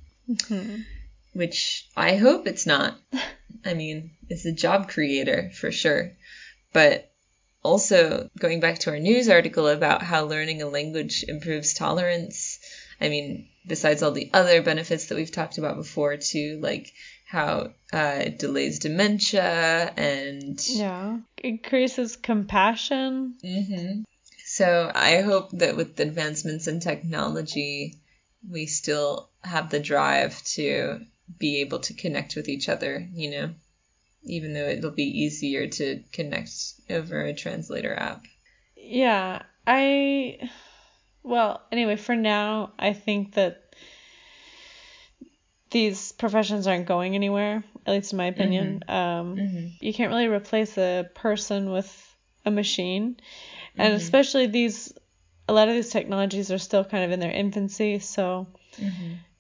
Which 1.34 1.88
I 1.96 2.16
hope 2.16 2.48
it's 2.48 2.66
not. 2.66 2.98
I 3.66 3.74
mean, 3.74 4.12
it's 4.30 4.46
a 4.46 4.52
job 4.52 4.90
creator 4.90 5.52
for 5.54 5.72
sure. 5.72 6.12
But 6.74 7.12
also, 7.64 8.30
going 8.40 8.60
back 8.60 8.80
to 8.80 8.90
our 8.90 9.00
news 9.00 9.30
article 9.30 9.68
about 9.68 10.02
how 10.02 10.26
learning 10.26 10.62
a 10.62 10.68
language 10.68 11.24
improves 11.28 11.74
tolerance, 11.74 12.60
I 13.00 13.10
mean, 13.10 13.50
besides 13.68 14.02
all 14.02 14.12
the 14.12 14.32
other 14.34 14.62
benefits 14.62 15.06
that 15.06 15.16
we've 15.16 15.32
talked 15.32 15.58
about 15.58 15.78
before, 15.78 16.18
too, 16.18 16.60
like 16.62 16.92
how 17.28 17.72
uh, 17.94 18.24
it 18.26 18.40
delays 18.40 18.80
dementia 18.80 19.94
and. 19.96 20.60
yeah 20.68 21.18
increases 21.38 22.18
compassion 22.18 23.36
hmm 23.42 24.02
So 24.46 24.92
I 24.94 25.22
hope 25.22 25.52
that 25.52 25.78
with 25.78 26.00
advancements 26.00 26.68
in 26.68 26.80
technology, 26.82 27.96
we 28.50 28.66
still 28.66 29.30
have 29.44 29.70
the 29.70 29.80
drive 29.80 30.42
to 30.56 31.00
be 31.38 31.62
able 31.62 31.80
to 31.80 31.94
connect 31.94 32.36
with 32.36 32.50
each 32.50 32.70
other, 32.70 33.08
you 33.14 33.32
know, 33.32 33.54
even 34.24 34.54
though 34.54 34.68
it'll 34.68 34.92
be 34.92 35.22
easier 35.24 35.68
to 35.68 36.04
connect 36.12 36.52
over 36.90 37.22
a 37.22 37.34
translator 37.34 37.96
app. 37.96 38.26
yeah 38.76 39.42
i 39.66 40.38
well 41.24 41.62
anyway 41.72 41.96
for 41.96 42.16
now 42.16 42.72
i 42.80 42.94
think 42.94 43.36
that 43.36 43.76
these 45.70 46.12
professions 46.14 46.68
aren't 46.68 46.88
going 46.88 47.16
anywhere 47.16 47.64
at 47.86 47.94
least 47.94 48.12
in 48.14 48.18
my 48.18 48.26
opinion. 48.26 48.84
Mm-hmm. 48.88 48.94
Um 48.94 49.36
mm-hmm. 49.36 49.68
you 49.80 49.94
can't 49.94 50.12
really 50.12 50.28
replace 50.28 50.78
a 50.78 51.10
person 51.16 51.72
with 51.72 52.16
a 52.46 52.52
machine. 52.52 53.18
And 53.78 53.94
mm-hmm. 53.94 53.98
especially 53.98 54.48
these 54.48 54.94
a 55.48 55.54
lot 55.54 55.68
of 55.68 55.74
these 55.74 55.90
technologies 55.90 56.52
are 56.52 56.58
still 56.58 56.86
kind 56.86 57.04
of 57.04 57.12
in 57.12 57.20
their 57.20 57.32
infancy 57.32 58.00
so 58.00 58.48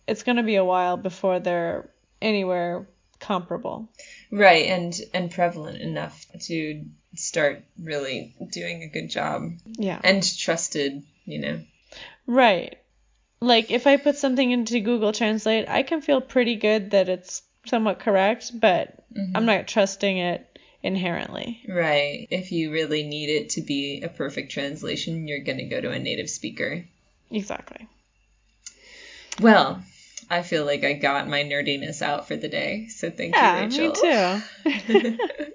it's 0.08 0.24
going 0.24 0.38
to 0.38 0.43
be 0.43 0.56
a 0.56 0.66
while 0.66 0.97
before 0.97 1.39
they're 1.39 1.89
anywhere 2.22 2.88
comparable. 3.20 3.89
Right, 4.32 4.68
and 4.68 4.93
and 5.14 5.32
prevalent 5.32 5.82
enough 5.82 6.26
to 6.47 6.86
start 7.16 7.64
really 7.80 8.36
doing 8.52 8.84
a 8.84 8.88
good 8.88 9.10
job. 9.10 9.52
Yeah. 9.66 9.99
And 10.04 10.24
trusted, 10.38 11.04
you 11.26 11.39
know. 11.39 11.62
right. 12.26 12.78
Like 13.43 13.72
if 13.72 13.88
i 13.88 13.97
put 13.97 14.18
something 14.18 14.52
into 14.52 14.80
google 14.82 15.12
translate 15.14 15.68
i 15.68 15.82
can 15.82 16.02
feel 16.02 16.22
pretty 16.22 16.58
good 16.58 16.91
that 16.91 17.10
it's 17.10 17.41
somewhat 17.66 17.99
correct 17.99 18.52
but 18.54 18.95
mm-hmm. 19.12 19.36
i'm 19.36 19.47
not 19.47 19.68
trusting 19.68 20.20
it 20.20 20.52
inherently. 20.84 21.62
Right. 21.68 22.28
If 22.30 22.52
you 22.52 22.72
really 22.72 23.04
need 23.04 23.30
it 23.30 23.49
to 23.52 23.62
be 23.62 24.02
a 24.02 24.10
perfect 24.10 24.52
translation, 24.52 25.28
you're 25.28 25.43
going 25.43 25.60
to 25.60 25.66
go 25.66 25.80
to 25.80 25.91
a 25.91 25.99
native 25.99 26.30
speaker. 26.30 26.86
exactly 27.30 27.88
Well, 29.42 29.84
I 30.30 30.44
feel 30.44 30.66
like 30.66 30.84
I 30.84 30.94
got 30.94 31.28
my 31.28 31.44
nerdiness 31.44 32.02
out 32.02 32.28
for 32.28 32.36
the 32.36 32.48
day, 32.48 32.88
so 32.88 33.10
thank 33.10 33.36
yeah 33.36 33.68
you, 33.68 33.89
Rachel. 33.89 34.42
me 34.64 35.18
too 35.18 35.18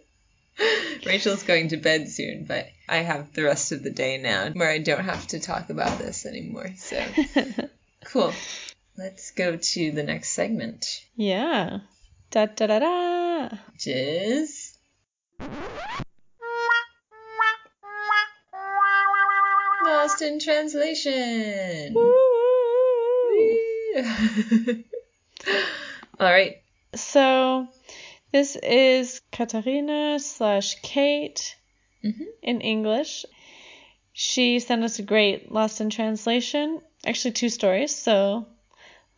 Rachel's 1.07 1.45
going 1.45 1.69
to 1.69 1.77
bed 1.77 2.09
soon, 2.09 2.45
but 2.47 2.67
I 2.89 2.99
have 2.99 3.33
the 3.33 3.45
rest 3.45 3.73
of 3.73 3.83
the 3.83 3.91
day 3.91 4.19
now 4.19 4.51
where 4.51 4.71
I 4.71 4.79
don't 4.79 5.05
have 5.05 5.27
to 5.29 5.39
talk 5.39 5.71
about 5.71 5.99
this 5.99 6.27
anymore. 6.27 6.71
So 6.77 7.03
cool. 8.07 8.33
Let's 8.99 9.31
go 9.31 9.57
to 9.57 9.93
the 9.93 10.03
next 10.03 10.31
segment, 10.31 11.05
yeah 11.15 11.81
da 12.31 12.47
da 12.47 12.67
da 12.67 12.79
da 12.81 13.49
which 13.73 13.87
is 13.87 14.73
Lost 19.85 20.21
in 20.23 20.41
Translation. 20.41 21.95
All 26.21 26.31
right. 26.33 26.57
So 26.95 27.69
this 28.33 28.57
is 28.57 29.21
Katarina 29.33 30.19
slash 30.19 30.77
Kate 30.83 31.57
Mhm. 32.05 32.27
in 32.43 32.61
English. 32.61 33.25
She 34.13 34.61
sent 34.61 34.85
us 34.85 34.99
a 34.99 35.03
great 35.03 35.51
Lost 35.51 35.81
in 35.81 35.91
Translation, 35.91 36.81
actually 37.07 37.33
two 37.33 37.49
stories. 37.49 37.95
So 37.95 38.47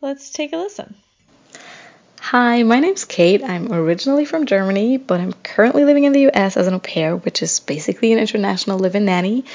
let's 0.01 0.29
take 0.31 0.53
a 0.53 0.57
listen. 0.57 0.95
Hi, 2.21 2.61
my 2.63 2.79
name's 2.79 3.05
Kate. 3.05 3.43
I'm 3.43 3.71
originally 3.71 4.25
from 4.25 4.45
Germany, 4.45 4.97
but 4.97 5.19
I'm 5.19 5.33
currently 5.33 5.85
living 5.85 6.03
in 6.03 6.11
the 6.11 6.29
US 6.29 6.57
as 6.57 6.67
an 6.67 6.75
au 6.75 6.79
pair, 6.79 7.15
which 7.15 7.41
is 7.41 7.59
basically 7.61 8.11
an 8.13 8.19
international 8.19 8.77
living 8.77 9.05
nanny. 9.05 9.45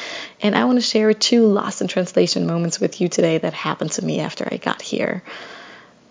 And 0.40 0.56
I 0.56 0.64
want 0.64 0.78
to 0.78 0.82
share 0.82 1.12
two 1.12 1.46
lost 1.46 1.82
in 1.82 1.88
translation 1.88 2.46
moments 2.46 2.80
with 2.80 3.00
you 3.00 3.08
today 3.08 3.38
that 3.38 3.52
happened 3.52 3.92
to 3.92 4.04
me 4.04 4.20
after 4.20 4.48
I 4.50 4.56
got 4.56 4.82
here. 4.82 5.22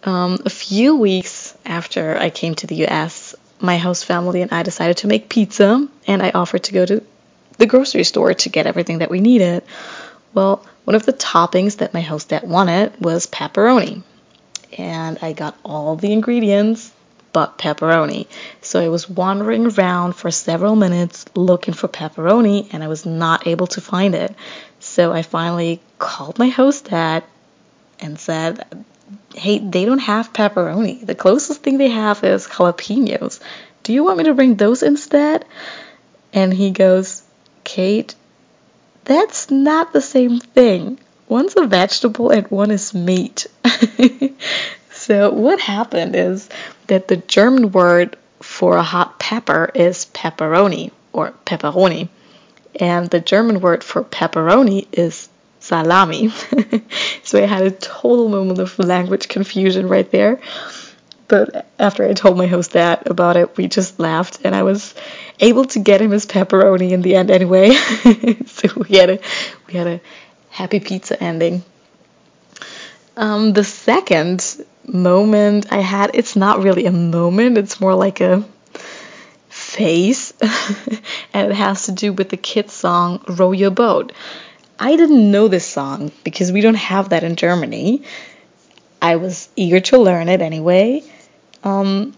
Um, 0.03 0.39
a 0.45 0.49
few 0.49 0.95
weeks 0.95 1.57
after 1.65 2.15
I 2.15 2.29
came 2.29 2.55
to 2.55 2.67
the 2.67 2.85
US, 2.85 3.35
my 3.59 3.77
host 3.77 4.05
family 4.05 4.41
and 4.41 4.53
I 4.53 4.63
decided 4.63 4.97
to 4.97 5.07
make 5.07 5.27
pizza, 5.29 5.85
and 6.07 6.21
I 6.21 6.29
offered 6.29 6.63
to 6.65 6.71
go 6.71 6.85
to 6.85 7.03
the 7.57 7.65
grocery 7.65 8.05
store 8.05 8.35
to 8.35 8.49
get 8.49 8.67
everything 8.67 8.99
that 8.99 9.11
we 9.11 9.19
needed. 9.19 9.63
Well, 10.33 10.65
one 10.85 10.95
of 10.95 11.05
the 11.05 11.13
toppings 11.13 11.77
that 11.77 11.93
my 11.93 12.01
host 12.01 12.29
dad 12.29 12.47
wanted 12.47 13.01
was 13.01 13.25
pepperoni 13.25 14.03
and 14.77 15.17
I 15.21 15.33
got 15.33 15.57
all 15.63 15.95
the 15.95 16.11
ingredients 16.11 16.91
but 17.31 17.57
pepperoni. 17.57 18.27
So 18.61 18.79
I 18.79 18.89
was 18.89 19.09
wandering 19.09 19.65
around 19.65 20.13
for 20.13 20.29
several 20.29 20.75
minutes 20.75 21.25
looking 21.35 21.73
for 21.73 21.87
pepperoni 21.87 22.71
and 22.71 22.83
I 22.83 22.87
was 22.87 23.05
not 23.05 23.47
able 23.47 23.67
to 23.67 23.81
find 23.81 24.13
it. 24.13 24.35
So 24.79 25.11
I 25.11 25.23
finally 25.23 25.81
called 25.97 26.37
my 26.37 26.49
host 26.49 26.85
dad 26.85 27.23
and 27.99 28.19
said, 28.19 28.85
Hey, 29.33 29.57
they 29.57 29.85
don't 29.85 29.99
have 29.99 30.31
pepperoni. 30.31 31.03
The 31.03 31.15
closest 31.15 31.61
thing 31.61 31.79
they 31.79 31.89
have 31.89 32.23
is 32.23 32.45
jalapenos. 32.45 33.39
Do 33.81 33.93
you 33.93 34.03
want 34.03 34.19
me 34.19 34.25
to 34.25 34.35
bring 34.35 34.55
those 34.55 34.83
instead? 34.83 35.43
And 36.33 36.53
he 36.53 36.71
goes, 36.71 37.23
Kate, 37.63 38.13
that's 39.05 39.49
not 39.49 39.91
the 39.91 40.01
same 40.01 40.39
thing. 40.39 40.99
One's 41.33 41.55
a 41.57 41.65
vegetable 41.65 42.29
and 42.29 42.45
one 42.49 42.69
is 42.69 42.93
meat. 42.93 43.47
so, 44.91 45.31
what 45.31 45.59
happened 45.59 46.15
is 46.15 46.47
that 46.85 47.07
the 47.07 47.17
German 47.17 47.71
word 47.71 48.17
for 48.39 48.77
a 48.77 48.83
hot 48.83 49.17
pepper 49.17 49.71
is 49.73 50.05
pepperoni 50.13 50.91
or 51.11 51.33
pepperoni, 51.43 52.09
and 52.79 53.09
the 53.09 53.19
German 53.19 53.61
word 53.61 53.83
for 53.83 54.03
pepperoni 54.03 54.85
is 54.91 55.27
salami. 55.59 56.29
so, 57.23 57.41
I 57.41 57.47
had 57.47 57.63
a 57.63 57.71
total 57.71 58.29
moment 58.29 58.59
of 58.59 58.77
language 58.77 59.27
confusion 59.27 59.87
right 59.87 60.11
there. 60.11 60.39
But 61.27 61.65
after 61.79 62.07
I 62.07 62.13
told 62.13 62.37
my 62.37 62.45
host 62.45 62.73
that 62.73 63.09
about 63.09 63.37
it, 63.37 63.57
we 63.57 63.67
just 63.67 63.99
laughed, 63.99 64.41
and 64.43 64.53
I 64.53 64.61
was 64.61 64.93
able 65.39 65.65
to 65.65 65.79
get 65.79 65.99
him 65.99 66.11
his 66.11 66.27
pepperoni 66.27 66.91
in 66.91 67.01
the 67.01 67.15
end 67.15 67.31
anyway. 67.31 67.71
so 68.45 68.69
we 68.87 68.97
had 68.97 69.09
a 69.09 69.19
we 69.65 69.73
had 69.73 69.87
a 69.87 70.01
happy 70.53 70.79
pizza 70.79 71.21
ending. 71.21 71.63
Um, 73.17 73.53
the 73.53 73.63
second 73.63 74.45
moment 74.85 75.71
I 75.71 75.79
had, 75.79 76.11
it's 76.13 76.35
not 76.35 76.61
really 76.61 76.85
a 76.85 76.91
moment, 76.91 77.57
it's 77.57 77.81
more 77.81 77.95
like 77.95 78.21
a 78.21 78.45
phase, 79.49 80.31
and 81.33 81.51
it 81.51 81.55
has 81.55 81.87
to 81.87 81.91
do 81.91 82.13
with 82.13 82.29
the 82.29 82.37
kids' 82.37 82.73
song 82.73 83.23
Row 83.27 83.51
Your 83.51 83.71
Boat. 83.71 84.11
I 84.79 84.95
didn't 84.95 85.31
know 85.31 85.47
this 85.47 85.65
song 85.65 86.11
because 86.23 86.51
we 86.51 86.61
don't 86.61 86.75
have 86.75 87.09
that 87.09 87.23
in 87.23 87.35
Germany. 87.35 88.03
I 89.01 89.15
was 89.15 89.49
eager 89.55 89.79
to 89.79 89.97
learn 89.97 90.29
it 90.29 90.41
anyway. 90.41 91.03
Um, 91.63 92.13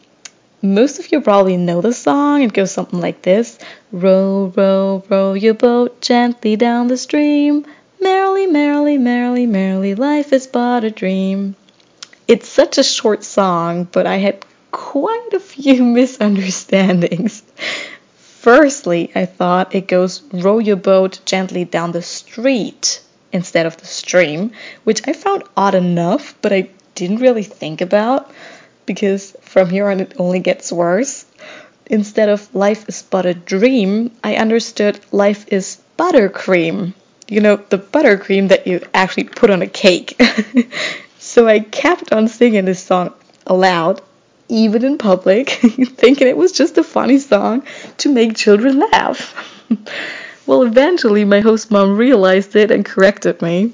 most 0.62 1.00
of 1.00 1.10
you 1.12 1.22
probably 1.22 1.56
know 1.56 1.80
the 1.80 1.94
song. 1.94 2.42
It 2.42 2.52
goes 2.52 2.72
something 2.72 3.00
like 3.00 3.22
this 3.22 3.60
Row, 3.94 4.52
row, 4.56 5.04
row 5.08 5.34
your 5.34 5.54
boat 5.54 6.02
gently 6.02 6.58
down 6.58 6.88
the 6.88 6.98
stream. 6.98 7.66
Merrily, 8.02 8.48
merrily, 8.48 8.98
merrily, 8.98 9.46
merrily, 9.46 9.96
life 9.96 10.34
is 10.34 10.48
but 10.48 10.84
a 10.84 10.91
dream. 10.91 11.56
It's 12.28 12.48
such 12.48 12.78
a 12.78 12.84
short 12.84 13.24
song, 13.24 13.88
but 13.91 14.06
I 14.06 14.18
had 14.18 14.46
quite 14.72 15.34
a 15.34 15.39
few 15.39 15.84
misunderstandings. 16.00 17.43
Firstly, 18.18 19.12
I 19.16 19.26
thought 19.26 19.74
it 19.74 19.88
goes 19.88 20.22
row 20.34 20.60
your 20.60 20.76
boat 20.76 21.20
gently 21.26 21.66
down 21.66 21.93
the 21.93 22.02
street 22.02 23.02
instead 23.32 23.66
of 23.66 23.78
the 23.78 23.86
stream, 23.86 24.52
which 24.84 25.08
I 25.08 25.14
found 25.14 25.43
odd 25.56 25.76
enough, 25.76 26.36
but 26.41 26.54
I 26.54 26.70
didn't 26.96 27.22
really 27.22 27.43
think 27.43 27.82
about 27.82 28.32
because 28.86 29.36
from 29.41 29.70
here 29.70 29.89
on 29.89 30.00
it 30.00 30.14
only 30.18 30.39
gets 30.39 30.72
worse. 30.72 31.26
Instead 31.88 32.30
of 32.30 32.54
life 32.54 32.88
is 32.89 33.04
but 33.04 33.26
a 33.26 33.34
dream, 33.34 34.12
I 34.24 34.36
understood 34.36 35.00
life 35.12 35.46
is 35.50 35.78
buttercream. 35.98 36.93
You 37.28 37.41
know, 37.41 37.55
the 37.55 37.78
buttercream 37.78 38.49
that 38.49 38.67
you 38.67 38.82
actually 38.93 39.26
put 39.26 39.49
on 39.49 39.61
a 39.61 39.67
cake. 39.67 40.21
so 41.17 41.47
I 41.47 41.59
kept 41.59 42.13
on 42.13 42.28
singing 42.28 42.65
this 42.65 42.84
song 42.84 43.13
aloud, 43.47 44.01
even 44.47 44.84
in 44.84 44.97
public, 44.97 45.49
thinking 45.49 46.28
it 46.28 46.38
was 46.38 46.51
just 46.51 46.78
a 46.78 46.84
funny 46.84 47.17
song 47.17 47.63
to 47.97 48.13
make 48.13 48.36
children 48.36 48.80
laugh. 48.80 49.36
well, 50.45 50.63
eventually 50.63 51.26
my 51.26 51.39
host 51.39 51.71
mom 51.71 51.97
realized 51.97 52.55
it 52.55 52.69
and 52.69 52.86
corrected 52.86 53.41
me. 53.41 53.73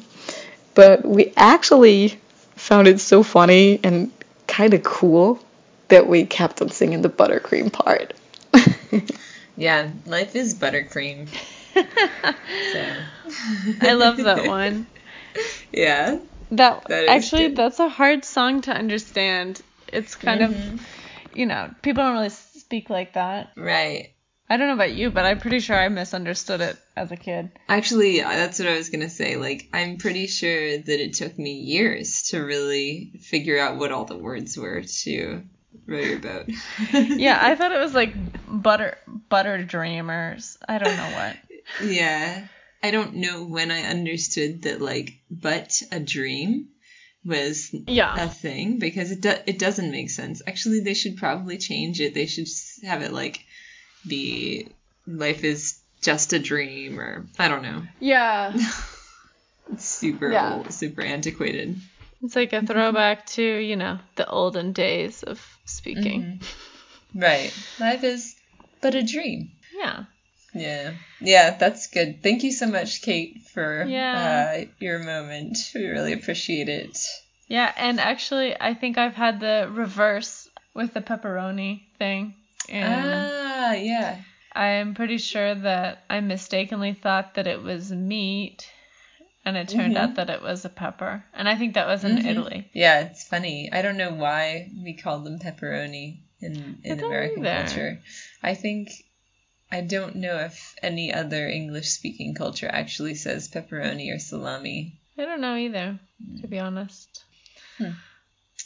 But 0.73 1.05
we 1.05 1.33
actually 1.35 2.19
found 2.55 2.87
it 2.87 3.01
so 3.01 3.23
funny 3.23 3.79
and 3.83 4.11
kind 4.47 4.73
of 4.73 4.83
cool 4.83 5.43
that 5.89 6.07
we 6.07 6.25
kept 6.25 6.61
on 6.61 6.69
singing 6.69 7.01
the 7.01 7.09
buttercream 7.09 7.71
part. 7.71 8.13
yeah, 9.57 9.89
life 10.05 10.35
is 10.35 10.55
buttercream. 10.55 11.27
So. 11.73 11.83
I 13.81 13.93
love 13.93 14.17
that 14.17 14.47
one. 14.47 14.87
Yeah. 15.71 16.19
That, 16.51 16.83
that 16.89 17.07
actually 17.07 17.47
good. 17.47 17.55
that's 17.55 17.79
a 17.79 17.87
hard 17.87 18.25
song 18.25 18.59
to 18.63 18.73
understand. 18.73 19.61
It's 19.87 20.15
kind 20.15 20.41
mm-hmm. 20.41 20.73
of 20.73 20.87
you 21.33 21.45
know, 21.45 21.73
people 21.81 22.03
don't 22.03 22.13
really 22.13 22.29
speak 22.29 22.89
like 22.89 23.13
that. 23.13 23.51
Right. 23.55 24.13
I 24.49 24.57
don't 24.57 24.67
know 24.67 24.73
about 24.73 24.93
you, 24.93 25.11
but 25.11 25.23
I'm 25.23 25.39
pretty 25.39 25.59
sure 25.61 25.77
I 25.79 25.87
misunderstood 25.87 26.59
it 26.59 26.77
as 26.97 27.09
a 27.11 27.15
kid. 27.15 27.51
Actually, 27.69 28.19
that's 28.19 28.59
what 28.59 28.67
I 28.67 28.75
was 28.75 28.89
gonna 28.89 29.09
say. 29.09 29.37
Like, 29.37 29.69
I'm 29.71 29.97
pretty 29.97 30.27
sure 30.27 30.77
that 30.77 31.03
it 31.03 31.13
took 31.13 31.39
me 31.39 31.53
years 31.53 32.23
to 32.31 32.39
really 32.39 33.13
figure 33.21 33.57
out 33.57 33.77
what 33.77 33.93
all 33.93 34.03
the 34.03 34.17
words 34.17 34.57
were 34.57 34.81
to 34.81 35.43
row 35.85 35.99
your 35.99 36.19
boat. 36.19 36.49
yeah, 36.93 37.39
I 37.41 37.55
thought 37.55 37.71
it 37.71 37.79
was 37.79 37.93
like 37.93 38.13
butter 38.45 38.97
butter 39.29 39.63
dreamers. 39.63 40.57
I 40.67 40.79
don't 40.79 40.97
know 40.97 41.11
what. 41.15 41.37
Yeah, 41.83 42.47
I 42.83 42.91
don't 42.91 43.15
know 43.15 43.43
when 43.43 43.71
I 43.71 43.83
understood 43.83 44.63
that 44.63 44.81
like, 44.81 45.13
but 45.29 45.81
a 45.91 45.99
dream 45.99 46.69
was 47.23 47.69
yeah. 47.87 48.25
a 48.25 48.27
thing 48.27 48.79
because 48.79 49.11
it 49.11 49.21
do- 49.21 49.43
it 49.45 49.59
doesn't 49.59 49.91
make 49.91 50.09
sense. 50.09 50.41
Actually, 50.47 50.79
they 50.79 50.93
should 50.95 51.17
probably 51.17 51.57
change 51.57 52.01
it. 52.01 52.13
They 52.13 52.25
should 52.25 52.47
have 52.83 53.01
it 53.01 53.13
like 53.13 53.45
be 54.07 54.67
life 55.05 55.43
is 55.43 55.79
just 56.01 56.33
a 56.33 56.39
dream 56.39 56.99
or 56.99 57.27
I 57.37 57.47
don't 57.47 57.63
know. 57.63 57.83
Yeah. 57.99 58.53
it's 59.71 59.85
super 59.85 60.31
yeah. 60.31 60.55
old, 60.55 60.73
super 60.73 61.01
antiquated. 61.01 61.79
It's 62.23 62.35
like 62.35 62.53
a 62.53 62.65
throwback 62.65 63.25
to, 63.27 63.43
you 63.43 63.75
know, 63.75 63.99
the 64.15 64.27
olden 64.27 64.73
days 64.73 65.23
of 65.23 65.43
speaking. 65.65 66.21
Mm-hmm. 66.23 67.19
Right. 67.19 67.53
Life 67.79 68.03
is 68.03 68.35
but 68.81 68.95
a 68.95 69.03
dream. 69.03 69.51
Yeah. 69.75 70.05
Yeah. 70.53 70.93
Yeah, 71.19 71.57
that's 71.57 71.87
good. 71.87 72.21
Thank 72.21 72.43
you 72.43 72.51
so 72.51 72.67
much, 72.67 73.01
Kate, 73.01 73.41
for 73.53 73.83
yeah. 73.83 74.53
uh, 74.57 74.65
your 74.79 74.99
moment. 74.99 75.57
We 75.73 75.85
really 75.85 76.13
appreciate 76.13 76.69
it. 76.69 76.97
Yeah, 77.47 77.71
and 77.75 77.99
actually, 77.99 78.55
I 78.59 78.73
think 78.73 78.97
I've 78.97 79.15
had 79.15 79.39
the 79.39 79.69
reverse 79.71 80.49
with 80.73 80.93
the 80.93 81.01
pepperoni 81.01 81.81
thing. 81.97 82.35
ah, 82.71 83.73
yeah. 83.73 84.21
I'm 84.53 84.95
pretty 84.95 85.17
sure 85.17 85.55
that 85.55 86.03
I 86.09 86.19
mistakenly 86.19 86.93
thought 86.93 87.35
that 87.35 87.47
it 87.47 87.61
was 87.61 87.91
meat, 87.91 88.69
and 89.45 89.55
it 89.55 89.69
turned 89.69 89.95
mm-hmm. 89.95 90.03
out 90.03 90.15
that 90.15 90.29
it 90.29 90.41
was 90.41 90.65
a 90.65 90.69
pepper. 90.69 91.23
And 91.33 91.47
I 91.47 91.55
think 91.55 91.73
that 91.73 91.87
was 91.87 92.03
in 92.03 92.17
mm-hmm. 92.17 92.27
Italy. 92.27 92.69
Yeah, 92.73 93.01
it's 93.01 93.27
funny. 93.27 93.69
I 93.71 93.81
don't 93.81 93.97
know 93.97 94.13
why 94.13 94.69
we 94.83 94.93
call 94.93 95.19
them 95.19 95.39
pepperoni 95.39 96.19
in 96.41 96.79
in 96.83 96.99
American 96.99 97.45
either. 97.45 97.63
culture. 97.63 97.99
I 98.43 98.55
think 98.55 98.91
I 99.71 99.81
don't 99.81 100.17
know 100.17 100.37
if 100.37 100.75
any 100.83 101.13
other 101.13 101.47
English 101.47 101.89
speaking 101.89 102.33
culture 102.35 102.69
actually 102.71 103.15
says 103.15 103.47
pepperoni 103.47 104.13
or 104.13 104.19
salami. 104.19 104.99
I 105.17 105.25
don't 105.25 105.41
know 105.41 105.55
either, 105.55 105.99
to 106.41 106.47
be 106.47 106.59
honest. 106.59 107.23
Hmm. 107.77 107.91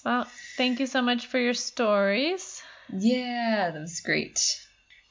Well, 0.04 0.28
thank 0.58 0.80
you 0.80 0.88
so 0.88 1.02
much 1.02 1.28
for 1.28 1.40
your 1.40 1.54
stories. 1.54 2.62
Yeah, 2.92 3.72
that 3.72 3.80
was 3.80 4.02
great. 4.02 4.40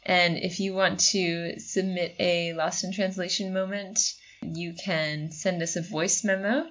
And 0.04 0.36
if 0.36 0.60
you 0.60 0.74
want 0.74 1.00
to 1.10 1.58
submit 1.58 2.14
a 2.18 2.52
lost 2.54 2.84
in 2.84 2.92
translation 2.92 3.52
moment, 3.52 3.98
you 4.44 4.72
can 4.72 5.30
send 5.30 5.62
us 5.62 5.76
a 5.76 5.82
voice 5.82 6.24
memo 6.24 6.66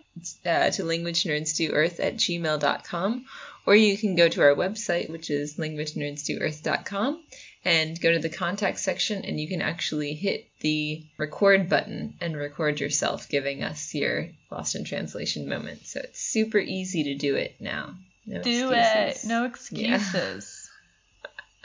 uh, 0.45 0.69
to 0.71 0.84
languagenerdsdoearth 0.84 1.99
at 1.99 2.15
gmail.com, 2.15 3.26
or 3.65 3.76
you 3.76 3.97
can 3.97 4.15
go 4.15 4.30
to 4.30 4.41
our 4.41 4.55
website, 4.55 5.09
which 5.09 5.30
is 5.30 5.57
languagenerdsdoearth.com, 5.57 7.24
and 7.65 7.99
go 7.99 8.11
to 8.11 8.19
the 8.19 8.30
contact 8.30 8.80
section, 8.80 9.24
and 9.24 9.39
you 9.39 9.47
can 9.47 9.61
actually 9.61 10.13
hit 10.13 10.47
the 10.59 11.03
record 11.17 11.69
button 11.69 12.15
and 12.19 12.36
record 12.36 12.80
yourself 12.80 13.30
giving 13.30 13.63
us 13.63 13.93
your 13.93 14.30
lost 14.51 14.76
in 14.76 14.84
translation 14.84 15.47
moment. 15.47 15.86
So 15.86 16.01
it's 16.03 16.19
super 16.19 16.59
easy 16.59 17.03
to 17.05 17.15
do 17.15 17.36
it 17.36 17.55
now. 17.59 17.95
No 18.26 18.41
do 18.41 18.71
excuses. 18.71 19.24
it. 19.24 19.28
No 19.28 19.45
excuses. 19.45 20.13
Yeah. 20.13 20.62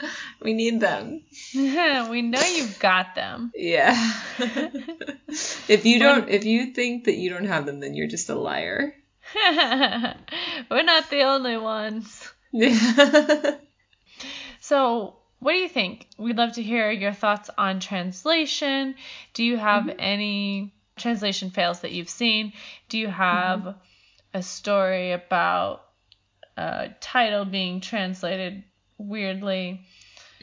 we 0.41 0.53
need 0.53 0.79
them. 0.79 1.21
we 1.55 2.21
know 2.21 2.41
you've 2.41 2.79
got 2.79 3.15
them. 3.15 3.51
Yeah. 3.55 3.95
if 5.67 5.85
you 5.85 5.99
don't 5.99 6.29
if 6.29 6.45
you 6.45 6.73
think 6.73 7.05
that 7.05 7.15
you 7.15 7.29
don't 7.29 7.45
have 7.45 7.65
them 7.65 7.79
then 7.79 7.93
you're 7.93 8.07
just 8.07 8.29
a 8.29 8.35
liar. 8.35 8.93
We're 9.35 10.83
not 10.83 11.09
the 11.09 11.23
only 11.23 11.57
ones. 11.57 12.31
Yeah. 12.51 13.55
so, 14.59 15.17
what 15.39 15.53
do 15.53 15.59
you 15.59 15.69
think? 15.69 16.07
We'd 16.17 16.37
love 16.37 16.53
to 16.53 16.63
hear 16.63 16.89
your 16.89 17.13
thoughts 17.13 17.49
on 17.55 17.79
translation. 17.79 18.95
Do 19.33 19.43
you 19.43 19.57
have 19.57 19.83
mm-hmm. 19.83 19.99
any 19.99 20.73
translation 20.97 21.51
fails 21.51 21.81
that 21.81 21.91
you've 21.91 22.09
seen? 22.09 22.53
Do 22.89 22.97
you 22.97 23.07
have 23.07 23.59
mm-hmm. 23.59 23.79
a 24.33 24.41
story 24.41 25.11
about 25.11 25.85
a 26.57 26.89
title 26.99 27.45
being 27.45 27.81
translated 27.81 28.63
weirdly. 28.99 29.81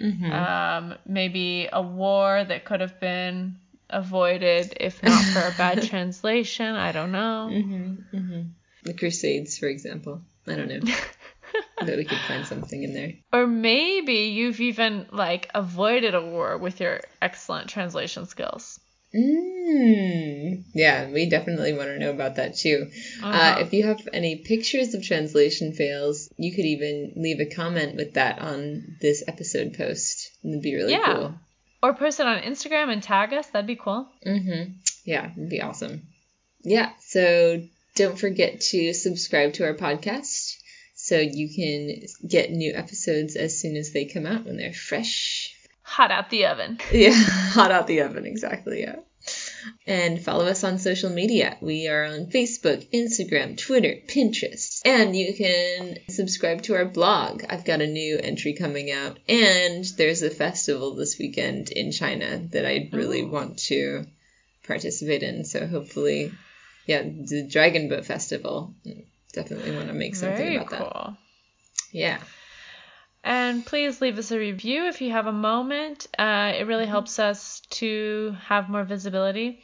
Mm-hmm. 0.00 0.32
Um, 0.32 0.98
maybe 1.06 1.68
a 1.72 1.80
war 1.80 2.44
that 2.44 2.64
could 2.64 2.80
have 2.80 2.98
been 2.98 3.56
avoided 3.88 4.76
if 4.80 5.02
not 5.02 5.22
for 5.24 5.40
a 5.40 5.54
bad 5.56 5.82
translation. 5.88 6.74
I 6.74 6.92
don't 6.92 7.12
know. 7.12 7.50
Mm-hmm, 7.52 8.16
mm-hmm. 8.16 8.42
The 8.82 8.94
Crusades, 8.94 9.58
for 9.58 9.66
example. 9.66 10.22
I 10.46 10.56
don't 10.56 10.68
know. 10.68 10.80
that 11.84 11.96
we 11.96 12.04
could 12.04 12.18
find 12.18 12.46
something 12.46 12.82
in 12.82 12.92
there. 12.92 13.12
Or 13.32 13.46
maybe 13.46 14.14
you've 14.14 14.60
even 14.60 15.06
like 15.12 15.50
avoided 15.54 16.14
a 16.14 16.22
war 16.22 16.58
with 16.58 16.80
your 16.80 17.00
excellent 17.20 17.68
translation 17.68 18.26
skills. 18.26 18.80
Mm, 19.14 20.64
yeah, 20.74 21.10
we 21.10 21.28
definitely 21.28 21.72
want 21.72 21.88
to 21.88 21.98
know 21.98 22.10
about 22.10 22.36
that 22.36 22.56
too. 22.56 22.90
uh 23.22 23.26
Uh-huh. 23.26 23.60
if 23.60 23.72
you 23.72 23.84
have 23.86 24.06
any 24.12 24.36
pictures 24.36 24.94
of 24.94 25.02
translation 25.02 25.72
fails, 25.72 26.28
you 26.36 26.54
could 26.54 26.64
even 26.64 27.12
leave 27.16 27.40
a 27.40 27.46
comment 27.46 27.96
with 27.96 28.14
that 28.14 28.38
on 28.38 28.96
this 29.00 29.22
episode 29.26 29.74
post. 29.74 30.30
It'd 30.44 30.62
be 30.62 30.74
really 30.74 30.92
Yeah. 30.92 31.14
cool. 31.14 31.34
Or 31.82 31.94
post 31.94 32.20
it 32.20 32.26
on 32.26 32.40
Instagram 32.42 32.92
and 32.92 33.02
tag 33.02 33.32
us. 33.32 33.46
That'd 33.48 33.66
be 33.66 33.76
cool. 33.76 34.08
Mm-hmm. 34.26 34.72
Yeah, 35.04 35.30
it'd 35.36 35.50
be 35.50 35.60
awesome. 35.62 36.02
Yeah, 36.62 36.90
so 37.00 37.62
don't 37.94 38.18
forget 38.18 38.60
to 38.72 38.92
subscribe 38.92 39.52
to 39.54 39.64
our 39.64 39.74
podcast 39.74 40.56
so 40.94 41.18
you 41.20 41.48
can 41.54 42.02
get 42.28 42.50
new 42.50 42.72
episodes 42.74 43.36
as 43.36 43.60
soon 43.60 43.76
as 43.76 43.92
they 43.92 44.06
come 44.06 44.26
out 44.26 44.44
when 44.46 44.56
they're 44.56 44.72
fresh. 44.72 45.35
Hot 45.86 46.10
out 46.10 46.30
the 46.30 46.46
oven. 46.46 46.78
Yeah, 46.92 47.12
hot 47.14 47.70
out 47.70 47.86
the 47.86 48.00
oven, 48.00 48.26
exactly, 48.26 48.80
yeah. 48.80 48.96
And 49.86 50.22
follow 50.22 50.46
us 50.46 50.64
on 50.64 50.78
social 50.78 51.10
media. 51.10 51.56
We 51.60 51.88
are 51.88 52.04
on 52.04 52.26
Facebook, 52.26 52.88
Instagram, 52.92 53.56
Twitter, 53.56 53.94
Pinterest. 54.06 54.82
And 54.84 55.16
you 55.16 55.32
can 55.34 55.96
subscribe 56.08 56.62
to 56.62 56.74
our 56.74 56.84
blog. 56.84 57.44
I've 57.48 57.64
got 57.64 57.80
a 57.80 57.86
new 57.86 58.18
entry 58.18 58.54
coming 58.54 58.90
out. 58.90 59.18
And 59.28 59.84
there's 59.96 60.22
a 60.22 60.30
festival 60.30 60.96
this 60.96 61.18
weekend 61.18 61.70
in 61.70 61.92
China 61.92 62.38
that 62.50 62.66
I 62.66 62.90
really 62.92 63.22
Ooh. 63.22 63.28
want 63.28 63.58
to 63.70 64.06
participate 64.66 65.22
in. 65.22 65.44
So 65.44 65.66
hopefully, 65.66 66.32
yeah, 66.86 67.02
the 67.02 67.48
Dragon 67.48 67.88
Boat 67.88 68.06
Festival. 68.06 68.74
Definitely 69.32 69.74
want 69.74 69.88
to 69.88 69.94
make 69.94 70.16
something 70.16 70.36
Very 70.36 70.56
about 70.56 70.70
that. 70.70 70.92
cool. 70.92 71.16
Yeah. 71.92 72.18
And 73.26 73.66
please 73.66 74.00
leave 74.00 74.18
us 74.18 74.30
a 74.30 74.38
review 74.38 74.86
if 74.86 75.00
you 75.02 75.10
have 75.10 75.26
a 75.26 75.32
moment. 75.32 76.06
Uh, 76.18 76.52
it 76.56 76.66
Mm-hmm. 76.68 76.68
really 76.68 76.86
helps 76.86 77.18
us 77.18 77.60
to 77.80 78.36
have 78.46 78.68
more 78.70 78.84
visibility. 78.84 79.60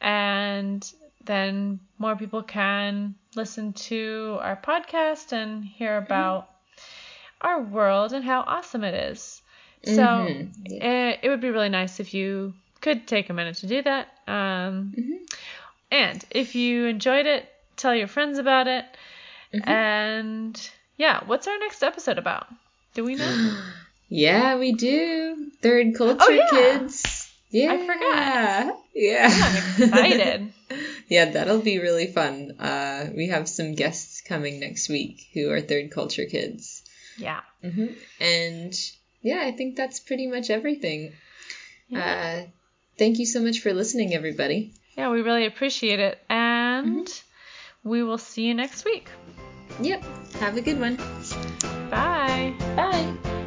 And 0.00 0.84
then 1.24 1.80
more 1.98 2.16
people 2.16 2.42
can 2.42 3.14
listen 3.36 3.72
to 3.74 4.38
our 4.42 4.56
podcast 4.56 5.32
and 5.32 5.64
hear 5.64 5.96
Mm-hmm. 6.10 6.12
about 6.12 6.48
our 7.40 7.62
world 7.62 8.12
and 8.12 8.24
how 8.24 8.40
awesome 8.40 8.84
it 8.84 8.94
is. 8.94 9.42
So 9.84 10.00
Mhm. 10.02 10.52
Yeah. 10.66 11.12
it, 11.12 11.20
it 11.22 11.28
would 11.30 11.40
be 11.40 11.50
really 11.50 11.68
nice 11.68 12.00
if 12.00 12.14
you 12.14 12.54
could 12.80 13.06
take 13.06 13.30
a 13.30 13.32
minute 13.34 13.56
to 13.56 13.66
do 13.66 13.82
that. 13.82 14.08
Um, 14.26 14.92
Mhm. 14.96 15.18
And 15.90 16.24
if 16.30 16.54
you 16.54 16.86
enjoyed 16.86 17.26
it, 17.26 17.48
tell 17.76 17.94
your 17.94 18.08
friends 18.08 18.38
about 18.38 18.66
it. 18.66 18.84
Mhm. 19.54 19.64
And 19.66 20.70
yeah, 20.96 21.22
what's 21.26 21.46
our 21.46 21.58
next 21.58 21.82
episode 21.82 22.18
about? 22.18 22.48
Do 22.98 23.04
we 23.04 23.14
know? 23.14 23.56
Yeah, 24.10 24.56
we 24.58 24.72
do. 24.72 25.52
Third 25.62 25.94
culture 25.94 26.16
Oh, 26.20 26.30
yeah. 26.30 26.48
kids. 26.78 27.30
Yeah. 27.50 27.72
I 27.74 27.86
forgot. 27.86 28.78
Yeah. 28.92 29.28
I'm 29.30 29.82
excited. 29.82 30.52
yeah, 31.08 31.26
that'll 31.26 31.60
be 31.60 31.78
really 31.78 32.08
fun. 32.08 32.56
Uh, 32.58 33.10
we 33.14 33.28
have 33.28 33.48
some 33.48 33.74
guests 33.76 34.20
coming 34.22 34.58
next 34.58 34.88
week 34.88 35.28
who 35.34 35.50
are 35.52 35.60
third 35.60 35.92
culture 35.92 36.24
kids. 36.24 36.82
yeah. 37.18 37.42
hmm 37.62 37.88
And 38.18 38.74
yeah, 39.22 39.42
I 39.44 39.52
think 39.52 39.76
that's 39.76 40.00
pretty 40.00 40.26
much 40.26 40.50
everything. 40.50 41.12
Yeah. 41.88 42.00
Uh, 42.46 42.50
thank 42.98 43.18
you 43.20 43.26
so 43.26 43.40
much 43.40 43.60
for 43.60 43.72
listening, 43.74 44.12
everybody. 44.14 44.72
Yeah, 44.96 45.10
we 45.10 45.20
really 45.22 45.44
appreciate 45.46 46.00
it. 46.00 46.18
And 46.30 47.06
we 47.84 48.02
will 48.02 48.18
see 48.18 48.46
you 48.46 48.54
next 48.54 48.84
week. 48.86 49.06
Yep. 49.82 50.02
Have 50.40 50.56
a 50.56 50.62
good 50.62 50.80
one. 50.80 50.96
Bye. 52.28 52.54
Bye. 52.76 53.44